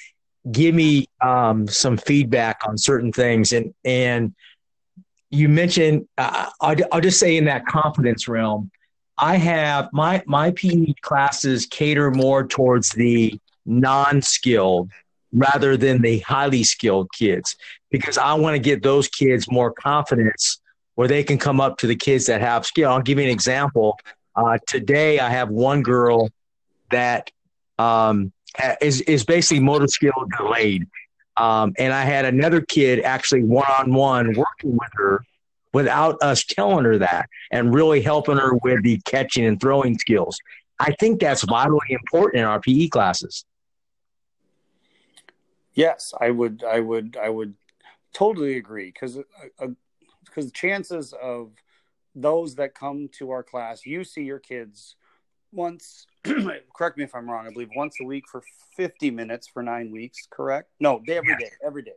give 0.51 0.75
me 0.75 1.07
um, 1.21 1.67
some 1.67 1.97
feedback 1.97 2.61
on 2.67 2.77
certain 2.77 3.13
things. 3.13 3.53
And 3.53 3.75
and 3.85 4.35
you 5.35 5.49
mentioned 5.49 6.07
uh, 6.19 6.51
I'll, 6.61 6.77
I'll 6.93 7.01
just 7.01 7.19
say 7.19 7.37
in 7.37 7.45
that 7.47 7.67
confidence 7.67 8.29
realm 8.29 8.71
i 9.19 9.37
have 9.37 9.89
my 9.93 10.23
my 10.27 10.51
pe 10.53 10.93
classes 11.03 11.67
cater 11.67 12.11
more 12.11 12.47
towards 12.47 12.91
the 12.91 13.39
non-skilled 13.67 14.91
rather 15.33 15.77
than 15.77 16.03
the 16.03 16.21
highly 16.21 16.65
skilled 16.65 17.11
kids 17.13 17.57
because 17.91 18.19
i 18.19 18.35
want 18.35 18.55
to 18.55 18.61
get 18.61 18.83
those 18.83 19.09
kids 19.09 19.51
more 19.51 19.73
confidence 19.73 20.61
where 20.95 21.09
they 21.09 21.25
can 21.25 21.39
come 21.39 21.61
up 21.61 21.79
to 21.79 21.89
the 21.89 21.97
kids 21.97 22.27
that 22.27 22.41
have 22.41 22.65
skill. 22.65 22.89
I'll 22.91 23.03
give 23.03 23.19
you 23.19 23.25
an 23.25 23.31
example. 23.31 23.99
Uh, 24.37 24.59
today 24.67 25.21
i 25.21 25.31
have 25.31 25.49
one 25.49 25.83
girl 25.83 26.29
that 26.91 27.31
um, 27.79 28.33
is, 28.81 29.01
is 29.03 29.25
basically 29.25 29.61
motor 29.61 29.87
skill 29.87 30.13
delayed 30.39 30.87
um, 31.37 31.75
and 31.79 31.93
I 31.93 32.05
had 32.05 32.25
another 32.25 32.61
kid 32.61 33.01
actually 33.01 33.43
one 33.43 33.67
on 33.79 33.93
one 33.93 34.35
working 34.35 34.77
with 34.77 34.91
her 34.95 35.25
without 35.73 36.17
us 36.23 36.45
telling 36.45 36.85
her 36.85 36.99
that 36.99 37.29
and 37.51 37.75
really 37.75 38.01
helping 38.01 38.37
her 38.37 38.55
with 38.55 38.83
the 38.83 39.01
catching 39.05 39.45
and 39.45 39.61
throwing 39.61 39.99
skills. 39.99 40.39
I 40.79 40.93
think 41.01 41.21
that's 41.21 41.43
vitally 41.43 41.81
important 41.91 42.41
in 42.41 42.47
our 42.47 42.61
PE 42.61 42.89
classes. 42.89 43.45
Yes, 45.75 46.15
I 46.21 46.31
would. 46.31 46.63
I 46.65 46.81
would. 46.81 47.17
I 47.21 47.29
would 47.29 47.55
totally 48.13 48.57
agree 48.57 48.87
because 48.87 49.19
because 49.59 49.75
uh, 50.45 50.49
uh 50.49 50.51
chances 50.53 51.13
of 51.21 51.51
those 52.15 52.55
that 52.55 52.75
come 52.75 53.09
to 53.19 53.31
our 53.31 53.43
class, 53.43 53.85
you 53.85 54.05
see 54.05 54.23
your 54.23 54.39
kids 54.39 54.95
once 55.55 56.07
correct 56.77 56.99
me 56.99 57.05
if 57.05 57.15
I'm 57.15 57.29
wrong, 57.29 57.47
I 57.47 57.53
believe 57.53 57.71
once 57.75 57.97
a 58.01 58.05
week 58.05 58.25
for 58.31 58.43
50 58.77 59.11
minutes 59.11 59.49
for 59.49 59.63
nine 59.63 59.91
weeks, 59.91 60.27
correct? 60.31 60.71
No, 60.81 61.01
day 61.01 61.17
every 61.17 61.37
day, 61.37 61.51
every 61.65 61.83
day. 61.83 61.93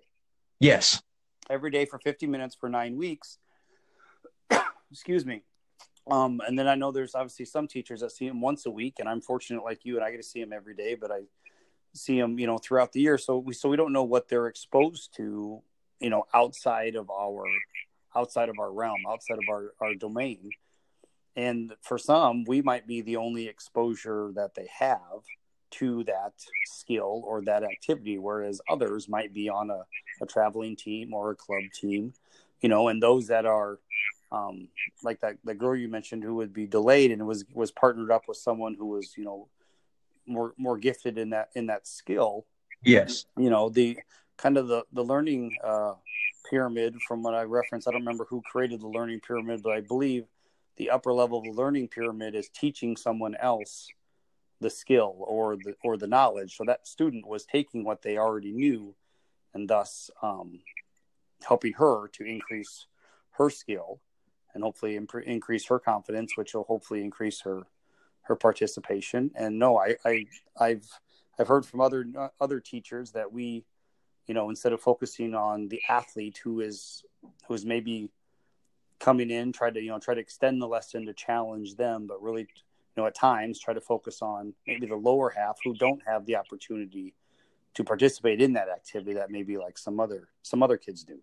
Yes. 0.60 1.01
Every 1.49 1.72
day 1.72 1.86
for 1.86 1.99
50 1.99 2.28
minutes 2.28 2.55
for 2.60 2.70
nine 2.70 2.97
weeks. 2.97 3.38
Excuse 4.91 5.26
me. 5.26 5.43
Um, 6.10 6.41
and 6.45 6.58
then 6.58 6.68
I 6.68 6.76
know 6.76 6.91
there's 6.91 7.16
obviously 7.16 7.45
some 7.45 7.68
teachers 7.68 8.01
that 8.01 8.12
see 8.12 8.28
him 8.28 8.39
once 8.41 8.66
a 8.66 8.72
week, 8.72 8.95
and 8.99 9.10
I'm 9.10 9.22
fortunate 9.22 9.64
like 9.64 9.84
you, 9.84 9.95
and 9.95 10.05
I 10.05 10.12
get 10.12 10.18
to 10.18 10.24
see 10.24 10.39
him 10.39 10.53
every 10.53 10.76
day, 10.76 10.95
but 10.95 11.12
I 11.12 11.22
see 11.93 12.18
him, 12.18 12.39
you 12.39 12.47
know, 12.47 12.58
throughout 12.58 12.93
the 12.93 13.01
year. 13.01 13.18
So 13.18 13.38
we 13.39 13.53
so 13.53 13.68
we 13.68 13.76
don't 13.76 13.91
know 13.91 14.03
what 14.03 14.30
they're 14.30 14.47
exposed 14.47 15.16
to, 15.18 15.62
you 15.99 16.10
know, 16.10 16.24
outside 16.34 16.95
of 16.95 17.10
our 17.10 17.43
outside 18.16 18.49
of 18.49 18.55
our 18.60 18.72
realm, 18.72 19.03
outside 19.08 19.38
of 19.38 19.49
our, 19.49 19.74
our 19.82 19.95
domain 19.95 20.49
and 21.38 21.73
for 21.81 21.97
some 21.97 22.43
we 22.45 22.61
might 22.61 22.85
be 22.85 23.01
the 23.01 23.15
only 23.15 23.47
exposure 23.47 24.31
that 24.35 24.55
they 24.55 24.67
have 24.77 25.23
to 25.69 26.03
that 26.05 26.33
skill 26.65 27.21
or 27.25 27.41
that 27.41 27.63
activity 27.63 28.17
whereas 28.17 28.59
others 28.69 29.07
might 29.07 29.33
be 29.33 29.47
on 29.47 29.69
a, 29.69 29.81
a 30.21 30.25
traveling 30.25 30.75
team 30.75 31.13
or 31.13 31.31
a 31.31 31.35
club 31.35 31.63
team 31.73 32.11
you 32.61 32.67
know 32.67 32.89
and 32.89 33.01
those 33.01 33.27
that 33.27 33.45
are 33.45 33.79
um, 34.29 34.67
like 35.03 35.21
that 35.21 35.38
the 35.45 35.53
girl 35.53 35.75
you 35.75 35.88
mentioned 35.88 36.23
who 36.23 36.35
would 36.35 36.53
be 36.53 36.67
delayed 36.67 37.11
and 37.11 37.25
was 37.25 37.45
was 37.53 37.71
partnered 37.71 38.11
up 38.11 38.23
with 38.27 38.35
someone 38.35 38.75
who 38.77 38.88
was 38.88 39.13
you 39.17 39.23
know 39.23 39.47
more 40.25 40.53
more 40.57 40.77
gifted 40.77 41.17
in 41.17 41.29
that 41.29 41.49
in 41.55 41.67
that 41.67 41.88
skill. 41.88 42.45
Yes. 42.83 43.25
You 43.38 43.49
know 43.49 43.69
the 43.69 43.97
kind 44.38 44.57
of 44.57 44.67
the 44.67 44.83
the 44.91 45.03
learning 45.03 45.55
uh, 45.63 45.93
pyramid 46.49 46.95
from 47.07 47.23
what 47.23 47.33
i 47.33 47.41
referenced 47.41 47.88
i 47.88 47.91
don't 47.91 48.01
remember 48.01 48.25
who 48.29 48.41
created 48.49 48.79
the 48.79 48.88
learning 48.88 49.19
pyramid 49.19 49.61
but 49.61 49.73
i 49.73 49.81
believe 49.81 50.23
the 50.78 50.89
upper 50.89 51.13
level 51.13 51.39
of 51.39 51.43
the 51.43 51.51
learning 51.51 51.88
pyramid 51.88 52.36
is 52.36 52.49
teaching 52.49 52.95
someone 52.95 53.36
else 53.36 53.89
the 54.59 54.69
skill 54.69 55.15
or 55.19 55.55
the 55.55 55.75
or 55.84 55.97
the 55.97 56.07
knowledge. 56.07 56.55
So 56.55 56.63
that 56.65 56.88
student 56.88 57.28
was 57.28 57.45
taking 57.45 57.84
what 57.84 58.01
they 58.01 58.17
already 58.17 58.51
knew, 58.51 58.95
and 59.53 59.69
thus 59.69 60.09
um, 60.21 60.59
helping 61.43 61.73
her 61.73 62.07
to 62.13 62.23
increase 62.23 62.88
her 63.32 63.49
skill 63.49 63.99
and 64.53 64.63
hopefully 64.63 64.95
imp- 64.95 65.23
increase 65.25 65.67
her 65.67 65.80
confidence, 65.80 66.36
which 66.36 66.53
will 66.53 66.63
hopefully 66.63 67.01
increase 67.01 67.41
her 67.41 67.67
her 68.23 68.36
participation. 68.36 69.32
And 69.36 69.59
no, 69.59 69.78
I, 69.78 69.95
I 70.05 70.25
I've 70.59 70.88
I've 71.39 71.47
heard 71.47 71.65
from 71.65 71.82
other 71.82 72.05
other 72.41 72.59
teachers 72.59 73.11
that 73.11 73.32
we, 73.32 73.65
you 74.25 74.34
know, 74.34 74.49
instead 74.49 74.73
of 74.73 74.82
focusing 74.82 75.36
on 75.36 75.67
the 75.67 75.82
athlete 75.88 76.39
who 76.43 76.61
is 76.61 77.03
who 77.47 77.53
is 77.53 77.65
maybe 77.65 78.09
coming 79.00 79.30
in, 79.30 79.52
try 79.52 79.70
to 79.70 79.82
you 79.82 79.89
know 79.89 80.00
try 80.00 80.14
to 80.14 80.22
extend 80.22 80.62
the 80.62 80.68
lesson 80.68 81.06
to 81.06 81.14
challenge 81.14 81.76
them, 81.76 82.08
but 82.08 82.22
really, 82.22 82.41
you 82.41 82.48
know, 82.95 83.06
at 83.06 83.16
times 83.16 83.60
try 83.60 83.74
to 83.74 83.82
focus 83.82 84.22
on 84.22 84.54
maybe 84.66 84.88
the 84.88 84.95
lower 84.95 85.30
half 85.30 85.58
who 85.64 85.74
don't 85.76 86.02
have 86.06 86.26
the 86.26 86.36
opportunity 86.36 87.14
to 87.76 87.84
participate 87.84 88.41
in 88.41 88.54
that 88.54 88.70
activity 88.70 89.14
that 89.14 89.30
maybe 89.30 89.58
like 89.58 89.78
some 89.78 90.00
other 90.00 90.30
some 90.41 90.64
other 90.64 90.78
kids 90.78 91.04
do. 91.04 91.20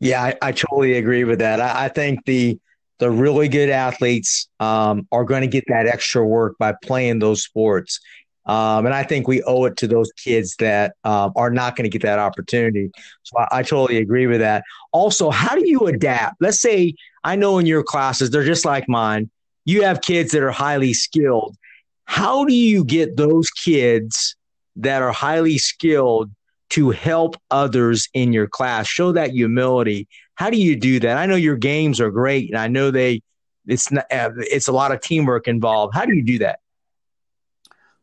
Yeah, 0.00 0.22
I, 0.22 0.34
I 0.40 0.52
totally 0.52 0.94
agree 0.94 1.24
with 1.24 1.40
that. 1.40 1.60
I, 1.60 1.84
I, 1.84 1.88
think 1.88 2.24
the 2.24 2.58
the 2.98 3.10
really 3.10 3.48
good 3.48 3.68
athletes 3.68 4.48
um, 4.58 5.06
are 5.12 5.24
going 5.24 5.42
to 5.42 5.46
get 5.46 5.64
that 5.68 5.86
extra 5.86 6.26
work 6.26 6.56
by 6.58 6.74
playing 6.82 7.18
those 7.18 7.42
sports. 7.42 8.00
Um, 8.46 8.86
and 8.86 8.94
I 8.94 9.02
think 9.02 9.28
we 9.28 9.42
owe 9.42 9.64
it 9.66 9.76
to 9.78 9.86
those 9.86 10.10
kids 10.12 10.56
that 10.56 10.94
um, 11.04 11.32
are 11.36 11.50
not 11.50 11.76
going 11.76 11.84
to 11.84 11.90
get 11.90 12.02
that 12.02 12.18
opportunity. 12.18 12.90
So 13.22 13.38
I, 13.38 13.58
I, 13.58 13.62
totally 13.62 13.98
agree 13.98 14.26
with 14.26 14.40
that. 14.40 14.64
Also, 14.92 15.30
how 15.30 15.54
do 15.54 15.68
you 15.68 15.86
adapt? 15.86 16.36
Let's 16.40 16.60
say 16.60 16.94
I 17.22 17.36
know 17.36 17.58
in 17.58 17.66
your 17.66 17.82
classes, 17.82 18.30
they're 18.30 18.44
just 18.44 18.64
like 18.64 18.88
mine. 18.88 19.30
You 19.66 19.82
have 19.82 20.00
kids 20.00 20.32
that 20.32 20.42
are 20.42 20.50
highly 20.50 20.94
skilled. 20.94 21.56
How 22.04 22.44
do 22.44 22.54
you 22.54 22.82
get 22.82 23.16
those 23.16 23.50
kids 23.50 24.34
that 24.76 25.02
are 25.02 25.12
highly 25.12 25.58
skilled 25.58 26.30
to 26.70 26.90
help 26.90 27.36
others 27.50 28.08
in 28.14 28.32
your 28.32 28.48
class? 28.48 28.88
Show 28.88 29.12
that 29.12 29.30
humility. 29.30 30.08
How 30.34 30.48
do 30.48 30.56
you 30.56 30.76
do 30.76 30.98
that? 31.00 31.18
I 31.18 31.26
know 31.26 31.36
your 31.36 31.56
games 31.56 32.00
are 32.00 32.10
great, 32.10 32.48
and 32.48 32.58
I 32.58 32.68
know 32.68 32.90
they 32.90 33.22
it's 33.66 33.92
not, 33.92 34.06
it's 34.10 34.68
a 34.68 34.72
lot 34.72 34.92
of 34.92 35.00
teamwork 35.00 35.46
involved. 35.46 35.94
How 35.94 36.04
do 36.04 36.14
you 36.14 36.24
do 36.24 36.38
that? 36.38 36.60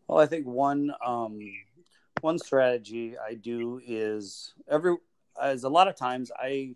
Well, 0.07 0.19
I 0.19 0.25
think 0.25 0.45
one 0.45 0.91
um, 1.05 1.39
one 2.21 2.39
strategy 2.39 3.15
I 3.17 3.33
do 3.35 3.81
is 3.85 4.53
every 4.69 4.95
as 5.41 5.63
a 5.63 5.69
lot 5.69 5.87
of 5.87 5.95
times 5.95 6.31
I 6.37 6.75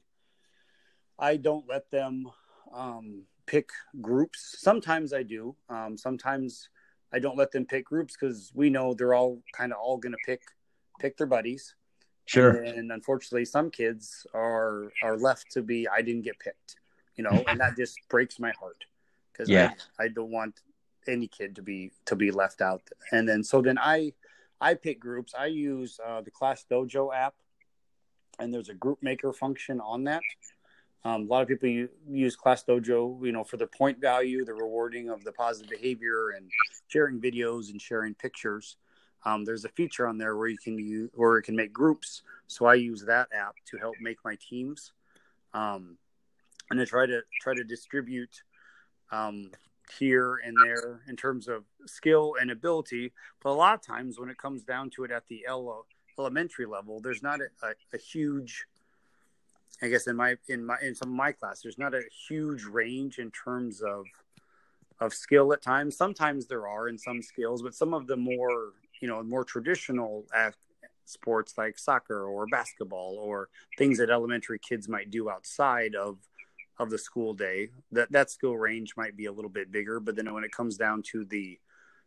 I 1.18 1.38
don't 1.38 1.68
let 1.68 1.90
them 1.92 2.28
um, 2.74 3.24
pick 3.46 3.70
groups. 4.02 4.56
Sometimes 4.60 5.14
I 5.14 5.24
do. 5.24 5.56
Um, 5.70 5.98
sometimes 5.98 6.70
I 7.14 7.20
don't 7.20 7.38
let 7.38 7.52
them 7.52 7.66
pick 7.66 7.86
groups 7.86 8.16
because 8.20 8.52
we 8.54 8.70
know 8.70 8.94
they're 8.94 9.14
all 9.14 9.42
kind 9.54 9.72
of 9.72 9.80
all 9.80 9.98
going 9.98 10.14
to 10.14 10.18
pick 10.26 10.42
pick 11.00 11.18
their 11.18 11.28
buddies. 11.28 11.76
Sure. 12.26 12.62
And, 12.62 12.92
unfortunately, 12.92 13.46
some 13.46 13.70
kids 13.70 14.26
are 14.34 14.92
are 15.04 15.18
left 15.18 15.52
to 15.52 15.62
be 15.62 15.88
I 15.88 16.02
didn't 16.02 16.24
get 16.24 16.40
picked. 16.40 16.76
You 17.16 17.26
know, 17.26 17.44
and 17.48 17.60
that 17.60 17.76
just 17.76 18.00
breaks 18.10 18.40
my 18.40 18.52
heart 18.60 18.86
because 19.32 19.50
Yeah. 19.50 19.74
I, 20.00 20.06
I 20.06 20.08
don't 20.08 20.32
want 20.32 20.62
any 21.08 21.28
kid 21.28 21.56
to 21.56 21.62
be 21.62 21.92
to 22.06 22.16
be 22.16 22.32
left 22.32 22.62
out. 22.62 22.82
And 23.12 23.28
then 23.28 23.44
so 23.44 23.62
then 23.62 23.78
I 23.78 24.14
I 24.60 24.76
pick 24.76 25.00
groups. 25.00 25.34
I 25.38 25.48
use 25.48 26.00
uh, 26.06 26.22
the 26.22 26.32
Class 26.32 26.66
Dojo 26.70 27.14
app, 27.16 27.34
and 28.40 28.54
there's 28.54 28.70
a 28.70 28.76
group 28.76 29.00
maker 29.02 29.34
function 29.34 29.82
on 29.82 30.04
that. 30.06 30.22
Um, 31.04 31.24
a 31.24 31.26
lot 31.26 31.42
of 31.42 31.48
people 31.48 31.88
use 32.08 32.36
Class 32.36 32.64
Dojo, 32.64 33.26
you 33.26 33.32
know, 33.32 33.44
for 33.44 33.58
the 33.58 33.66
point 33.66 34.00
value, 34.00 34.46
the 34.46 34.54
rewarding 34.54 35.10
of 35.10 35.24
the 35.24 35.32
positive 35.32 35.72
behavior, 35.72 36.30
and 36.30 36.52
sharing 36.88 37.20
videos 37.20 37.72
and 37.72 37.82
sharing 37.82 38.14
pictures. 38.14 38.78
Um, 39.26 39.46
there's 39.46 39.66
a 39.66 39.70
feature 39.70 40.08
on 40.08 40.18
there 40.18 40.36
where 40.36 40.48
you 40.48 40.58
can 40.58 40.78
use, 40.78 41.10
where 41.16 41.38
it 41.38 41.44
can 41.44 41.56
make 41.56 41.74
groups. 41.74 42.22
So 42.48 42.66
I 42.66 42.76
use 42.76 43.04
that 43.06 43.30
app 43.34 43.56
to 43.68 43.78
help 43.78 43.96
make 44.00 44.18
my 44.24 44.38
teams, 44.48 44.94
um, 45.54 45.98
and 46.70 46.80
to 46.80 46.86
try 46.86 47.08
to 47.08 47.22
try 47.42 47.56
to 47.56 47.64
distribute 47.64 48.44
um, 49.12 49.52
here 49.98 50.40
and 50.46 50.56
there 50.64 51.02
in 51.08 51.16
terms 51.16 51.48
of 51.48 51.64
skill 51.86 52.36
and 52.40 52.52
ability. 52.52 53.12
But 53.42 53.52
a 53.52 53.54
lot 53.54 53.74
of 53.74 53.82
times, 53.82 54.20
when 54.20 54.30
it 54.30 54.38
comes 54.38 54.64
down 54.64 54.90
to 54.92 55.04
it 55.04 55.12
at 55.12 55.28
the 55.28 55.46
ele- 55.48 55.86
elementary 56.18 56.66
level, 56.66 57.00
there's 57.00 57.24
not 57.24 57.40
a, 57.42 57.48
a, 57.66 57.74
a 57.94 57.98
huge 57.98 58.66
I 59.82 59.88
guess 59.88 60.08
in 60.08 60.16
my 60.16 60.36
in 60.48 60.66
my 60.66 60.78
in 60.82 60.94
some 60.94 61.10
of 61.10 61.16
my 61.16 61.32
class, 61.32 61.62
there's 61.62 61.80
not 61.80 61.94
a 61.94 62.04
huge 62.28 62.66
range 62.66 63.18
in 63.18 63.32
terms 63.32 63.82
of 63.82 64.06
of 65.00 65.14
skill 65.14 65.52
at 65.54 65.62
times. 65.62 65.98
Sometimes 65.98 66.46
there 66.46 66.68
are 66.68 66.88
in 66.88 66.98
some 66.98 67.22
skills, 67.22 67.64
but 67.64 67.74
some 67.74 67.94
of 67.94 68.06
the 68.06 68.18
more 68.18 68.74
you 69.02 69.08
know 69.08 69.24
more 69.24 69.44
traditional 69.44 70.26
ac- 70.36 70.56
sports 71.06 71.58
like 71.58 71.80
soccer 71.80 72.26
or 72.26 72.46
basketball 72.48 73.18
or 73.20 73.50
things 73.78 73.98
that 73.98 74.12
elementary 74.12 74.60
kids 74.60 74.88
might 74.88 75.10
do 75.10 75.30
outside 75.30 75.96
of 75.96 76.20
of 76.82 76.90
the 76.90 76.98
school 76.98 77.34
day, 77.34 77.70
that 77.92 78.12
that 78.12 78.32
skill 78.32 78.58
range 78.58 78.94
might 78.98 79.16
be 79.16 79.26
a 79.26 79.32
little 79.32 79.50
bit 79.50 79.72
bigger. 79.72 80.00
But 80.00 80.16
then 80.16 80.34
when 80.34 80.44
it 80.44 80.52
comes 80.52 80.78
down 80.78 81.04
to 81.12 81.26
the 81.26 81.60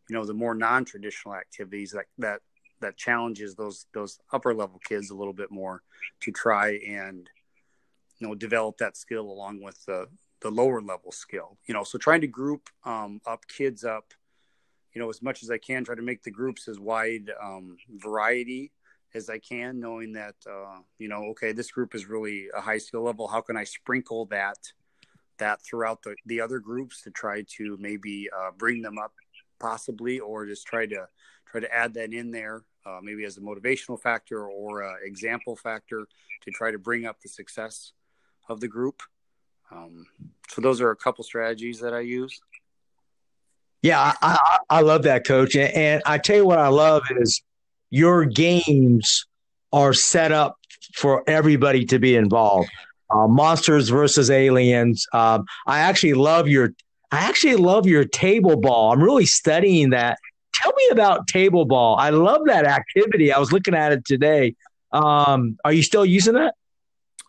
you 0.08 0.14
know 0.14 0.24
the 0.24 0.34
more 0.34 0.54
non 0.54 0.84
traditional 0.84 1.34
activities 1.34 1.92
that 1.92 2.06
that 2.18 2.40
that 2.80 2.96
challenges 2.96 3.54
those 3.54 3.86
those 3.94 4.18
upper 4.32 4.52
level 4.54 4.80
kids 4.86 5.10
a 5.10 5.14
little 5.14 5.32
bit 5.32 5.50
more 5.50 5.82
to 6.20 6.30
try 6.30 6.78
and 6.86 7.30
you 8.18 8.26
know 8.26 8.34
develop 8.34 8.76
that 8.78 8.96
skill 8.96 9.30
along 9.30 9.62
with 9.62 9.82
the 9.86 10.06
the 10.40 10.50
lower 10.50 10.82
level 10.82 11.10
skill 11.10 11.56
you 11.66 11.72
know 11.72 11.84
so 11.84 11.96
trying 11.96 12.20
to 12.20 12.26
group 12.26 12.68
um, 12.84 13.20
up 13.26 13.46
kids 13.48 13.84
up 13.84 14.12
you 14.92 15.00
know 15.00 15.08
as 15.08 15.22
much 15.22 15.42
as 15.42 15.50
i 15.50 15.56
can 15.56 15.84
try 15.84 15.94
to 15.94 16.02
make 16.02 16.22
the 16.22 16.30
groups 16.30 16.68
as 16.68 16.78
wide 16.78 17.30
um, 17.42 17.76
variety 17.96 18.70
as 19.14 19.30
i 19.30 19.38
can 19.38 19.78
knowing 19.78 20.12
that 20.12 20.34
uh, 20.50 20.78
you 20.98 21.08
know 21.08 21.24
okay 21.24 21.52
this 21.52 21.70
group 21.70 21.94
is 21.94 22.06
really 22.06 22.48
a 22.56 22.60
high 22.60 22.78
skill 22.78 23.02
level 23.02 23.28
how 23.28 23.40
can 23.40 23.56
i 23.56 23.64
sprinkle 23.64 24.26
that 24.26 24.58
that 25.38 25.60
throughout 25.64 26.00
the, 26.02 26.14
the 26.26 26.40
other 26.40 26.58
groups 26.58 27.02
to 27.02 27.10
try 27.10 27.42
to 27.48 27.76
maybe 27.80 28.28
uh, 28.36 28.50
bring 28.56 28.82
them 28.82 28.98
up 28.98 29.12
possibly 29.58 30.20
or 30.20 30.46
just 30.46 30.66
try 30.66 30.86
to 30.86 31.06
try 31.46 31.60
to 31.60 31.74
add 31.74 31.94
that 31.94 32.12
in 32.12 32.30
there 32.30 32.64
uh, 32.86 33.00
maybe 33.02 33.24
as 33.24 33.36
a 33.36 33.40
motivational 33.40 34.00
factor 34.00 34.46
or 34.46 34.82
a 34.82 34.94
example 35.04 35.56
factor 35.56 36.06
to 36.42 36.50
try 36.50 36.70
to 36.70 36.78
bring 36.78 37.06
up 37.06 37.20
the 37.20 37.28
success 37.28 37.92
of 38.48 38.60
the 38.60 38.68
group. 38.68 39.02
Um, 39.70 40.06
so 40.48 40.60
those 40.60 40.80
are 40.80 40.90
a 40.90 40.96
couple 40.96 41.24
strategies 41.24 41.80
that 41.80 41.94
I 41.94 42.00
use. 42.00 42.40
Yeah, 43.82 44.00
I, 44.00 44.14
I, 44.22 44.58
I 44.70 44.80
love 44.80 45.02
that, 45.02 45.26
coach. 45.26 45.56
And, 45.56 45.72
and 45.74 46.02
I 46.06 46.18
tell 46.18 46.36
you 46.36 46.46
what 46.46 46.58
I 46.58 46.68
love 46.68 47.02
is 47.18 47.42
your 47.90 48.24
games 48.24 49.26
are 49.72 49.92
set 49.92 50.32
up 50.32 50.56
for 50.94 51.22
everybody 51.26 51.84
to 51.86 51.98
be 51.98 52.16
involved. 52.16 52.68
Uh, 53.10 53.28
monsters 53.28 53.88
versus 53.88 54.30
aliens. 54.30 55.06
Um, 55.12 55.44
I 55.66 55.80
actually 55.80 56.14
love 56.14 56.48
your. 56.48 56.72
I 57.12 57.18
actually 57.28 57.56
love 57.56 57.86
your 57.86 58.04
table 58.04 58.56
ball. 58.56 58.92
I'm 58.92 59.00
really 59.00 59.26
studying 59.26 59.90
that. 59.90 60.18
Tell 60.54 60.72
me 60.76 60.88
about 60.90 61.28
table 61.28 61.64
ball. 61.64 61.96
I 61.96 62.10
love 62.10 62.42
that 62.46 62.64
activity. 62.64 63.32
I 63.32 63.38
was 63.38 63.52
looking 63.52 63.74
at 63.74 63.92
it 63.92 64.04
today. 64.04 64.56
Um, 64.90 65.58
are 65.64 65.72
you 65.72 65.82
still 65.82 66.04
using 66.04 66.34
that? 66.34 66.54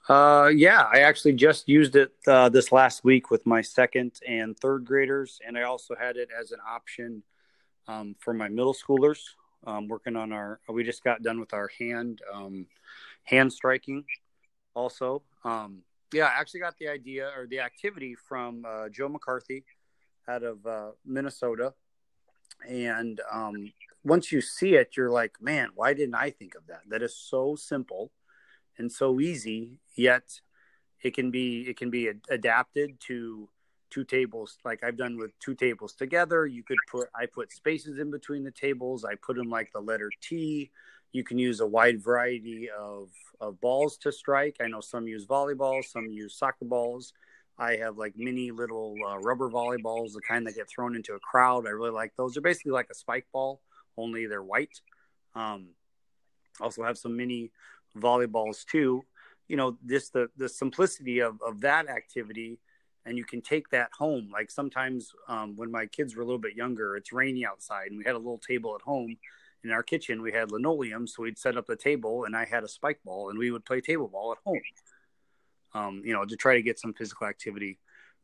Uh, 0.07 0.47
yeah, 0.47 0.83
I 0.91 0.99
actually 0.99 1.33
just 1.33 1.67
used 1.67 1.95
it 1.95 2.11
uh, 2.27 2.49
this 2.49 2.71
last 2.71 3.03
week 3.03 3.31
with 3.31 3.45
my 3.45 3.61
second 3.61 4.13
and 4.27 4.57
third 4.57 4.85
graders, 4.85 5.39
and 5.45 5.57
I 5.57 5.63
also 5.63 5.95
had 5.95 6.15
it 6.15 6.29
as 6.39 6.51
an 6.51 6.59
option 6.67 7.23
um, 7.87 8.15
for 8.19 8.33
my 8.33 8.47
middle 8.47 8.75
schoolers. 8.75 9.19
Um, 9.65 9.87
working 9.87 10.15
on 10.15 10.31
our, 10.31 10.59
we 10.69 10.83
just 10.83 11.03
got 11.03 11.23
done 11.23 11.39
with 11.39 11.53
our 11.53 11.69
hand 11.79 12.21
um, 12.31 12.67
hand 13.23 13.51
striking. 13.51 14.05
Also, 14.75 15.23
um, 15.43 15.81
yeah, 16.13 16.25
I 16.25 16.39
actually 16.39 16.59
got 16.59 16.77
the 16.77 16.87
idea 16.87 17.31
or 17.35 17.47
the 17.47 17.59
activity 17.61 18.15
from 18.15 18.63
uh, 18.67 18.89
Joe 18.89 19.09
McCarthy 19.09 19.63
out 20.27 20.43
of 20.43 20.65
uh, 20.65 20.91
Minnesota, 21.05 21.73
and 22.67 23.19
um, 23.31 23.71
once 24.03 24.31
you 24.31 24.41
see 24.41 24.75
it, 24.75 24.95
you're 24.95 25.09
like, 25.09 25.41
man, 25.41 25.69
why 25.73 25.93
didn't 25.93 26.15
I 26.15 26.29
think 26.29 26.53
of 26.55 26.67
that? 26.67 26.81
That 26.89 27.01
is 27.01 27.15
so 27.15 27.55
simple 27.55 28.11
and 28.77 28.91
so 28.91 29.19
easy 29.19 29.79
yet 29.95 30.41
it 31.05 31.13
can 31.13 31.31
be 31.31 31.61
it 31.61 31.77
can 31.77 31.89
be 31.89 32.09
adapted 32.29 32.99
to 32.99 33.47
two 33.95 34.03
tables 34.03 34.57
like 34.65 34.83
i've 34.83 34.97
done 34.97 35.17
with 35.17 35.31
two 35.39 35.55
tables 35.55 35.93
together. 35.93 36.45
You 36.45 36.63
could 36.63 36.77
put 36.91 37.07
i 37.15 37.25
put 37.25 37.53
spaces 37.53 37.97
in 37.97 38.11
between 38.11 38.43
the 38.43 38.51
tables. 38.51 39.05
I 39.05 39.15
put 39.15 39.37
them 39.37 39.49
like 39.49 39.71
the 39.71 39.79
letter 39.79 40.11
t. 40.21 40.69
You 41.13 41.23
can 41.23 41.37
use 41.37 41.61
a 41.61 41.65
wide 41.65 42.03
variety 42.03 42.69
of 42.69 43.09
of 43.39 43.61
balls 43.61 43.97
to 43.99 44.11
strike. 44.11 44.57
I 44.61 44.67
know 44.67 44.81
some 44.81 45.07
use 45.07 45.25
volleyball 45.25 45.81
some 45.83 46.07
use 46.07 46.35
soccer 46.37 46.65
balls. 46.65 47.13
I 47.57 47.77
have 47.77 47.97
like 47.97 48.17
mini 48.17 48.51
little 48.51 48.95
uh, 49.07 49.17
rubber 49.19 49.49
volleyballs 49.49 50.11
the 50.11 50.21
kind 50.27 50.45
that 50.45 50.55
get 50.55 50.67
thrown 50.69 50.93
into 50.93 51.13
a 51.13 51.19
crowd. 51.19 51.65
I 51.65 51.69
really 51.69 51.97
like 52.01 52.11
those. 52.17 52.33
They're 52.33 52.41
basically 52.51 52.73
like 52.73 52.89
a 52.91 52.95
spike 52.95 53.27
ball 53.31 53.61
only 53.97 54.25
they're 54.27 54.43
white. 54.43 54.81
Um, 55.35 55.69
also 56.59 56.83
have 56.83 56.97
some 56.97 57.15
mini 57.15 57.51
volleyballs 57.97 58.65
too. 58.65 59.05
You 59.47 59.55
know 59.55 59.77
just 59.87 60.11
the 60.11 60.27
the 60.35 60.49
simplicity 60.49 61.19
of 61.19 61.41
of 61.41 61.61
that 61.61 61.87
activity 61.87 62.59
and 63.05 63.17
you 63.17 63.25
can 63.25 63.41
take 63.41 63.69
that 63.69 63.89
home. 63.97 64.29
Like 64.31 64.49
sometimes 64.49 65.11
um, 65.27 65.55
when 65.55 65.71
my 65.71 65.85
kids 65.85 66.15
were 66.15 66.23
a 66.23 66.25
little 66.25 66.39
bit 66.39 66.55
younger 66.55 66.95
it's 66.95 67.13
rainy 67.13 67.45
outside 67.45 67.87
and 67.89 67.97
we 67.97 68.03
had 68.05 68.15
a 68.15 68.19
little 68.19 68.39
table 68.39 68.75
at 68.75 68.81
home. 68.81 69.17
In 69.63 69.71
our 69.71 69.81
kitchen 69.81 70.21
we 70.21 70.31
had 70.31 70.51
linoleum 70.51 71.07
so 71.07 71.23
we'd 71.23 71.39
set 71.39 71.57
up 71.57 71.65
the 71.65 71.75
table 71.75 72.25
and 72.25 72.37
i 72.37 72.45
had 72.45 72.63
a 72.63 72.67
spike 72.67 72.99
ball 73.03 73.31
and 73.31 73.39
we 73.39 73.49
would 73.49 73.65
play 73.65 73.81
table 73.81 74.07
ball 74.07 74.31
at 74.31 74.37
home 74.45 74.61
um, 75.73 76.01
you 76.05 76.13
know 76.13 76.23
to 76.23 76.35
try 76.35 76.55
to 76.55 76.61
get 76.61 76.79
some 76.79 76.93
physical 76.93 77.25
activity 77.27 77.79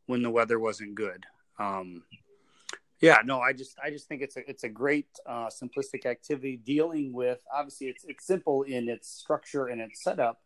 when 0.06 0.22
the 0.22 0.30
weather 0.30 0.58
wasn't 0.58 0.94
good. 0.94 1.24
Um, 1.58 2.02
yeah, 3.00 3.18
no, 3.24 3.40
I 3.40 3.52
just 3.52 3.76
I 3.82 3.90
just 3.90 4.08
think 4.08 4.22
it's 4.22 4.36
a 4.36 4.48
it's 4.48 4.64
a 4.64 4.68
great 4.68 5.08
uh, 5.26 5.48
simplistic 5.48 6.06
activity 6.06 6.56
dealing 6.56 7.12
with 7.12 7.40
obviously 7.52 7.88
it's 7.88 8.04
it's 8.04 8.26
simple 8.26 8.62
in 8.62 8.88
its 8.88 9.08
structure 9.08 9.66
and 9.66 9.80
its 9.80 10.02
setup, 10.02 10.40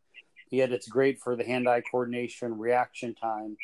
yet 0.51 0.72
it's 0.72 0.88
great 0.88 1.18
for 1.18 1.36
the 1.36 1.44
hand-eye 1.44 1.82
coordination, 1.90 2.59
reaction 2.59 3.14
time, 3.14 3.57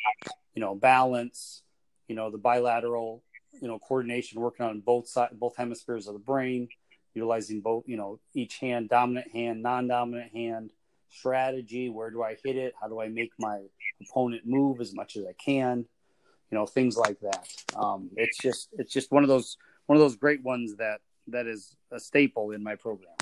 you 0.53 0.61
know, 0.61 0.75
balance, 0.75 1.63
you 2.07 2.15
know, 2.15 2.29
the 2.29 2.37
bilateral, 2.37 3.23
you 3.61 3.67
know, 3.67 3.79
coordination, 3.79 4.41
working 4.41 4.65
on 4.65 4.79
both 4.79 5.07
side 5.07 5.29
both 5.33 5.55
hemispheres 5.55 6.07
of 6.07 6.13
the 6.13 6.19
brain, 6.19 6.67
utilizing 7.13 7.61
both, 7.61 7.83
you 7.87 7.97
know, 7.97 8.19
each 8.33 8.59
hand, 8.59 8.89
dominant 8.89 9.31
hand, 9.31 9.61
non-dominant 9.61 10.31
hand, 10.33 10.71
strategy, 11.09 11.89
where 11.89 12.09
do 12.09 12.23
I 12.23 12.35
hit 12.43 12.57
it? 12.57 12.73
How 12.81 12.87
do 12.87 12.99
I 12.99 13.07
make 13.07 13.31
my 13.37 13.61
opponent 14.01 14.43
move 14.45 14.81
as 14.81 14.93
much 14.93 15.15
as 15.15 15.25
I 15.25 15.33
can? 15.33 15.85
you 16.53 16.59
know 16.59 16.67
things 16.67 16.95
like 16.95 17.19
that 17.19 17.47
um, 17.75 18.11
it's 18.15 18.37
just 18.37 18.69
it's 18.77 18.93
just 18.93 19.11
one 19.11 19.23
of 19.23 19.29
those 19.29 19.57
one 19.87 19.97
of 19.97 20.01
those 20.01 20.15
great 20.15 20.43
ones 20.43 20.75
that 20.75 20.99
that 21.27 21.47
is 21.47 21.75
a 21.91 21.99
staple 21.99 22.51
in 22.51 22.61
my 22.61 22.75
program 22.75 23.15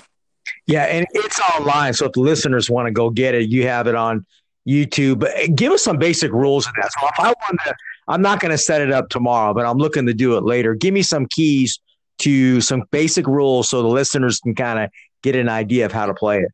yeah 0.66 0.84
and 0.84 1.06
it's 1.12 1.40
online 1.56 1.92
so 1.92 2.06
if 2.06 2.12
the 2.12 2.20
listeners 2.20 2.70
want 2.70 2.86
to 2.86 2.92
go 2.92 3.10
get 3.10 3.34
it 3.34 3.48
you 3.48 3.66
have 3.66 3.86
it 3.86 3.94
on 3.94 4.24
youtube 4.66 5.18
but 5.18 5.30
eh, 5.34 5.48
give 5.54 5.72
us 5.72 5.82
some 5.82 5.98
basic 5.98 6.30
rules 6.32 6.66
of 6.66 6.72
that 6.80 6.90
so 6.98 7.06
if 7.06 7.18
i 7.18 7.26
want 7.28 7.60
to 7.64 7.74
i'm 8.08 8.22
not 8.22 8.40
going 8.40 8.50
to 8.50 8.58
set 8.58 8.80
it 8.80 8.92
up 8.92 9.08
tomorrow 9.08 9.52
but 9.52 9.66
i'm 9.66 9.78
looking 9.78 10.06
to 10.06 10.14
do 10.14 10.36
it 10.36 10.44
later 10.44 10.74
give 10.74 10.94
me 10.94 11.02
some 11.02 11.26
keys 11.26 11.80
to 12.18 12.60
some 12.60 12.84
basic 12.92 13.26
rules 13.26 13.68
so 13.68 13.82
the 13.82 13.88
listeners 13.88 14.38
can 14.38 14.54
kind 14.54 14.78
of 14.78 14.90
get 15.22 15.34
an 15.34 15.48
idea 15.48 15.84
of 15.84 15.92
how 15.92 16.06
to 16.06 16.14
play 16.14 16.38
it 16.38 16.52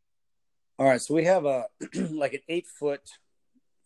all 0.78 0.86
right 0.86 1.00
so 1.00 1.14
we 1.14 1.24
have 1.24 1.44
a 1.44 1.64
like 2.10 2.32
an 2.32 2.40
eight 2.48 2.66
foot 2.66 3.02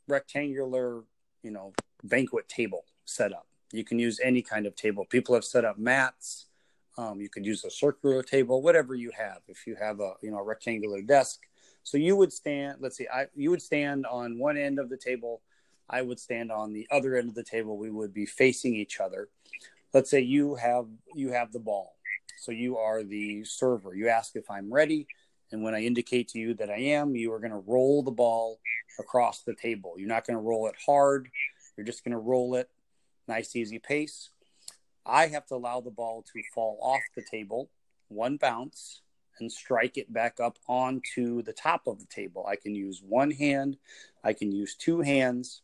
rectangular 0.08 1.02
you 1.42 1.50
know 1.50 1.72
banquet 2.04 2.48
table 2.48 2.84
set 3.04 3.32
up. 3.32 3.46
You 3.72 3.84
can 3.84 3.98
use 3.98 4.20
any 4.22 4.42
kind 4.42 4.66
of 4.66 4.74
table. 4.74 5.04
People 5.04 5.34
have 5.34 5.44
set 5.44 5.64
up 5.64 5.78
mats. 5.78 6.46
Um, 6.98 7.20
you 7.20 7.28
could 7.28 7.46
use 7.46 7.64
a 7.64 7.70
circular 7.70 8.22
table, 8.22 8.60
whatever 8.60 8.94
you 8.94 9.10
have. 9.16 9.38
If 9.48 9.66
you 9.66 9.76
have 9.80 10.00
a 10.00 10.14
you 10.22 10.30
know 10.30 10.38
a 10.38 10.42
rectangular 10.42 11.00
desk, 11.02 11.40
so 11.82 11.96
you 11.96 12.16
would 12.16 12.32
stand. 12.32 12.78
Let's 12.80 12.96
see, 12.96 13.08
I 13.12 13.26
you 13.34 13.50
would 13.50 13.62
stand 13.62 14.06
on 14.06 14.38
one 14.38 14.56
end 14.56 14.78
of 14.78 14.90
the 14.90 14.96
table. 14.96 15.40
I 15.88 16.02
would 16.02 16.20
stand 16.20 16.52
on 16.52 16.72
the 16.72 16.86
other 16.90 17.16
end 17.16 17.28
of 17.28 17.34
the 17.34 17.44
table. 17.44 17.76
We 17.76 17.90
would 17.90 18.14
be 18.14 18.26
facing 18.26 18.74
each 18.74 19.00
other. 19.00 19.28
Let's 19.92 20.10
say 20.10 20.20
you 20.20 20.54
have 20.56 20.86
you 21.14 21.32
have 21.32 21.52
the 21.52 21.60
ball, 21.60 21.96
so 22.38 22.52
you 22.52 22.76
are 22.76 23.02
the 23.02 23.44
server. 23.44 23.94
You 23.94 24.08
ask 24.08 24.36
if 24.36 24.50
I'm 24.50 24.72
ready, 24.72 25.06
and 25.50 25.62
when 25.62 25.74
I 25.74 25.80
indicate 25.80 26.28
to 26.28 26.38
you 26.38 26.54
that 26.54 26.70
I 26.70 26.78
am, 26.78 27.16
you 27.16 27.32
are 27.32 27.40
going 27.40 27.52
to 27.52 27.64
roll 27.66 28.02
the 28.02 28.10
ball 28.10 28.58
across 28.98 29.42
the 29.42 29.54
table. 29.54 29.94
You're 29.96 30.08
not 30.08 30.26
going 30.26 30.36
to 30.36 30.42
roll 30.42 30.66
it 30.66 30.74
hard. 30.84 31.30
You're 31.76 31.86
just 31.86 32.04
going 32.04 32.12
to 32.12 32.18
roll 32.18 32.54
it 32.54 32.68
nice, 33.28 33.56
easy 33.56 33.78
pace. 33.78 34.30
I 35.04 35.26
have 35.28 35.46
to 35.46 35.54
allow 35.54 35.80
the 35.80 35.90
ball 35.90 36.24
to 36.32 36.42
fall 36.54 36.78
off 36.80 37.02
the 37.14 37.24
table, 37.30 37.70
one 38.08 38.36
bounce, 38.36 39.02
and 39.40 39.50
strike 39.50 39.96
it 39.96 40.12
back 40.12 40.38
up 40.40 40.58
onto 40.68 41.42
the 41.42 41.52
top 41.52 41.86
of 41.86 41.98
the 41.98 42.06
table. 42.06 42.46
I 42.46 42.56
can 42.56 42.74
use 42.74 43.02
one 43.06 43.30
hand, 43.30 43.76
I 44.22 44.32
can 44.32 44.52
use 44.52 44.74
two 44.74 45.00
hands. 45.00 45.62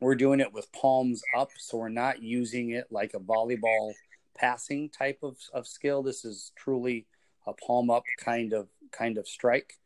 We're 0.00 0.14
doing 0.14 0.40
it 0.40 0.52
with 0.52 0.72
palms 0.72 1.22
up, 1.36 1.50
so 1.58 1.78
we're 1.78 1.88
not 1.88 2.22
using 2.22 2.70
it 2.70 2.86
like 2.90 3.14
a 3.14 3.20
volleyball 3.20 3.92
passing 4.36 4.90
type 4.90 5.18
of, 5.22 5.36
of 5.52 5.66
skill. 5.66 6.02
This 6.02 6.24
is 6.24 6.52
truly 6.56 7.06
a 7.46 7.52
palm 7.52 7.90
up 7.90 8.04
kind 8.18 8.52
of 8.52 8.68
kind 8.90 9.18
of 9.18 9.28
strike. 9.28 9.78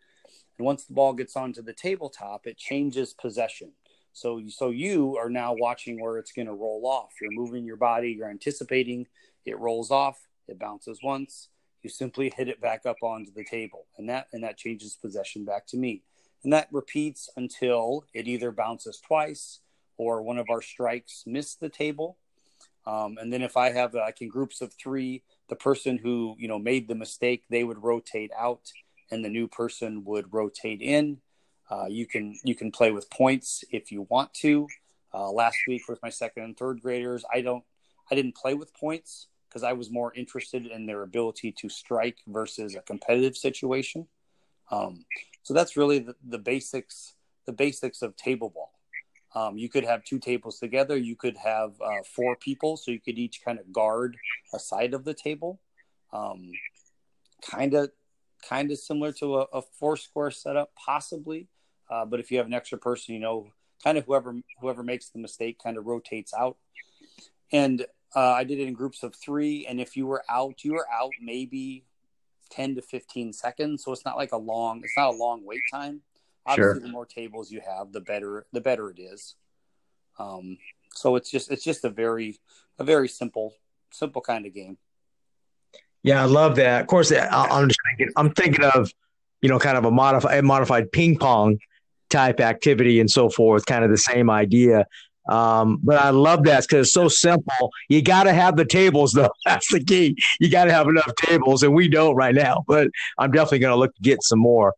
And 0.57 0.66
once 0.66 0.85
the 0.85 0.95
ball 0.95 1.12
gets 1.12 1.37
onto 1.37 1.62
the 1.62 1.72
tabletop, 1.72 2.47
it 2.47 2.57
changes 2.57 3.14
possession. 3.14 3.72
So, 4.18 4.42
so 4.48 4.70
you 4.70 5.16
are 5.16 5.30
now 5.30 5.54
watching 5.54 6.00
where 6.00 6.18
it's 6.18 6.32
going 6.32 6.46
to 6.46 6.54
roll 6.54 6.82
off. 6.84 7.12
You're 7.20 7.30
moving 7.30 7.64
your 7.64 7.76
body. 7.76 8.10
You're 8.10 8.30
anticipating. 8.30 9.06
It 9.44 9.58
rolls 9.58 9.90
off. 9.90 10.18
It 10.48 10.58
bounces 10.58 11.00
once. 11.02 11.48
You 11.82 11.90
simply 11.90 12.32
hit 12.36 12.48
it 12.48 12.60
back 12.60 12.84
up 12.84 12.96
onto 13.02 13.32
the 13.32 13.44
table, 13.44 13.86
and 13.96 14.08
that 14.08 14.26
and 14.32 14.42
that 14.42 14.56
changes 14.56 14.96
possession 15.00 15.44
back 15.44 15.66
to 15.68 15.76
me. 15.76 16.02
And 16.42 16.52
that 16.52 16.68
repeats 16.72 17.30
until 17.36 18.04
it 18.12 18.26
either 18.26 18.50
bounces 18.50 19.00
twice 19.00 19.60
or 19.96 20.22
one 20.22 20.38
of 20.38 20.50
our 20.50 20.62
strikes 20.62 21.22
miss 21.24 21.54
the 21.54 21.68
table. 21.68 22.18
Um, 22.86 23.18
and 23.20 23.32
then 23.32 23.42
if 23.42 23.56
I 23.56 23.70
have 23.70 23.94
like 23.94 24.20
in 24.20 24.28
groups 24.28 24.60
of 24.60 24.72
three, 24.72 25.22
the 25.48 25.56
person 25.56 25.98
who 25.98 26.34
you 26.38 26.48
know 26.48 26.58
made 26.58 26.88
the 26.88 26.96
mistake, 26.96 27.44
they 27.48 27.62
would 27.62 27.84
rotate 27.84 28.32
out, 28.36 28.72
and 29.12 29.24
the 29.24 29.28
new 29.28 29.46
person 29.46 30.02
would 30.04 30.32
rotate 30.32 30.82
in 30.82 31.18
uh, 31.70 31.86
you 31.88 32.06
can 32.06 32.38
you 32.44 32.54
can 32.54 32.70
play 32.70 32.90
with 32.90 33.10
points 33.10 33.64
if 33.70 33.92
you 33.92 34.06
want 34.08 34.32
to. 34.34 34.66
Uh, 35.12 35.30
last 35.30 35.56
week 35.66 35.88
with 35.88 35.98
my 36.02 36.10
second 36.10 36.42
and 36.44 36.56
third 36.56 36.80
graders, 36.82 37.24
I 37.32 37.40
don't 37.40 37.64
I 38.10 38.14
didn't 38.14 38.36
play 38.36 38.54
with 38.54 38.74
points 38.74 39.28
because 39.48 39.62
I 39.62 39.72
was 39.72 39.90
more 39.90 40.12
interested 40.14 40.66
in 40.66 40.86
their 40.86 41.02
ability 41.02 41.52
to 41.52 41.68
strike 41.68 42.18
versus 42.26 42.74
a 42.74 42.80
competitive 42.80 43.36
situation. 43.36 44.06
Um, 44.70 45.04
so 45.42 45.54
that's 45.54 45.76
really 45.76 46.00
the, 46.00 46.14
the, 46.22 46.38
basics 46.38 47.14
the 47.46 47.52
basics 47.52 48.02
of 48.02 48.14
table 48.16 48.50
ball. 48.50 48.72
Um, 49.34 49.56
you 49.56 49.70
could 49.70 49.84
have 49.84 50.04
two 50.04 50.18
tables 50.18 50.58
together. 50.58 50.96
You 50.96 51.16
could 51.16 51.36
have 51.38 51.72
uh, 51.80 52.02
four 52.14 52.36
people, 52.36 52.76
so 52.76 52.90
you 52.90 53.00
could 53.00 53.18
each 53.18 53.42
kind 53.44 53.58
of 53.58 53.72
guard 53.72 54.16
a 54.52 54.58
side 54.58 54.94
of 54.94 55.04
the 55.04 55.14
table. 55.14 55.60
Kind 57.42 57.74
of 57.74 57.90
kind 58.46 58.70
of 58.70 58.78
similar 58.78 59.12
to 59.12 59.38
a, 59.38 59.46
a 59.52 59.62
four 59.62 59.96
square 59.96 60.30
setup, 60.30 60.72
possibly. 60.74 61.48
Uh, 61.91 62.05
but 62.05 62.20
if 62.20 62.30
you 62.30 62.39
have 62.39 62.47
an 62.47 62.55
extra 62.55 62.78
person, 62.78 63.14
you 63.14 63.20
know, 63.20 63.49
kind 63.82 63.99
of 63.99 64.05
whoever 64.05 64.34
whoever 64.61 64.82
makes 64.82 65.11
the 65.11 65.18
mistake 65.18 65.59
kind 65.62 65.76
of 65.78 65.86
rotates 65.86 66.34
out. 66.34 66.57
And 67.53 67.86
uh, 68.14 68.32
I 68.32 68.45
did 68.45 68.59
it 68.59 68.68
in 68.68 68.74
groups 68.74 69.03
of 69.03 69.14
three. 69.14 69.66
And 69.66 69.80
if 69.80 69.97
you 69.97 70.07
were 70.07 70.24
out, 70.28 70.64
you 70.64 70.72
were 70.74 70.86
out 70.93 71.12
maybe 71.20 71.84
ten 72.51 72.74
to 72.74 72.82
fifteen 72.82 73.32
seconds. 73.32 73.84
So 73.84 73.93
it's 73.93 74.05
not 74.05 74.16
like 74.16 74.32
a 74.32 74.36
long. 74.36 74.80
It's 74.84 74.97
not 74.97 75.14
a 75.14 75.16
long 75.16 75.45
wait 75.45 75.62
time. 75.72 76.03
Obviously, 76.47 76.80
sure. 76.80 76.80
the 76.80 76.89
more 76.89 77.07
tables 77.07 77.51
you 77.51 77.61
have, 77.61 77.93
the 77.93 78.01
better 78.01 78.47
the 78.53 78.61
better 78.61 78.91
it 78.91 78.99
is. 78.99 79.34
Um, 80.18 80.59
so 80.95 81.16
it's 81.16 81.30
just 81.30 81.51
it's 81.51 81.64
just 81.64 81.84
a 81.84 81.91
very 81.91 82.39
a 82.78 82.84
very 82.84 83.09
simple 83.09 83.55
simple 83.91 84.22
kind 84.22 84.47
of 84.47 84.55
game. 84.55 84.78
Yeah, 86.03 86.22
I 86.22 86.26
love 86.26 86.57
that. 86.57 86.82
Of 86.82 86.86
course, 86.86 87.12
I'm 87.12 87.68
just 87.68 87.80
thinking. 87.89 88.12
I'm 88.16 88.30
thinking 88.32 88.64
of, 88.64 88.93
you 89.43 89.49
know, 89.49 89.59
kind 89.59 89.76
of 89.76 89.84
a 89.84 89.91
modified 89.91 90.45
modified 90.45 90.91
ping 90.93 91.18
pong 91.18 91.59
type 92.09 92.40
activity 92.40 93.00
and 93.00 93.11
so 93.11 93.28
forth, 93.28 93.66
kind 93.66 93.84
of 93.84 93.90
the 93.90 93.98
same 93.98 94.30
idea. 94.30 94.86
Um, 95.28 95.78
but 95.82 95.98
I 95.98 96.11
love 96.11 96.44
that 96.44 96.62
because 96.62 96.86
it's 96.86 96.94
so 96.94 97.09
simple. 97.09 97.70
You 97.88 98.02
got 98.02 98.24
to 98.24 98.32
have 98.32 98.56
the 98.56 98.64
tables, 98.64 99.12
though. 99.14 99.30
That's 99.44 99.70
the 99.72 99.84
key. 99.84 100.16
You 100.40 100.50
got 100.50 100.64
to 100.64 100.72
have 100.72 100.88
enough 100.88 101.12
tables, 101.16 101.62
and 101.62 101.74
we 101.74 101.88
don't 101.88 102.16
right 102.16 102.34
now. 102.34 102.64
But 102.66 102.88
I'm 103.18 103.30
definitely 103.30 103.61
going 103.61 103.72
to 103.72 103.78
look 103.78 103.94
to 103.94 104.02
get 104.02 104.22
some 104.22 104.38
more. 104.38 104.74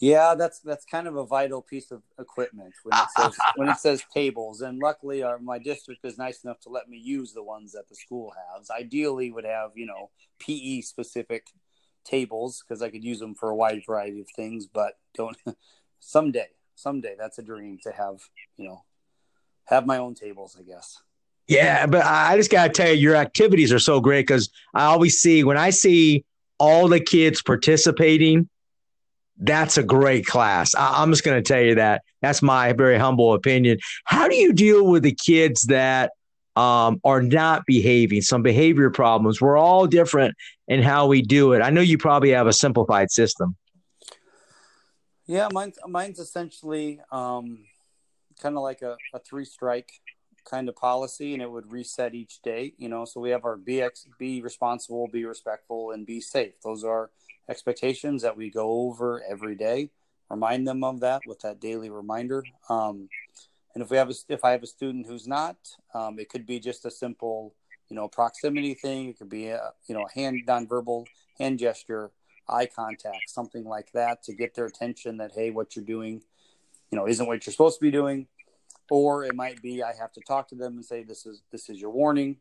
Yeah, 0.00 0.36
that's 0.36 0.60
that's 0.60 0.84
kind 0.84 1.08
of 1.08 1.16
a 1.16 1.26
vital 1.26 1.60
piece 1.60 1.90
of 1.90 2.02
equipment 2.20 2.72
when 2.84 3.00
it 3.00 3.08
says 3.16 3.36
when 3.56 3.68
it 3.68 3.78
says 3.78 4.04
tables. 4.14 4.60
And 4.60 4.78
luckily, 4.78 5.22
our, 5.22 5.40
my 5.40 5.58
district 5.58 6.04
is 6.04 6.16
nice 6.16 6.44
enough 6.44 6.60
to 6.60 6.68
let 6.68 6.88
me 6.88 6.98
use 6.98 7.32
the 7.32 7.42
ones 7.42 7.72
that 7.72 7.88
the 7.88 7.96
school 7.96 8.32
has. 8.54 8.70
Ideally, 8.70 9.32
would 9.32 9.44
have 9.44 9.72
you 9.74 9.86
know 9.86 10.10
PE 10.38 10.82
specific 10.82 11.48
tables 12.08 12.62
because 12.66 12.82
I 12.82 12.90
could 12.90 13.04
use 13.04 13.18
them 13.18 13.34
for 13.34 13.50
a 13.50 13.54
wide 13.54 13.82
variety 13.86 14.20
of 14.20 14.28
things. 14.34 14.66
But 14.66 14.94
don't 15.14 15.36
someday, 16.00 16.48
someday 16.74 17.14
that's 17.18 17.38
a 17.38 17.42
dream 17.42 17.78
to 17.82 17.92
have 17.92 18.20
you 18.56 18.66
know 18.66 18.84
have 19.64 19.86
my 19.86 19.98
own 19.98 20.14
tables. 20.14 20.56
I 20.58 20.62
guess. 20.62 21.00
Yeah, 21.46 21.86
but 21.86 22.04
I 22.04 22.36
just 22.36 22.50
gotta 22.50 22.72
tell 22.72 22.88
you, 22.88 22.94
your 22.94 23.16
activities 23.16 23.72
are 23.72 23.78
so 23.78 24.00
great 24.00 24.26
because 24.26 24.50
I 24.74 24.84
always 24.84 25.18
see 25.18 25.44
when 25.44 25.56
I 25.56 25.70
see 25.70 26.24
all 26.58 26.88
the 26.88 27.00
kids 27.00 27.42
participating. 27.42 28.48
That's 29.40 29.78
a 29.78 29.84
great 29.84 30.26
class. 30.26 30.74
I, 30.74 31.00
I'm 31.00 31.12
just 31.12 31.22
to 31.22 31.42
tell 31.42 31.62
you 31.62 31.76
that. 31.76 32.02
That's 32.20 32.42
my 32.42 32.72
very 32.72 32.98
humble 32.98 33.34
opinion. 33.34 33.78
How 34.04 34.26
do 34.26 34.34
you 34.34 34.52
deal 34.52 34.84
with 34.84 35.04
the 35.04 35.14
kids 35.14 35.62
that 35.68 36.10
um, 36.58 37.00
are 37.04 37.22
not 37.22 37.64
behaving, 37.66 38.20
some 38.20 38.42
behavior 38.42 38.90
problems. 38.90 39.40
We're 39.40 39.56
all 39.56 39.86
different 39.86 40.34
in 40.66 40.82
how 40.82 41.06
we 41.06 41.22
do 41.22 41.52
it. 41.52 41.62
I 41.62 41.70
know 41.70 41.80
you 41.80 41.98
probably 41.98 42.30
have 42.30 42.48
a 42.48 42.52
simplified 42.52 43.12
system. 43.12 43.56
Yeah, 45.28 45.48
mine's, 45.52 45.78
mine's 45.86 46.18
essentially 46.18 47.00
um, 47.12 47.60
kind 48.40 48.56
of 48.56 48.62
like 48.62 48.82
a, 48.82 48.96
a 49.14 49.20
three 49.20 49.44
strike 49.44 49.92
kind 50.44 50.68
of 50.68 50.74
policy, 50.74 51.32
and 51.32 51.40
it 51.40 51.48
would 51.48 51.70
reset 51.70 52.16
each 52.16 52.42
day. 52.42 52.72
You 52.76 52.88
know, 52.88 53.04
so 53.04 53.20
we 53.20 53.30
have 53.30 53.44
our 53.44 53.56
BX, 53.56 54.06
be 54.18 54.42
responsible, 54.42 55.06
be 55.06 55.26
respectful, 55.26 55.92
and 55.92 56.04
be 56.04 56.20
safe. 56.20 56.54
Those 56.64 56.82
are 56.82 57.10
expectations 57.48 58.22
that 58.22 58.36
we 58.36 58.50
go 58.50 58.88
over 58.88 59.22
every 59.30 59.54
day. 59.54 59.90
Remind 60.28 60.66
them 60.66 60.82
of 60.82 60.98
that 61.00 61.22
with 61.24 61.38
that 61.40 61.60
daily 61.60 61.88
reminder. 61.88 62.42
Um, 62.68 63.08
and 63.78 63.84
if 63.84 63.92
we 63.92 63.96
have 63.96 64.10
a, 64.10 64.14
if 64.28 64.44
I 64.44 64.50
have 64.50 64.64
a 64.64 64.66
student 64.66 65.06
who's 65.06 65.28
not, 65.28 65.56
um, 65.94 66.18
it 66.18 66.28
could 66.28 66.44
be 66.44 66.58
just 66.58 66.84
a 66.84 66.90
simple, 66.90 67.54
you 67.88 67.94
know, 67.94 68.08
proximity 68.08 68.74
thing. 68.74 69.10
It 69.10 69.18
could 69.18 69.28
be 69.28 69.50
a, 69.50 69.70
you 69.86 69.94
know, 69.94 70.04
hand 70.12 70.42
nonverbal 70.48 71.06
hand 71.38 71.60
gesture, 71.60 72.10
eye 72.48 72.66
contact, 72.66 73.28
something 73.30 73.62
like 73.62 73.92
that 73.92 74.24
to 74.24 74.32
get 74.32 74.56
their 74.56 74.64
attention 74.64 75.18
that, 75.18 75.30
Hey, 75.32 75.52
what 75.52 75.76
you're 75.76 75.84
doing, 75.84 76.22
you 76.90 76.98
know, 76.98 77.06
isn't 77.06 77.24
what 77.24 77.46
you're 77.46 77.52
supposed 77.52 77.78
to 77.78 77.84
be 77.84 77.92
doing. 77.92 78.26
Or 78.90 79.22
it 79.22 79.36
might 79.36 79.62
be, 79.62 79.84
I 79.84 79.92
have 80.00 80.10
to 80.14 80.20
talk 80.22 80.48
to 80.48 80.56
them 80.56 80.72
and 80.72 80.84
say, 80.84 81.04
this 81.04 81.24
is, 81.24 81.42
this 81.52 81.68
is 81.68 81.80
your 81.80 81.90
warning. 81.90 82.38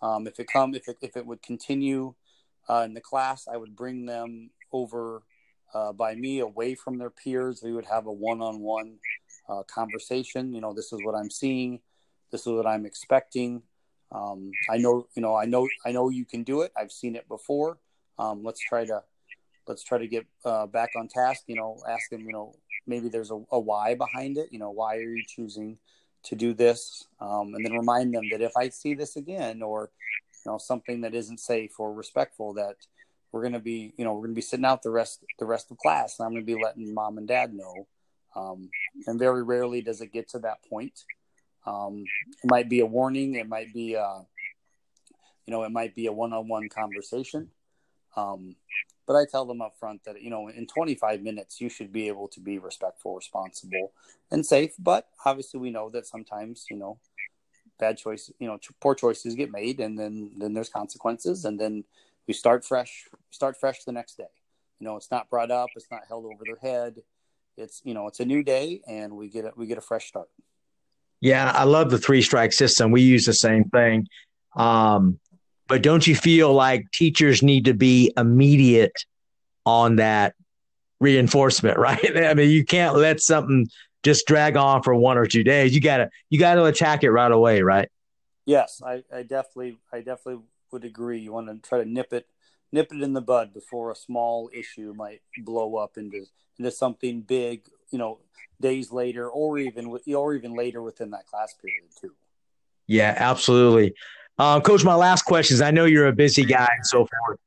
Um, 0.00 0.26
if 0.26 0.40
it 0.40 0.46
come, 0.50 0.74
if 0.74 0.88
it, 0.88 0.96
if 1.02 1.18
it 1.18 1.26
would 1.26 1.42
continue 1.42 2.14
uh, 2.66 2.84
in 2.86 2.94
the 2.94 3.02
class, 3.02 3.46
I 3.46 3.58
would 3.58 3.76
bring 3.76 4.06
them 4.06 4.52
over 4.72 5.22
uh, 5.74 5.92
by 5.92 6.14
me 6.14 6.38
away 6.38 6.74
from 6.74 6.96
their 6.96 7.10
peers. 7.10 7.60
We 7.62 7.74
would 7.74 7.84
have 7.84 8.06
a 8.06 8.12
one-on-one 8.12 9.00
uh, 9.48 9.62
conversation. 9.64 10.52
You 10.52 10.60
know, 10.60 10.72
this 10.72 10.92
is 10.92 11.00
what 11.02 11.14
I'm 11.14 11.30
seeing. 11.30 11.80
This 12.30 12.42
is 12.42 12.52
what 12.52 12.66
I'm 12.66 12.86
expecting. 12.86 13.62
Um, 14.12 14.50
I 14.70 14.78
know, 14.78 15.06
you 15.14 15.22
know, 15.22 15.34
I 15.34 15.44
know, 15.44 15.68
I 15.84 15.92
know 15.92 16.08
you 16.08 16.24
can 16.24 16.42
do 16.42 16.62
it. 16.62 16.72
I've 16.76 16.92
seen 16.92 17.16
it 17.16 17.28
before. 17.28 17.78
Um, 18.18 18.42
let's 18.42 18.60
try 18.60 18.84
to, 18.84 19.02
let's 19.66 19.82
try 19.82 19.98
to 19.98 20.06
get 20.06 20.26
uh, 20.44 20.66
back 20.66 20.90
on 20.96 21.08
task. 21.08 21.44
You 21.46 21.56
know, 21.56 21.78
ask 21.88 22.10
them. 22.10 22.22
You 22.22 22.32
know, 22.32 22.54
maybe 22.86 23.08
there's 23.08 23.30
a, 23.30 23.40
a 23.50 23.60
why 23.60 23.94
behind 23.94 24.38
it. 24.38 24.48
You 24.50 24.58
know, 24.58 24.70
why 24.70 24.96
are 24.96 25.02
you 25.02 25.24
choosing 25.26 25.78
to 26.24 26.34
do 26.34 26.54
this? 26.54 27.06
Um, 27.20 27.54
and 27.54 27.64
then 27.64 27.72
remind 27.72 28.14
them 28.14 28.24
that 28.32 28.40
if 28.40 28.52
I 28.56 28.70
see 28.70 28.94
this 28.94 29.16
again, 29.16 29.62
or 29.62 29.90
you 30.44 30.52
know, 30.52 30.58
something 30.58 31.02
that 31.02 31.14
isn't 31.14 31.40
safe 31.40 31.78
or 31.78 31.92
respectful, 31.92 32.54
that 32.54 32.76
we're 33.30 33.42
going 33.42 33.52
to 33.52 33.60
be, 33.60 33.92
you 33.96 34.04
know, 34.04 34.14
we're 34.14 34.22
going 34.22 34.30
to 34.30 34.34
be 34.34 34.40
sitting 34.40 34.64
out 34.64 34.82
the 34.82 34.90
rest 34.90 35.22
the 35.38 35.46
rest 35.46 35.70
of 35.70 35.78
class, 35.78 36.18
and 36.18 36.26
I'm 36.26 36.32
going 36.32 36.46
to 36.46 36.54
be 36.54 36.60
letting 36.62 36.94
mom 36.94 37.18
and 37.18 37.28
dad 37.28 37.54
know 37.54 37.86
um, 38.34 38.70
and 39.06 39.18
very 39.18 39.42
rarely 39.42 39.80
does 39.80 40.00
it 40.00 40.12
get 40.12 40.28
to 40.30 40.38
that 40.40 40.62
point. 40.68 41.04
Um, 41.66 42.04
it 42.42 42.50
might 42.50 42.68
be 42.68 42.80
a 42.80 42.86
warning. 42.86 43.34
It 43.34 43.48
might 43.48 43.72
be, 43.72 43.94
a, 43.94 44.02
uh, 44.02 44.22
you 45.46 45.52
know, 45.52 45.64
it 45.64 45.72
might 45.72 45.94
be 45.94 46.06
a 46.06 46.12
one-on-one 46.12 46.68
conversation. 46.68 47.50
Um, 48.16 48.56
but 49.06 49.16
I 49.16 49.24
tell 49.24 49.46
them 49.46 49.62
up 49.62 49.74
front 49.78 50.04
that 50.04 50.20
you 50.20 50.28
know, 50.28 50.48
in 50.48 50.66
25 50.66 51.22
minutes, 51.22 51.60
you 51.60 51.70
should 51.70 51.92
be 51.92 52.08
able 52.08 52.28
to 52.28 52.40
be 52.40 52.58
respectful, 52.58 53.16
responsible, 53.16 53.92
and 54.30 54.44
safe. 54.44 54.74
But 54.78 55.08
obviously, 55.24 55.60
we 55.60 55.70
know 55.70 55.88
that 55.90 56.06
sometimes, 56.06 56.66
you 56.70 56.76
know, 56.76 56.98
bad 57.80 57.96
choices, 57.96 58.34
you 58.38 58.46
know, 58.46 58.58
poor 58.80 58.94
choices 58.94 59.34
get 59.34 59.50
made, 59.50 59.80
and 59.80 59.98
then 59.98 60.32
then 60.36 60.52
there's 60.52 60.68
consequences, 60.68 61.46
and 61.46 61.58
then 61.58 61.84
we 62.26 62.34
start 62.34 62.66
fresh. 62.66 63.08
Start 63.30 63.56
fresh 63.58 63.84
the 63.84 63.92
next 63.92 64.18
day. 64.18 64.28
You 64.78 64.86
know, 64.86 64.96
it's 64.96 65.10
not 65.10 65.30
brought 65.30 65.50
up. 65.50 65.70
It's 65.74 65.90
not 65.90 66.02
held 66.06 66.26
over 66.26 66.44
their 66.44 66.70
head. 66.70 66.96
It's 67.58 67.82
you 67.84 67.94
know, 67.94 68.06
it's 68.06 68.20
a 68.20 68.24
new 68.24 68.42
day, 68.42 68.80
and 68.86 69.16
we 69.16 69.28
get 69.28 69.44
a, 69.44 69.52
we 69.56 69.66
get 69.66 69.78
a 69.78 69.82
fresh 69.82 70.06
start. 70.06 70.28
Yeah, 71.20 71.50
I 71.50 71.64
love 71.64 71.90
the 71.90 71.98
three 71.98 72.22
strike 72.22 72.52
system. 72.52 72.92
We 72.92 73.02
use 73.02 73.24
the 73.24 73.34
same 73.34 73.64
thing. 73.64 74.06
Um, 74.54 75.18
but 75.66 75.82
don't 75.82 76.06
you 76.06 76.14
feel 76.14 76.52
like 76.52 76.90
teachers 76.92 77.42
need 77.42 77.64
to 77.66 77.74
be 77.74 78.12
immediate 78.16 79.04
on 79.66 79.96
that 79.96 80.34
reinforcement, 81.00 81.78
right? 81.78 82.16
I 82.16 82.34
mean, 82.34 82.50
you 82.50 82.64
can't 82.64 82.96
let 82.96 83.20
something 83.20 83.68
just 84.02 84.26
drag 84.26 84.56
on 84.56 84.82
for 84.82 84.94
one 84.94 85.18
or 85.18 85.26
two 85.26 85.44
days. 85.44 85.74
You 85.74 85.80
gotta 85.80 86.08
you 86.30 86.38
gotta 86.38 86.64
attack 86.64 87.02
it 87.02 87.10
right 87.10 87.30
away, 87.30 87.62
right? 87.62 87.88
Yes, 88.46 88.80
I, 88.84 89.02
I 89.12 89.22
definitely 89.22 89.78
I 89.92 89.98
definitely 89.98 90.42
would 90.72 90.84
agree. 90.84 91.18
You 91.18 91.32
want 91.32 91.48
to 91.48 91.68
try 91.68 91.82
to 91.82 91.88
nip 91.88 92.12
it 92.12 92.26
nip 92.72 92.92
it 92.92 93.02
in 93.02 93.12
the 93.12 93.20
bud 93.20 93.52
before 93.52 93.90
a 93.90 93.96
small 93.96 94.50
issue 94.52 94.92
might 94.96 95.20
blow 95.38 95.76
up 95.76 95.96
into 95.96 96.24
into 96.58 96.70
something 96.70 97.20
big, 97.22 97.62
you 97.90 97.98
know, 97.98 98.18
days 98.60 98.90
later 98.90 99.28
or 99.28 99.58
even 99.58 99.96
or 100.14 100.34
even 100.34 100.54
later 100.54 100.82
within 100.82 101.10
that 101.10 101.26
class 101.26 101.54
period 101.54 101.90
too. 102.00 102.12
Yeah, 102.86 103.14
absolutely. 103.16 103.94
Um, 104.38 104.62
Coach, 104.62 104.84
my 104.84 104.94
last 104.94 105.22
question 105.22 105.54
is 105.54 105.60
I 105.60 105.70
know 105.70 105.84
you're 105.84 106.06
a 106.06 106.12
busy 106.12 106.44
guy 106.44 106.68
and 106.76 106.86
so 106.86 107.06
forth. 107.06 107.38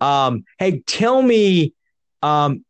Um, 0.00 0.44
hey, 0.58 0.80
tell 0.86 1.20
me, 1.22 1.74
um, 2.22 2.64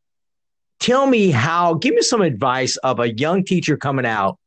tell 0.80 1.06
me 1.06 1.30
how, 1.30 1.74
give 1.74 1.94
me 1.94 2.02
some 2.02 2.22
advice 2.22 2.76
of 2.78 2.98
a 2.98 3.12
young 3.12 3.44
teacher 3.44 3.76
coming 3.76 4.04
out 4.06 4.38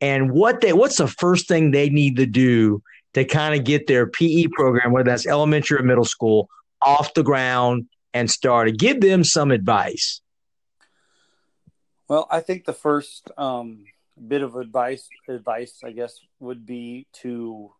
and 0.00 0.30
what 0.30 0.60
they, 0.60 0.72
what's 0.72 0.96
the 0.96 1.06
first 1.06 1.46
thing 1.46 1.70
they 1.70 1.88
need 1.88 2.16
to 2.16 2.26
do 2.26 2.82
to 3.14 3.24
kind 3.24 3.58
of 3.58 3.64
get 3.64 3.86
their 3.86 4.06
PE 4.06 4.48
program, 4.48 4.92
whether 4.92 5.08
that's 5.10 5.26
elementary 5.26 5.78
or 5.78 5.82
middle 5.82 6.04
school, 6.04 6.48
off 6.84 7.14
the 7.14 7.22
ground 7.22 7.86
and 8.12 8.30
started. 8.30 8.78
Give 8.78 9.00
them 9.00 9.24
some 9.24 9.50
advice. 9.50 10.20
Well, 12.08 12.26
I 12.30 12.40
think 12.40 12.64
the 12.64 12.72
first 12.74 13.30
um, 13.38 13.84
bit 14.28 14.42
of 14.42 14.56
advice, 14.56 15.08
advice, 15.28 15.80
I 15.84 15.92
guess, 15.92 16.18
would 16.38 16.66
be 16.66 17.06
to 17.22 17.72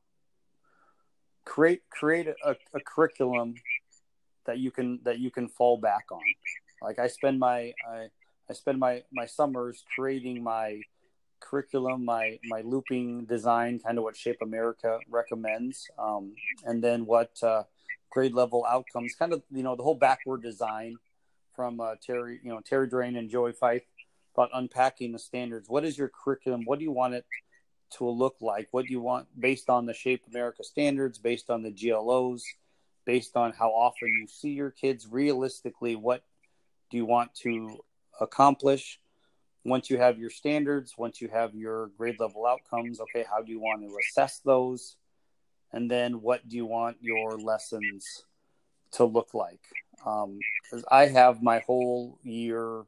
create 1.45 1.83
create 1.91 2.27
a, 2.27 2.57
a 2.73 2.81
curriculum 2.81 3.55
that 4.47 4.59
you 4.59 4.71
can 4.71 5.01
that 5.05 5.19
you 5.19 5.31
can 5.31 5.49
fall 5.49 5.77
back 5.77 6.07
on. 6.11 6.23
Like 6.83 6.99
I 6.99 7.09
spend 7.09 7.39
my 7.39 7.73
I, 7.89 8.09
I 8.49 8.53
spend 8.53 8.79
my 8.79 9.03
my 9.13 9.27
summers 9.27 9.85
creating 9.95 10.43
my 10.43 10.81
curriculum, 11.41 12.05
my 12.05 12.39
my 12.45 12.63
looping 12.63 13.27
design, 13.27 13.79
kind 13.79 13.99
of 13.99 14.05
what 14.05 14.17
Shape 14.17 14.39
America 14.43 14.99
recommends, 15.11 15.87
um, 15.99 16.35
and 16.65 16.83
then 16.83 17.07
what 17.07 17.31
uh, 17.43 17.65
grade 18.15 18.33
level 18.33 18.65
outcomes, 18.67 19.15
kind 19.19 19.33
of 19.33 19.43
you 19.51 19.65
know 19.65 19.75
the 19.75 19.83
whole 19.83 19.97
backward 19.97 20.41
design 20.41 20.97
from 21.55 21.81
uh, 21.81 21.97
Terry, 22.01 22.41
you 22.43 22.51
know 22.51 22.61
Terry 22.61 22.87
Drain 22.89 23.17
and 23.17 23.29
Joey 23.29 23.53
Feith 23.53 23.83
about 24.35 24.51
unpacking 24.55 25.13
the 25.13 25.19
standards. 25.19 25.69
What 25.69 25.85
is 25.85 25.99
your 25.99 26.09
curriculum? 26.09 26.63
What 26.65 26.79
do 26.79 26.85
you 26.85 26.93
want 26.93 27.15
it 27.15 27.27
to 27.99 28.09
look 28.09 28.37
like? 28.41 28.69
What 28.71 28.87
do 28.87 28.93
you 28.93 29.01
want 29.01 29.27
based 29.39 29.69
on 29.69 29.85
the 29.85 29.93
Shape 29.93 30.23
America 30.31 30.63
standards, 30.63 31.19
based 31.19 31.51
on 31.51 31.63
the 31.63 31.73
GLOs, 31.73 32.43
based 33.05 33.37
on 33.37 33.53
how 33.53 33.71
often 33.71 34.09
you 34.09 34.27
see 34.29 34.51
your 34.51 34.71
kids? 34.71 35.09
Realistically, 35.11 35.97
what 35.97 36.25
do 36.91 36.97
you 36.97 37.05
want 37.05 37.35
to 37.43 37.79
accomplish? 38.21 39.01
Once 39.65 39.89
you 39.89 39.99
have 39.99 40.19
your 40.19 40.31
standards, 40.31 40.95
once 40.99 41.21
you 41.21 41.29
have 41.29 41.55
your 41.55 41.87
grade 41.97 42.21
level 42.21 42.47
outcomes, 42.47 43.01
okay, 43.01 43.25
how 43.29 43.41
do 43.41 43.51
you 43.51 43.59
want 43.59 43.81
to 43.81 43.97
assess 43.99 44.41
those? 44.45 44.97
And 45.75 45.91
then 45.91 46.23
what 46.23 46.49
do 46.49 46.57
you 46.57 46.67
want 46.67 46.99
your 47.01 47.37
lessons 47.37 48.07
to 48.93 49.05
look 49.05 49.35
like? 49.35 49.61
Um, 50.07 50.39
I 50.89 51.07
have 51.07 51.43
my 51.43 51.59
whole 51.67 52.21
year 52.23 52.85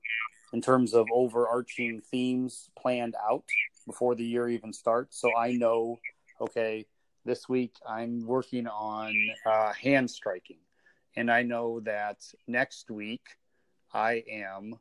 in 0.53 0.61
terms 0.62 0.95
of 0.95 1.09
overarching 1.12 2.01
themes 2.01 2.70
planned 2.78 3.16
out 3.28 3.43
before 3.89 4.14
the 4.14 4.24
year 4.24 4.49
even 4.49 4.72
starts. 4.72 5.20
So 5.20 5.37
I 5.37 5.51
know, 5.53 5.99
okay, 6.41 6.87
this 7.24 7.49
week 7.49 7.74
I'm 7.89 8.24
working 8.24 8.68
on 8.68 9.12
uh, 9.45 9.72
hand 9.72 10.09
striking. 10.09 10.61
And 11.16 11.28
I 11.28 11.43
know 11.43 11.80
that 11.80 12.18
next 12.47 12.89
week 12.89 13.22
I 13.93 14.22
am 14.30 14.78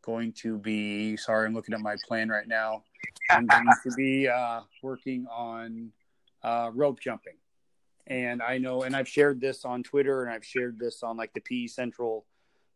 going 0.00 0.32
to 0.32 0.56
be, 0.56 1.18
sorry, 1.18 1.46
I'm 1.46 1.54
looking 1.54 1.74
at 1.74 1.80
my 1.80 1.96
plan 2.08 2.30
right 2.30 2.48
now. 2.48 2.84
I'm 3.30 3.46
going 3.46 3.68
to 3.82 3.90
be 3.96 4.28
uh, 4.28 4.62
working 4.82 5.26
on 5.30 5.92
uh, 6.44 6.70
rope 6.72 7.00
jumping. 7.00 7.34
And 8.06 8.42
I 8.42 8.58
know, 8.58 8.82
and 8.82 8.94
I've 8.94 9.08
shared 9.08 9.40
this 9.40 9.64
on 9.64 9.82
Twitter 9.82 10.22
and 10.22 10.32
I've 10.32 10.44
shared 10.44 10.78
this 10.78 11.02
on 11.02 11.16
like 11.16 11.32
the 11.32 11.40
PE 11.40 11.68
Central 11.68 12.26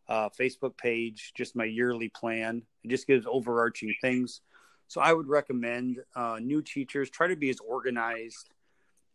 uh, 0.09 0.31
Facebook 0.31 0.77
page, 0.79 1.33
just 1.37 1.55
my 1.55 1.66
yearly 1.66 2.09
plan. 2.09 2.62
It 2.83 2.89
just 2.89 3.07
gives 3.07 3.27
overarching 3.27 3.95
things. 4.01 4.41
So 4.89 5.03
I 5.03 5.12
would 5.12 5.29
recommend 5.29 5.99
uh, 6.16 6.39
new 6.41 6.62
teachers 6.62 7.11
try 7.11 7.27
to 7.27 7.37
be 7.37 7.51
as 7.51 7.59
organized 7.61 8.51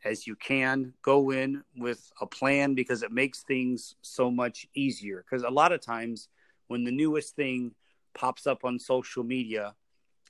as 0.05 0.27
you 0.27 0.35
can. 0.35 0.93
Go 1.01 1.31
in 1.31 1.63
with 1.75 2.11
a 2.21 2.27
plan 2.27 2.75
because 2.75 3.01
it 3.01 3.11
makes 3.11 3.41
things 3.41 3.95
so 4.03 4.29
much 4.29 4.67
easier. 4.75 5.25
Because 5.27 5.43
a 5.43 5.49
lot 5.49 5.71
of 5.71 5.81
times 5.81 6.29
when 6.67 6.83
the 6.83 6.91
newest 6.91 7.35
thing 7.35 7.73
pops 8.13 8.45
up 8.45 8.63
on 8.63 8.77
social 8.77 9.23
media, 9.23 9.73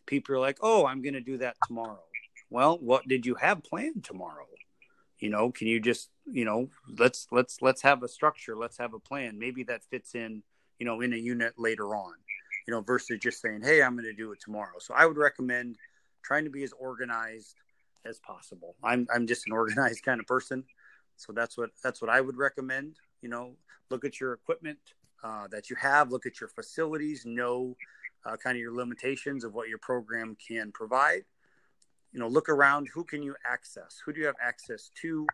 people 0.05 0.33
are 0.35 0.39
like, 0.39 0.59
"Oh, 0.61 0.85
I'm 0.85 1.01
going 1.01 1.13
to 1.13 1.21
do 1.21 1.37
that 1.39 1.57
tomorrow." 1.67 1.99
Well, 2.53 2.77
what 2.77 3.07
did 3.07 3.25
you 3.25 3.35
have 3.35 3.63
planned 3.63 4.03
tomorrow? 4.03 4.47
You 5.19 5.29
know, 5.29 5.51
can 5.51 5.67
you 5.67 5.79
just, 5.79 6.09
you 6.25 6.45
know, 6.45 6.69
let's 6.99 7.27
let's 7.31 7.61
let's 7.61 7.81
have 7.81 8.03
a 8.03 8.07
structure, 8.07 8.55
let's 8.55 8.77
have 8.77 8.93
a 8.93 8.99
plan. 8.99 9.39
Maybe 9.39 9.63
that 9.63 9.83
fits 9.83 10.15
in, 10.15 10.43
you 10.77 10.85
know, 10.85 11.01
in 11.01 11.13
a 11.13 11.17
unit 11.17 11.53
later 11.57 11.95
on 11.95 12.13
you 12.67 12.73
know, 12.73 12.81
versus 12.81 13.19
just 13.19 13.41
saying, 13.41 13.61
"Hey, 13.61 13.81
I'm 13.81 13.93
going 13.93 14.05
to 14.05 14.13
do 14.13 14.31
it 14.31 14.39
tomorrow." 14.39 14.79
So 14.79 14.93
I 14.93 15.05
would 15.05 15.17
recommend 15.17 15.77
trying 16.21 16.45
to 16.45 16.49
be 16.49 16.63
as 16.63 16.73
organized 16.73 17.55
as 18.05 18.19
possible. 18.19 18.75
I'm 18.83 19.07
I'm 19.13 19.27
just 19.27 19.47
an 19.47 19.53
organized 19.61 20.03
kind 20.03 20.19
of 20.19 20.27
person, 20.27 20.63
so 21.17 21.33
that's 21.33 21.57
what 21.57 21.71
that's 21.83 22.01
what 22.01 22.09
I 22.09 22.21
would 22.21 22.37
recommend. 22.37 22.97
You 23.21 23.29
know, 23.29 23.55
look 23.89 24.05
at 24.05 24.19
your 24.19 24.33
equipment 24.33 24.79
uh, 25.23 25.47
that 25.49 25.69
you 25.69 25.75
have, 25.77 26.11
look 26.11 26.25
at 26.25 26.39
your 26.39 26.49
facilities, 26.49 27.25
know 27.25 27.75
uh, 28.25 28.37
kind 28.37 28.55
of 28.55 28.61
your 28.61 28.73
limitations 28.73 29.43
of 29.43 29.53
what 29.53 29.69
your 29.69 29.79
program 29.79 30.37
can 30.47 30.71
provide. 30.71 31.23
You 32.13 32.19
know, 32.19 32.27
look 32.27 32.49
around. 32.49 32.87
Who 32.93 33.03
can 33.03 33.23
you 33.23 33.35
access? 33.45 34.01
Who 34.05 34.13
do 34.13 34.19
you 34.19 34.27
have 34.27 34.35
access 34.41 34.91
to? 35.01 35.27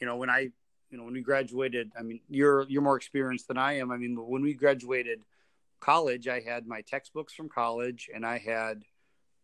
You 0.00 0.06
know, 0.06 0.16
when 0.16 0.30
I 0.30 0.50
you 0.90 0.98
know 0.98 1.04
when 1.04 1.14
we 1.14 1.20
graduated, 1.20 1.90
I 1.98 2.02
mean, 2.02 2.20
you're 2.28 2.66
you're 2.68 2.82
more 2.82 2.96
experienced 2.96 3.48
than 3.48 3.58
I 3.58 3.78
am. 3.78 3.90
I 3.90 3.96
mean, 3.96 4.16
when 4.16 4.42
we 4.42 4.54
graduated 4.54 5.20
college, 5.80 6.28
I 6.28 6.40
had 6.40 6.66
my 6.66 6.80
textbooks 6.80 7.34
from 7.34 7.48
college 7.48 8.08
and 8.14 8.24
I 8.24 8.38
had 8.38 8.84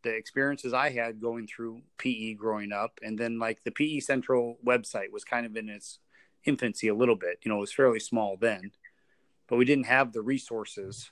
the 0.03 0.11
experiences 0.11 0.73
I 0.73 0.91
had 0.91 1.21
going 1.21 1.47
through 1.47 1.83
PE 1.99 2.35
growing 2.35 2.73
up. 2.73 2.99
And 3.03 3.19
then, 3.19 3.39
like, 3.39 3.63
the 3.65 3.71
PE 3.71 4.01
Central 4.01 4.59
website 4.65 5.13
was 5.13 5.25
kind 5.25 5.47
of 5.47 5.57
in 5.57 5.69
its 5.69 5.99
infancy 6.45 6.89
a 6.89 6.95
little 6.95 7.17
bit. 7.17 7.41
You 7.43 7.51
know, 7.51 7.59
it 7.59 7.61
was 7.61 7.73
fairly 7.73 8.01
small 8.01 8.37
then, 8.41 8.73
but 9.49 9.57
we 9.57 9.65
didn't 9.65 9.87
have 9.87 10.13
the 10.13 10.23
resources 10.23 11.11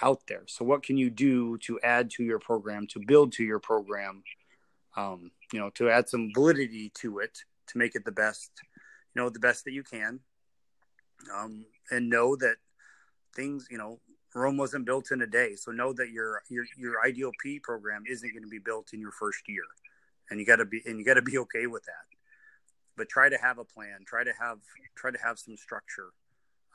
out 0.00 0.26
there. 0.28 0.44
So, 0.46 0.64
what 0.64 0.82
can 0.82 0.96
you 0.96 1.10
do 1.10 1.58
to 1.58 1.78
add 1.80 2.10
to 2.12 2.24
your 2.24 2.38
program, 2.38 2.86
to 2.88 3.00
build 3.00 3.32
to 3.32 3.44
your 3.44 3.58
program, 3.58 4.22
um, 4.96 5.30
you 5.52 5.58
know, 5.58 5.70
to 5.70 5.90
add 5.90 6.08
some 6.08 6.30
validity 6.34 6.90
to 6.96 7.18
it, 7.18 7.38
to 7.68 7.78
make 7.78 7.94
it 7.94 8.04
the 8.04 8.12
best, 8.12 8.50
you 9.14 9.22
know, 9.22 9.28
the 9.28 9.40
best 9.40 9.64
that 9.64 9.72
you 9.72 9.82
can? 9.82 10.20
Um, 11.34 11.66
and 11.90 12.10
know 12.10 12.36
that 12.36 12.56
things, 13.34 13.68
you 13.70 13.78
know, 13.78 14.00
Rome 14.34 14.56
wasn't 14.56 14.86
built 14.86 15.10
in 15.10 15.22
a 15.22 15.26
day. 15.26 15.56
So 15.56 15.72
know 15.72 15.92
that 15.92 16.10
your 16.10 16.42
your 16.48 16.64
your 16.76 17.04
ideal 17.04 17.32
P 17.42 17.58
program 17.58 18.04
isn't 18.08 18.32
going 18.32 18.42
to 18.42 18.48
be 18.48 18.58
built 18.58 18.92
in 18.92 19.00
your 19.00 19.12
first 19.12 19.46
year, 19.46 19.64
and 20.30 20.40
you 20.40 20.46
got 20.46 20.56
to 20.56 20.64
be 20.64 20.82
and 20.86 20.98
you 20.98 21.04
got 21.04 21.14
to 21.14 21.22
be 21.22 21.38
okay 21.38 21.66
with 21.66 21.84
that. 21.84 22.06
But 22.96 23.08
try 23.08 23.28
to 23.28 23.36
have 23.36 23.58
a 23.58 23.64
plan. 23.64 24.00
Try 24.06 24.24
to 24.24 24.32
have 24.40 24.58
try 24.96 25.10
to 25.10 25.18
have 25.18 25.38
some 25.38 25.56
structure. 25.56 26.12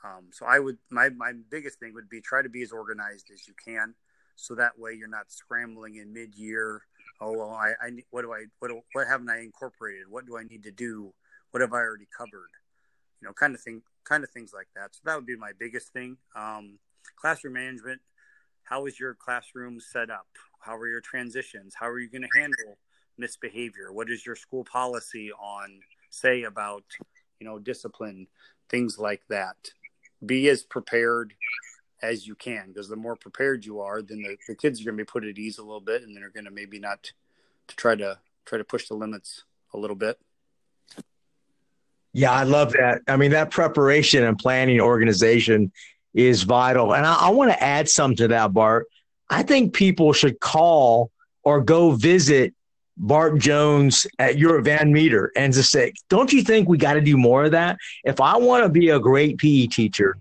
Um, 0.04 0.28
so 0.30 0.46
I 0.46 0.58
would 0.60 0.78
my 0.90 1.08
my 1.08 1.32
biggest 1.50 1.80
thing 1.80 1.94
would 1.94 2.08
be 2.08 2.20
try 2.20 2.42
to 2.42 2.48
be 2.48 2.62
as 2.62 2.70
organized 2.70 3.30
as 3.32 3.48
you 3.48 3.54
can, 3.64 3.94
so 4.36 4.54
that 4.54 4.78
way 4.78 4.94
you're 4.94 5.08
not 5.08 5.32
scrambling 5.32 5.96
in 5.96 6.12
mid 6.12 6.34
year. 6.36 6.82
Oh 7.20 7.32
well, 7.32 7.50
I, 7.50 7.72
I 7.80 7.90
what 8.10 8.22
do 8.22 8.32
I 8.32 8.44
what 8.58 8.70
what 8.92 9.06
haven't 9.06 9.30
I 9.30 9.40
incorporated? 9.40 10.08
What 10.08 10.26
do 10.26 10.36
I 10.36 10.44
need 10.44 10.62
to 10.64 10.70
do? 10.70 11.12
What 11.50 11.60
have 11.60 11.72
I 11.72 11.78
already 11.78 12.08
covered? 12.16 12.50
You 13.20 13.28
know, 13.28 13.32
kind 13.32 13.54
of 13.54 13.60
thing, 13.60 13.82
kind 14.04 14.22
of 14.22 14.30
things 14.30 14.52
like 14.54 14.68
that. 14.76 14.94
So 14.94 15.00
that 15.04 15.16
would 15.16 15.26
be 15.26 15.36
my 15.36 15.52
biggest 15.58 15.92
thing. 15.92 16.16
Um, 16.36 16.78
classroom 17.16 17.54
management 17.54 18.00
how 18.68 18.84
is 18.86 19.00
your 19.00 19.14
classroom 19.14 19.80
set 19.80 20.10
up 20.10 20.26
how 20.60 20.76
are 20.76 20.88
your 20.88 21.00
transitions 21.00 21.74
how 21.78 21.88
are 21.88 21.98
you 21.98 22.08
going 22.08 22.22
to 22.22 22.40
handle 22.40 22.76
misbehavior 23.16 23.92
what 23.92 24.10
is 24.10 24.24
your 24.26 24.36
school 24.36 24.64
policy 24.64 25.32
on 25.32 25.80
say 26.10 26.42
about 26.42 26.84
you 27.40 27.46
know 27.46 27.58
discipline 27.58 28.26
things 28.68 28.98
like 28.98 29.22
that 29.28 29.56
be 30.26 30.48
as 30.48 30.62
prepared 30.62 31.34
as 32.02 32.26
you 32.26 32.34
can 32.34 32.68
because 32.68 32.88
the 32.88 32.96
more 32.96 33.16
prepared 33.16 33.64
you 33.64 33.80
are 33.80 34.02
then 34.02 34.22
the, 34.22 34.36
the 34.46 34.54
kids 34.54 34.80
are 34.80 34.84
going 34.84 34.96
to 34.96 35.04
be 35.04 35.06
put 35.06 35.24
at 35.24 35.38
ease 35.38 35.58
a 35.58 35.62
little 35.62 35.80
bit 35.80 36.02
and 36.02 36.14
then 36.14 36.22
are 36.22 36.30
going 36.30 36.44
to 36.44 36.50
maybe 36.50 36.78
not 36.78 37.12
to 37.66 37.76
try 37.76 37.94
to 37.94 38.18
try 38.44 38.58
to 38.58 38.64
push 38.64 38.88
the 38.88 38.94
limits 38.94 39.44
a 39.74 39.78
little 39.78 39.96
bit. 39.96 40.18
Yeah, 42.12 42.32
I 42.32 42.44
love 42.44 42.72
that. 42.72 43.02
I 43.06 43.16
mean, 43.16 43.30
that 43.32 43.50
preparation 43.50 44.24
and 44.24 44.38
planning 44.38 44.80
organization 44.80 45.70
is 46.14 46.42
vital. 46.42 46.94
And 46.94 47.06
I, 47.06 47.14
I 47.14 47.30
want 47.30 47.50
to 47.52 47.62
add 47.62 47.88
some 47.88 48.16
to 48.16 48.28
that, 48.28 48.52
Bart. 48.52 48.86
I 49.30 49.42
think 49.42 49.74
people 49.74 50.12
should 50.12 50.40
call 50.40 51.10
or 51.42 51.60
go 51.60 51.92
visit 51.92 52.54
Bart 52.96 53.38
Jones 53.38 54.06
at 54.18 54.38
your 54.38 54.60
Van 54.62 54.92
Meter 54.92 55.30
and 55.36 55.52
just 55.52 55.70
say, 55.70 55.92
don't 56.08 56.32
you 56.32 56.42
think 56.42 56.68
we 56.68 56.78
got 56.78 56.94
to 56.94 57.00
do 57.00 57.16
more 57.16 57.44
of 57.44 57.52
that? 57.52 57.76
If 58.04 58.20
I 58.20 58.36
want 58.38 58.64
to 58.64 58.68
be 58.70 58.88
a 58.88 58.98
great 58.98 59.38
PE 59.38 59.66
teacher, 59.66 60.16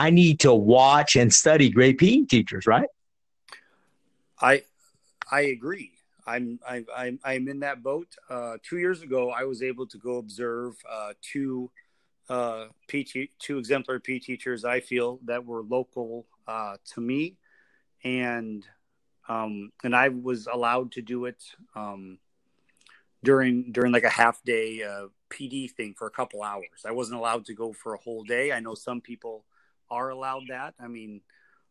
I 0.00 0.08
need 0.08 0.40
to 0.40 0.54
watch 0.54 1.14
and 1.14 1.30
study 1.30 1.68
great 1.68 1.98
PE 1.98 2.22
teachers, 2.22 2.66
right? 2.66 2.88
I 4.40 4.62
I 5.30 5.42
agree. 5.42 5.92
I'm 6.26 6.58
I'm 6.66 6.86
I'm, 6.96 7.20
I'm 7.22 7.48
in 7.48 7.60
that 7.60 7.82
boat. 7.82 8.08
Uh, 8.30 8.56
two 8.62 8.78
years 8.78 9.02
ago, 9.02 9.30
I 9.30 9.44
was 9.44 9.62
able 9.62 9.86
to 9.88 9.98
go 9.98 10.16
observe 10.16 10.74
uh, 10.90 11.12
two 11.20 11.70
uh, 12.30 12.68
PT, 12.88 13.28
two 13.38 13.58
exemplary 13.58 14.00
P 14.00 14.18
teachers. 14.18 14.64
I 14.64 14.80
feel 14.80 15.20
that 15.26 15.44
were 15.44 15.62
local 15.62 16.24
uh, 16.48 16.76
to 16.94 17.02
me, 17.02 17.36
and 18.02 18.64
um, 19.28 19.70
and 19.84 19.94
I 19.94 20.08
was 20.08 20.46
allowed 20.46 20.92
to 20.92 21.02
do 21.02 21.26
it 21.26 21.44
um, 21.76 22.16
during 23.22 23.70
during 23.72 23.92
like 23.92 24.04
a 24.04 24.08
half 24.08 24.42
day 24.44 24.82
uh, 24.82 25.08
PD 25.28 25.70
thing 25.70 25.92
for 25.92 26.06
a 26.06 26.10
couple 26.10 26.42
hours. 26.42 26.86
I 26.86 26.92
wasn't 26.92 27.18
allowed 27.18 27.44
to 27.46 27.54
go 27.54 27.74
for 27.74 27.92
a 27.92 27.98
whole 27.98 28.24
day. 28.24 28.50
I 28.50 28.60
know 28.60 28.74
some 28.74 29.02
people 29.02 29.44
are 29.90 30.10
allowed 30.10 30.44
that. 30.48 30.74
I 30.80 30.88
mean, 30.88 31.20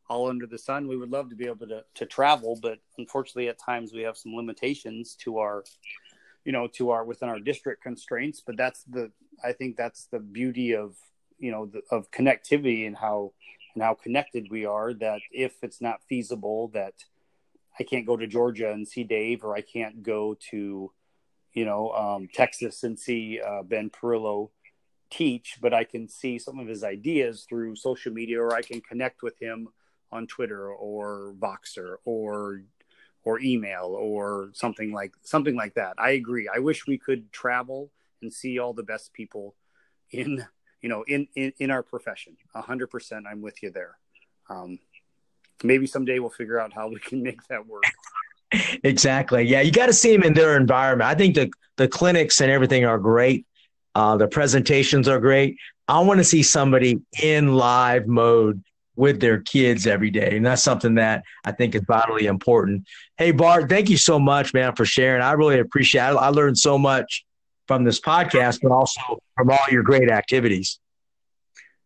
all 0.10 0.28
under 0.28 0.48
the 0.48 0.58
sun. 0.58 0.88
We 0.88 0.98
would 0.98 1.12
love 1.12 1.30
to 1.30 1.36
be 1.36 1.46
able 1.46 1.68
to 1.68 1.84
to 1.96 2.06
travel, 2.06 2.60
but 2.62 2.80
unfortunately, 2.98 3.48
at 3.48 3.60
times 3.60 3.94
we 3.94 4.02
have 4.02 4.18
some 4.18 4.36
limitations 4.36 5.16
to 5.24 5.38
our, 5.38 5.64
you 6.44 6.52
know, 6.52 6.68
to 6.74 6.90
our 6.90 7.06
within 7.06 7.30
our 7.30 7.40
district 7.40 7.84
constraints. 7.84 8.42
But 8.46 8.58
that's 8.58 8.84
the 8.84 9.12
I 9.44 9.54
think 9.54 9.78
that's 9.78 10.06
the 10.06 10.20
beauty 10.20 10.76
of 10.76 10.96
you 11.38 11.52
know 11.52 11.68
the, 11.68 11.82
of 11.92 12.12
connectivity 12.12 12.88
and 12.88 12.98
how 12.98 13.34
and 13.76 13.84
how 13.84 13.94
connected 13.94 14.48
we 14.50 14.66
are. 14.66 14.94
That 14.94 15.22
if 15.32 15.54
it's 15.62 15.80
not 15.80 16.02
feasible, 16.10 16.70
that 16.70 16.96
I 17.80 17.84
can't 17.84 18.08
go 18.08 18.18
to 18.18 18.28
Georgia 18.28 18.72
and 18.72 18.88
see 18.88 19.04
Dave, 19.04 19.44
or 19.44 19.56
I 19.56 19.62
can't 19.62 20.02
go 20.02 20.36
to 20.50 20.92
you 21.54 21.66
know 21.66 21.92
um, 21.92 22.30
Texas 22.34 22.84
and 22.84 23.00
see 23.00 23.40
uh, 23.40 23.62
Ben 23.62 23.92
Pirillo 23.92 24.50
teach, 25.10 25.58
but 25.62 25.74
I 25.74 25.84
can 25.84 26.08
see 26.08 26.40
some 26.40 26.60
of 26.60 26.68
his 26.68 26.84
ideas 26.84 27.46
through 27.48 27.76
social 27.76 28.14
media, 28.14 28.42
or 28.42 28.56
I 28.56 28.62
can 28.62 28.82
connect 28.82 29.22
with 29.22 29.40
him 29.40 29.70
on 30.12 30.28
Twitter 30.28 30.72
or 30.72 31.34
Voxer 31.40 31.96
or 32.06 32.64
or 33.24 33.40
email 33.42 33.96
or 33.98 34.50
something 34.54 34.94
like 34.94 35.14
something 35.22 35.56
like 35.56 35.76
that. 35.76 35.94
I 35.98 36.12
agree. 36.12 36.50
I 36.54 36.60
wish 36.60 36.88
we 36.88 36.98
could 36.98 37.32
travel 37.32 37.92
and 38.22 38.32
see 38.32 38.60
all 38.60 38.74
the 38.74 38.84
best 38.84 39.14
people 39.14 39.56
in 40.12 40.46
you 40.82 40.90
know 40.90 41.04
in 41.04 41.28
in, 41.36 41.54
in 41.60 41.72
our 41.72 41.84
profession. 41.84 42.38
A 42.56 42.62
hundred 42.62 42.88
percent, 42.88 43.26
I'm 43.30 43.42
with 43.42 43.62
you 43.62 43.72
there. 43.72 43.98
Um, 44.50 44.80
maybe 45.64 45.86
someday 45.86 46.20
we'll 46.20 46.30
figure 46.30 46.60
out 46.60 46.74
how 46.74 46.88
we 46.88 47.00
can 47.00 47.22
make 47.22 47.46
that 47.48 47.66
work. 47.68 47.84
exactly. 48.84 49.44
Yeah, 49.44 49.62
you 49.62 49.72
got 49.72 49.88
to 49.88 49.94
see 49.94 50.12
them 50.12 50.24
in 50.24 50.34
their 50.34 50.58
environment. 50.58 51.10
I 51.10 51.16
think 51.16 51.36
the 51.36 51.52
the 51.78 51.88
clinics 51.88 52.42
and 52.42 52.52
everything 52.52 52.86
are 52.86 52.98
great. 52.98 53.46
Uh, 54.00 54.16
the 54.16 54.30
presentations 54.30 55.10
are 55.10 55.20
great. 55.20 55.58
I 55.86 56.00
want 56.00 56.20
to 56.20 56.24
see 56.24 56.42
somebody 56.42 57.02
in 57.22 57.54
live 57.56 58.08
mode 58.08 58.64
with 58.96 59.20
their 59.20 59.42
kids 59.42 59.86
every 59.86 60.10
day. 60.10 60.38
And 60.38 60.46
that's 60.46 60.64
something 60.64 60.96
that 60.96 61.24
I 61.44 61.52
think 61.52 61.76
is 61.76 61.82
vitally 61.86 62.26
important. 62.26 62.88
Hey, 63.18 63.32
Bart, 63.32 63.68
thank 63.68 63.90
you 63.90 63.98
so 63.98 64.18
much, 64.18 64.54
man, 64.54 64.74
for 64.74 64.86
sharing. 64.86 65.22
I 65.22 65.34
really 65.34 65.60
appreciate 65.60 66.12
it. 66.12 66.16
I 66.16 66.30
learned 66.30 66.58
so 66.58 66.78
much 66.78 67.26
from 67.68 67.84
this 67.84 68.00
podcast, 68.00 68.60
but 68.64 68.72
also 68.72 69.02
from 69.36 69.52
all 69.52 69.68
your 69.70 69.84
great 69.84 70.10
activities. 70.10 70.80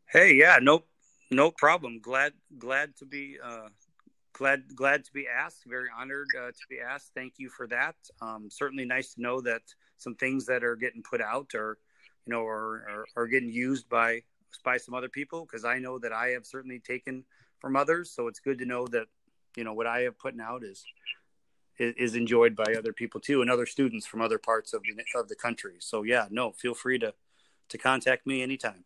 Hey, 0.08 0.36
yeah, 0.36 0.60
no, 0.62 0.84
no 1.32 1.50
problem. 1.50 2.00
Glad, 2.00 2.34
glad 2.60 2.96
to 2.98 3.08
be, 3.08 3.38
uh, 3.44 3.70
glad, 4.34 4.76
glad 4.76 5.04
to 5.06 5.14
be 5.14 5.26
asked. 5.28 5.64
Very 5.66 5.90
honored 6.00 6.28
uh, 6.40 6.52
to 6.52 6.66
be 6.70 6.78
asked. 6.80 7.10
Thank 7.16 7.34
you 7.38 7.50
for 7.50 7.66
that. 7.70 7.96
Um, 8.22 8.50
certainly 8.52 8.86
nice 8.86 9.16
to 9.16 9.22
know 9.24 9.42
that 9.42 9.64
some 9.98 10.14
things 10.14 10.46
that 10.46 10.64
are 10.64 10.76
getting 10.76 11.02
put 11.02 11.20
out 11.20 11.56
are, 11.56 11.80
you 12.26 12.34
know, 12.34 12.46
are, 12.46 13.06
are 13.16 13.28
getting 13.28 13.52
used 13.52 13.90
by 13.90 14.22
by 14.64 14.78
some 14.78 14.94
other 14.94 15.10
people 15.10 15.46
because 15.46 15.66
I 15.66 15.80
know 15.80 15.98
that 16.00 16.14
I 16.14 16.28
have 16.30 16.46
certainly 16.46 16.80
taken 16.80 17.24
from 17.60 17.76
others. 17.76 18.12
So 18.12 18.28
it's 18.28 18.40
good 18.40 18.60
to 18.60 18.66
know 18.66 18.86
that 18.88 19.08
you 19.56 19.64
know 19.64 19.74
what 19.74 19.88
I 19.88 20.02
have 20.02 20.18
putting 20.18 20.42
out 20.42 20.64
is 20.64 20.84
is, 21.80 22.16
enjoyed 22.16 22.56
by 22.56 22.76
other 22.78 22.94
people 22.94 23.20
too 23.20 23.42
and 23.42 23.50
other 23.50 23.66
students 23.66 24.06
from 24.06 24.22
other 24.22 24.38
parts 24.38 24.74
of 24.74 24.84
the 24.84 25.20
of 25.20 25.28
the 25.28 25.36
country. 25.36 25.76
So 25.80 26.04
yeah, 26.04 26.28
no, 26.30 26.52
feel 26.52 26.74
free 26.74 27.00
to 27.00 27.14
to 27.70 27.78
contact 27.78 28.28
me 28.28 28.42
anytime. 28.42 28.86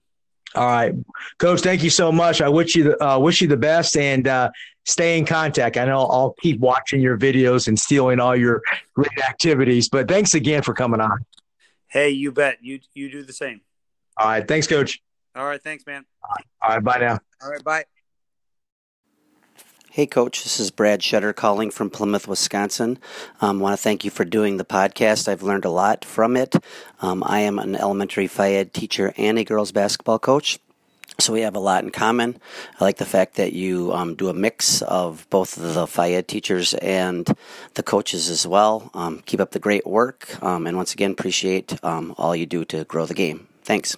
All 0.56 0.66
right, 0.66 0.94
Coach. 1.40 1.60
Thank 1.60 1.84
you 1.84 1.90
so 1.90 2.12
much. 2.12 2.42
I 2.42 2.48
wish 2.48 2.76
you 2.76 2.86
the, 2.86 3.06
uh, 3.06 3.20
wish 3.20 3.42
you 3.42 3.50
the 3.50 3.58
best 3.58 3.98
and 3.98 4.28
uh, 4.28 4.50
stay 4.86 5.18
in 5.18 5.26
contact. 5.26 5.76
I 5.76 5.84
know 5.84 6.00
I'll 6.00 6.36
keep 6.42 6.60
watching 6.62 7.02
your 7.02 7.18
videos 7.18 7.68
and 7.68 7.78
stealing 7.78 8.22
all 8.22 8.36
your 8.36 8.62
great 8.94 9.20
activities. 9.28 9.90
But 9.90 10.08
thanks 10.08 10.36
again 10.36 10.62
for 10.62 10.74
coming 10.74 11.02
on. 11.02 11.26
Hey, 11.88 12.10
you 12.10 12.32
bet. 12.32 12.58
You 12.62 12.80
you 12.94 13.10
do 13.10 13.24
the 13.24 13.34
same. 13.34 13.62
All 14.18 14.28
right. 14.28 14.48
Thanks, 14.48 14.68
Coach. 14.68 15.02
All 15.36 15.46
right. 15.46 15.62
Thanks, 15.62 15.86
man. 15.86 16.06
All 16.62 16.70
right. 16.70 16.84
Bye 16.84 17.00
now. 17.00 17.20
All 17.42 17.52
right. 17.52 17.64
Bye. 17.64 17.86
Hey, 19.98 20.06
Coach, 20.06 20.44
this 20.44 20.60
is 20.60 20.70
Brad 20.70 21.02
Shutter 21.02 21.34
calling 21.34 21.72
from 21.72 21.90
Plymouth, 21.90 22.28
Wisconsin. 22.28 23.00
I 23.42 23.48
um, 23.48 23.60
want 23.60 23.76
to 23.76 23.82
thank 23.82 24.06
you 24.06 24.12
for 24.12 24.26
doing 24.26 24.58
the 24.58 24.64
podcast. 24.64 25.28
I've 25.28 25.42
learned 25.42 25.66
a 25.66 25.72
lot 25.72 26.06
from 26.06 26.38
it. 26.38 26.56
Um, 27.02 27.24
I 27.26 27.40
am 27.40 27.58
an 27.58 27.76
elementary 27.76 28.30
ed 28.38 28.76
teacher 28.76 29.12
and 29.18 29.40
a 29.40 29.44
girls 29.44 29.72
basketball 29.72 30.20
coach. 30.20 30.60
So 31.20 31.34
we 31.34 31.42
have 31.42 31.56
a 31.56 31.60
lot 31.60 31.84
in 31.84 31.90
common. 31.90 32.40
I 32.80 32.84
like 32.84 32.98
the 32.98 33.06
fact 33.06 33.36
that 33.36 33.54
you 33.54 33.92
um, 33.92 34.14
do 34.14 34.30
a 34.30 34.34
mix 34.34 34.84
of 34.84 35.28
both 35.32 35.56
the 35.56 35.88
ed 35.98 36.28
teachers 36.28 36.76
and 36.76 37.28
the 37.74 37.84
coaches 37.84 38.30
as 38.30 38.46
well. 38.46 38.92
Um, 38.94 39.24
keep 39.26 39.40
up 39.40 39.52
the 39.52 39.60
great 39.60 39.88
work. 39.88 40.42
Um, 40.44 40.68
and 40.68 40.78
once 40.78 40.94
again, 40.94 41.12
appreciate 41.12 41.84
um, 41.84 42.14
all 42.18 42.36
you 42.36 42.46
do 42.46 42.66
to 42.66 42.84
grow 42.84 43.08
the 43.08 43.16
game. 43.16 43.48
Thanks. 43.64 43.98